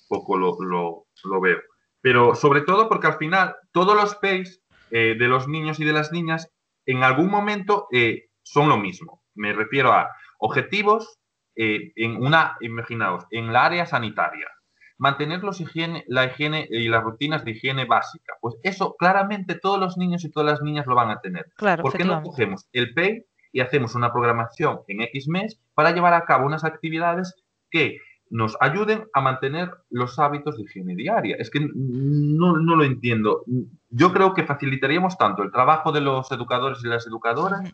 poco 0.08 0.36
lo, 0.36 0.56
lo, 0.60 1.40
veo. 1.40 1.58
Pero 2.00 2.34
sobre 2.34 2.60
todo 2.60 2.88
porque 2.88 3.08
al 3.08 3.18
final 3.18 3.56
todos 3.72 3.96
los 3.96 4.14
pays 4.16 4.62
eh, 4.90 5.16
de 5.18 5.28
los 5.28 5.48
niños 5.48 5.80
y 5.80 5.84
de 5.84 5.92
las 5.92 6.12
niñas 6.12 6.52
en 6.86 7.02
algún 7.02 7.28
momento 7.28 7.88
eh, 7.92 8.28
son 8.42 8.68
lo 8.68 8.76
mismo. 8.76 9.22
Me 9.34 9.52
refiero 9.52 9.92
a 9.92 10.08
objetivos 10.38 11.18
eh, 11.56 11.92
en 11.96 12.16
una, 12.16 12.56
imaginaos, 12.60 13.24
en 13.30 13.52
la 13.52 13.64
área 13.64 13.86
sanitaria. 13.86 14.48
Mantener 14.98 15.42
los 15.42 15.60
higiene, 15.60 16.04
la 16.08 16.24
higiene 16.24 16.66
y 16.70 16.88
las 16.88 17.04
rutinas 17.04 17.44
de 17.44 17.52
higiene 17.52 17.84
básica. 17.84 18.34
Pues 18.40 18.56
eso 18.62 18.96
claramente 18.98 19.54
todos 19.54 19.78
los 19.78 19.96
niños 19.96 20.24
y 20.24 20.30
todas 20.30 20.50
las 20.50 20.62
niñas 20.62 20.86
lo 20.86 20.94
van 20.94 21.10
a 21.10 21.20
tener. 21.20 21.46
Claro, 21.56 21.82
¿Por 21.82 21.92
qué 21.92 22.04
no 22.04 22.22
cogemos 22.22 22.66
el 22.72 22.94
PEI 22.94 23.24
y 23.52 23.60
hacemos 23.60 23.94
una 23.94 24.12
programación 24.12 24.80
en 24.88 25.02
X 25.02 25.28
mes 25.28 25.60
para 25.74 25.92
llevar 25.92 26.14
a 26.14 26.24
cabo 26.24 26.46
unas 26.46 26.64
actividades 26.64 27.34
que 27.70 27.98
nos 28.28 28.56
ayuden 28.60 29.04
a 29.12 29.20
mantener 29.20 29.70
los 29.90 30.18
hábitos 30.18 30.56
de 30.56 30.64
higiene 30.64 30.94
diaria. 30.94 31.36
Es 31.38 31.50
que 31.50 31.60
no, 31.74 32.56
lo 32.56 32.84
entiendo. 32.84 33.44
Yo 33.90 34.12
creo 34.12 34.34
que 34.34 34.44
facilitaríamos 34.44 35.16
tanto 35.16 35.42
el 35.42 35.52
trabajo 35.52 35.92
de 35.92 36.00
los 36.00 36.30
educadores 36.32 36.80
y 36.82 36.88
las 36.88 37.06
educadoras. 37.06 37.72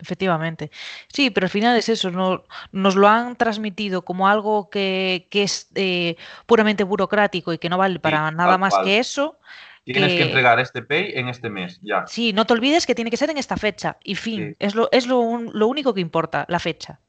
Efectivamente. 0.00 0.70
Sí, 1.08 1.30
pero 1.30 1.44
al 1.44 1.50
final 1.50 1.76
es 1.76 1.88
eso, 1.88 2.10
no, 2.10 2.44
nos 2.72 2.96
lo 2.96 3.08
han 3.08 3.36
transmitido 3.36 4.02
como 4.02 4.28
algo 4.28 4.70
que, 4.70 5.28
es 5.30 5.70
eh, 5.74 6.16
puramente 6.46 6.84
burocrático 6.84 7.52
y 7.52 7.58
que 7.58 7.68
no 7.68 7.78
vale 7.78 8.00
para 8.00 8.30
nada 8.30 8.58
más 8.58 8.74
que 8.82 8.98
eso. 8.98 9.38
Tienes 9.84 10.12
que, 10.12 10.22
entregar 10.22 10.60
este 10.60 10.82
pay 10.82 11.12
en 11.14 11.28
este 11.28 11.50
mes, 11.50 11.80
ya. 11.82 12.06
Sí, 12.06 12.32
no 12.32 12.46
te 12.46 12.52
olvides 12.52 12.86
que 12.86 12.94
tiene 12.94 13.10
que 13.10 13.16
ser 13.16 13.30
en 13.30 13.38
esta 13.38 13.56
fecha. 13.56 13.96
Y 14.04 14.14
fin, 14.14 14.56
es, 14.58 14.74
lo, 14.74 14.88
es 14.92 15.06
lo, 15.06 15.38
lo, 15.38 15.66
único 15.66 15.94
que 15.94 16.00
importa, 16.00 16.44
la 16.48 16.58
fecha. 16.58 17.00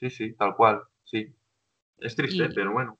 Sí, 0.00 0.10
sí, 0.10 0.32
tal 0.32 0.56
cual, 0.56 0.82
sí. 1.04 1.34
Es 1.98 2.16
triste, 2.16 2.48
pero 2.54 2.72
bueno. 2.72 2.98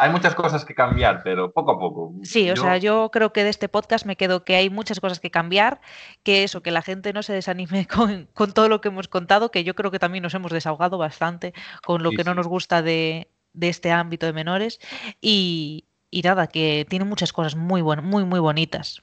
Hay 0.00 0.10
muchas 0.10 0.34
cosas 0.34 0.64
que 0.64 0.74
cambiar, 0.74 1.20
pero 1.22 1.52
poco 1.52 1.72
a 1.72 1.78
poco. 1.78 2.14
Sí, 2.22 2.50
o 2.50 2.56
sea, 2.56 2.78
yo 2.78 3.10
creo 3.12 3.34
que 3.34 3.44
de 3.44 3.50
este 3.50 3.68
podcast 3.68 4.06
me 4.06 4.16
quedo 4.16 4.44
que 4.44 4.56
hay 4.56 4.70
muchas 4.70 4.98
cosas 4.98 5.20
que 5.20 5.30
cambiar, 5.30 5.82
que 6.22 6.42
eso, 6.42 6.62
que 6.62 6.70
la 6.70 6.80
gente 6.80 7.12
no 7.12 7.22
se 7.22 7.34
desanime 7.34 7.86
con, 8.34 8.52
todo 8.54 8.70
lo 8.70 8.80
que 8.80 8.88
hemos 8.88 9.08
contado, 9.08 9.50
que 9.50 9.62
yo 9.62 9.74
creo 9.74 9.90
que 9.90 9.98
también 9.98 10.22
nos 10.22 10.32
hemos 10.32 10.52
desahogado 10.52 10.96
bastante 10.96 11.52
con 11.84 12.02
lo 12.02 12.12
que 12.12 12.24
no 12.24 12.34
nos 12.34 12.48
gusta 12.48 12.80
de, 12.80 13.28
este 13.60 13.92
ámbito 13.92 14.24
de 14.24 14.32
menores. 14.32 14.80
Y, 15.20 15.84
nada, 16.24 16.46
que 16.46 16.86
tiene 16.88 17.04
muchas 17.04 17.34
cosas 17.34 17.54
muy, 17.54 17.82
muy, 17.82 18.24
muy 18.24 18.40
bonitas. 18.40 19.02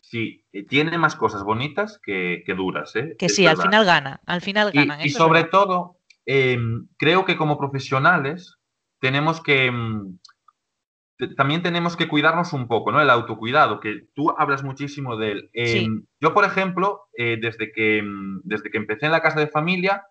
Sí, 0.00 0.46
eh, 0.54 0.64
tiene 0.64 0.96
más 0.96 1.14
cosas 1.14 1.44
bonitas 1.44 2.00
que, 2.02 2.42
duras, 2.56 2.96
¿eh? 2.96 3.16
Que 3.18 3.28
sí, 3.28 3.46
al 3.46 3.58
final 3.58 3.84
gana, 3.84 4.22
al 4.24 4.40
final 4.40 4.72
gana. 4.72 5.04
Y, 5.04 5.10
sobre 5.10 5.44
todo, 5.44 5.98
em, 6.24 6.88
creo 6.96 7.26
que 7.26 7.36
como 7.36 7.58
profesionales 7.58 8.58
tenemos 9.00 9.42
que, 9.42 9.70
mm, 9.70 10.18
también 11.36 11.62
tenemos 11.62 11.96
que 11.96 12.08
cuidarnos 12.08 12.52
un 12.52 12.68
poco, 12.68 12.92
¿no? 12.92 13.00
El 13.00 13.10
autocuidado, 13.10 13.80
que 13.80 14.06
tú 14.14 14.32
hablas 14.36 14.62
muchísimo 14.62 15.16
de 15.16 15.32
él. 15.32 15.50
Em, 15.52 16.04
yo, 16.20 16.32
por 16.32 16.44
ejemplo, 16.44 17.08
eh, 17.16 17.38
desde, 17.40 17.72
que, 17.72 18.02
mm, 18.02 18.42
desde 18.44 18.70
que 18.70 18.78
empecé 18.78 19.06
en 19.06 19.12
la 19.12 19.22
casa 19.22 19.40
de 19.40 19.48
familia, 19.48 20.04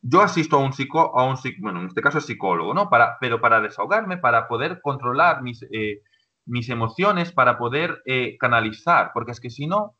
yo 0.00 0.22
asisto 0.22 0.56
a 0.56 0.60
un 0.60 0.72
psicólogo, 0.72 1.18
a 1.18 1.24
un 1.24 1.36
bueno, 1.58 1.80
en 1.80 1.86
este 1.86 2.00
caso 2.00 2.18
es 2.18 2.26
psicólogo, 2.26 2.72
¿no? 2.72 2.88
Para, 2.88 3.18
pero 3.20 3.40
para 3.40 3.60
desahogarme, 3.60 4.18
para 4.18 4.48
poder 4.48 4.80
controlar 4.80 5.42
mis, 5.42 5.62
eh, 5.70 6.02
mis 6.46 6.68
emociones, 6.70 7.32
para 7.32 7.58
poder 7.58 8.02
eh, 8.06 8.36
canalizar, 8.38 9.10
porque 9.12 9.32
es 9.32 9.40
que 9.40 9.50
si 9.50 9.66
no, 9.66 9.94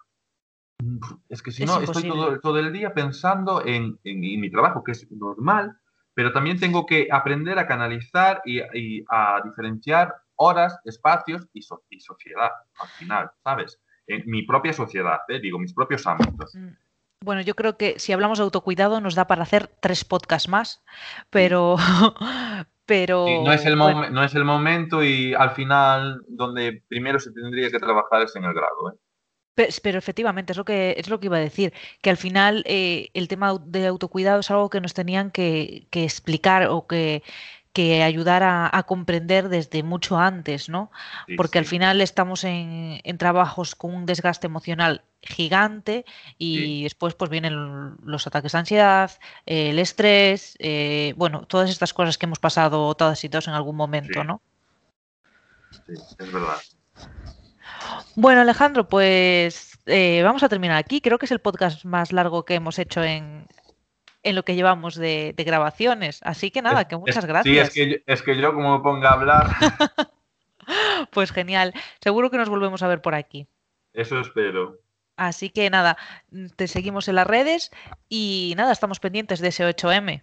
es 1.28 1.42
que 1.42 1.52
si 1.52 1.64
no, 1.64 1.80
estoy 1.80 2.04
todo, 2.04 2.38
todo, 2.40 2.59
el 2.59 2.72
día 2.72 2.94
pensando 2.94 3.64
en, 3.64 3.98
en, 4.04 4.20
mi 4.20 4.50
trabajo, 4.50 4.84
que 4.84 4.92
es 4.92 5.11
normal, 5.11 5.78
pero 6.14 6.32
también 6.32 6.59
tengo 6.59 6.86
que 6.86 7.09
aprender 7.11 7.59
a 7.59 7.66
canalizar 7.66 8.42
y, 8.44 8.61
a 9.11 9.40
diferenciar 9.44 10.14
horas, 10.37 10.78
espacios 10.84 11.47
y, 11.53 11.62
sociedad, 11.62 12.51
al 12.78 12.89
final, 12.89 13.30
¿sabes? 13.43 13.80
En 14.07 14.22
mi 14.26 14.43
propia 14.43 14.72
sociedad, 14.72 15.20
¿eh? 15.28 15.41
digo, 15.41 15.59
mis 15.59 15.74
propios 15.74 16.07
ámbitos. 16.07 16.55
Mm. 16.55 16.68
Bueno, 17.24 17.41
yo 17.41 17.55
creo 17.55 17.76
que 17.76 17.99
si 17.99 18.12
hablamos 18.12 18.39
de 18.39 18.45
autocuidado 18.45 19.01
nos 19.01 19.14
da 19.14 19.26
para 19.26 19.43
hacer 19.43 19.68
tres 19.80 20.05
podcasts 20.05 20.49
más, 20.49 20.84
pero... 21.30 21.76
pero 22.87 23.26
no, 23.45 23.53
es 23.53 23.66
el 23.66 23.76
no 23.76 24.22
es 24.22 24.34
el 24.37 24.45
momento 24.45 25.03
y 25.03 25.34
al 25.34 25.51
final 25.51 26.22
donde 26.28 26.84
primero 26.87 27.18
se 27.18 27.32
tendría 27.32 27.68
que 27.70 27.80
trabajar 27.80 28.22
es 28.22 28.37
en 28.37 28.45
el 28.45 28.55
grado. 28.55 28.93
¿eh? 28.93 28.99
Pero, 29.82 29.99
efectivamente, 29.99 30.53
es 30.53 30.59
lo 30.59 30.66
que 30.66 30.95
es 30.99 31.09
lo 31.09 31.18
que 31.18 31.26
iba 31.26 31.39
a 31.39 31.41
decir, 31.41 31.72
que 32.03 32.11
al 32.11 32.18
final 32.18 32.62
eh, 32.66 33.09
el 33.14 33.26
tema 33.26 33.59
de 33.64 33.87
autocuidado 33.87 34.41
es 34.41 34.51
algo 34.51 34.68
que 34.68 34.82
nos 34.82 34.93
tenían 34.93 35.30
que, 35.30 35.89
explicar 35.93 36.68
o 36.68 36.87
que, 36.87 37.22
que 37.76 38.02
ayudar 38.02 38.42
a, 38.42 38.82
comprender 38.84 39.50
desde 39.50 39.82
mucho 39.82 40.16
antes, 40.16 40.70
¿no? 40.70 40.90
Porque 41.36 41.58
al 41.58 41.66
final 41.66 42.00
estamos 42.00 42.42
en, 42.44 43.18
trabajos 43.18 43.74
con 43.74 43.94
un 43.94 44.06
desgaste 44.06 44.46
emocional 44.46 45.02
gigante 45.20 46.06
y 46.38 46.84
después 46.84 47.14
pues 47.14 47.30
vienen 47.30 47.98
los 48.02 48.26
ataques 48.26 48.52
de 48.52 48.58
ansiedad, 48.58 49.10
el 49.44 49.78
estrés, 49.78 50.56
eh, 50.58 51.12
bueno, 51.18 51.42
todas 51.42 51.68
estas 51.68 51.92
cosas 51.92 52.16
que 52.16 52.24
hemos 52.24 52.38
pasado 52.38 52.94
todas 52.94 53.22
y 53.24 53.28
todos 53.28 53.46
en 53.46 53.52
algún 53.52 53.76
momento, 53.76 54.24
¿no? 54.24 54.40
Sí, 55.70 55.92
es 56.18 56.32
verdad. 56.32 56.56
Bueno, 58.14 58.40
Alejandro, 58.40 58.88
pues 58.88 59.78
eh, 59.84 60.22
vamos 60.24 60.42
a 60.42 60.48
terminar 60.48 60.78
aquí. 60.78 61.02
Creo 61.02 61.18
que 61.18 61.26
es 61.26 61.32
el 61.32 61.40
podcast 61.40 61.84
más 61.84 62.10
largo 62.10 62.46
que 62.46 62.54
hemos 62.54 62.78
hecho 62.78 63.04
en, 63.04 63.46
lo 64.34 64.44
que 64.44 64.54
llevamos 64.54 64.96
de, 64.96 65.34
grabaciones. 65.36 66.20
Así 66.22 66.50
que 66.50 66.62
nada, 66.62 66.88
que 66.88 66.96
muchas 66.96 67.24
gracias. 67.26 67.72
Sí, 67.72 67.80
es 67.80 67.88
que, 67.88 68.02
es 68.06 68.22
que 68.22 68.36
yo 68.36 68.54
como 68.54 68.78
me 68.78 68.82
ponga 68.82 69.10
a 69.10 69.14
hablar. 69.14 69.46
pues 71.12 71.32
genial. 71.32 71.72
Seguro 72.00 72.30
que 72.30 72.38
nos 72.38 72.48
volvemos 72.48 72.82
a 72.82 72.88
ver 72.88 73.00
por 73.00 73.14
aquí. 73.14 73.46
Eso 73.92 74.20
espero. 74.20 74.80
Así 75.16 75.48
que 75.48 75.70
nada, 75.70 75.96
te 76.56 76.68
seguimos 76.68 77.08
en 77.08 77.14
las 77.14 77.26
redes 77.26 77.70
y 78.08 78.52
nada, 78.56 78.72
estamos 78.72 79.00
pendientes 79.00 79.40
de 79.40 79.48
ese 79.48 79.64
8M. 79.64 80.22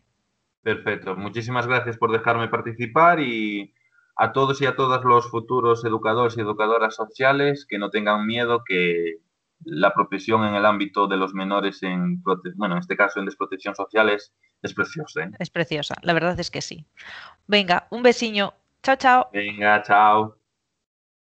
Perfecto. 0.61 1.15
Muchísimas 1.15 1.65
gracias 1.65 1.97
por 1.97 2.11
dejarme 2.11 2.47
participar 2.47 3.19
y 3.19 3.73
a 4.15 4.31
todos 4.31 4.61
y 4.61 4.67
a 4.67 4.75
todas 4.75 5.03
los 5.03 5.29
futuros 5.29 5.83
educadores 5.83 6.37
y 6.37 6.41
educadoras 6.41 6.95
sociales 6.95 7.65
que 7.67 7.79
no 7.79 7.89
tengan 7.89 8.27
miedo 8.27 8.63
que 8.63 9.17
la 9.65 9.93
profesión 9.93 10.45
en 10.45 10.55
el 10.55 10.65
ámbito 10.65 11.07
de 11.07 11.17
los 11.17 11.33
menores 11.33 11.83
en, 11.83 12.21
bueno, 12.55 12.75
en 12.75 12.79
este 12.79 12.95
caso 12.95 13.19
en 13.19 13.25
desprotección 13.25 13.75
social 13.75 14.09
es, 14.09 14.33
preciosa. 14.75 15.23
¿eh? 15.23 15.31
Es 15.39 15.49
preciosa, 15.49 15.95
la 16.01 16.13
verdad 16.13 16.39
es 16.39 16.49
que 16.49 16.61
sí. 16.61 16.85
Venga, 17.47 17.87
un 17.91 18.03
besiño. 18.03 18.53
Chao, 18.81 18.95
chao. 18.95 19.29
Venga, 19.33 19.81
chao. 19.83 20.42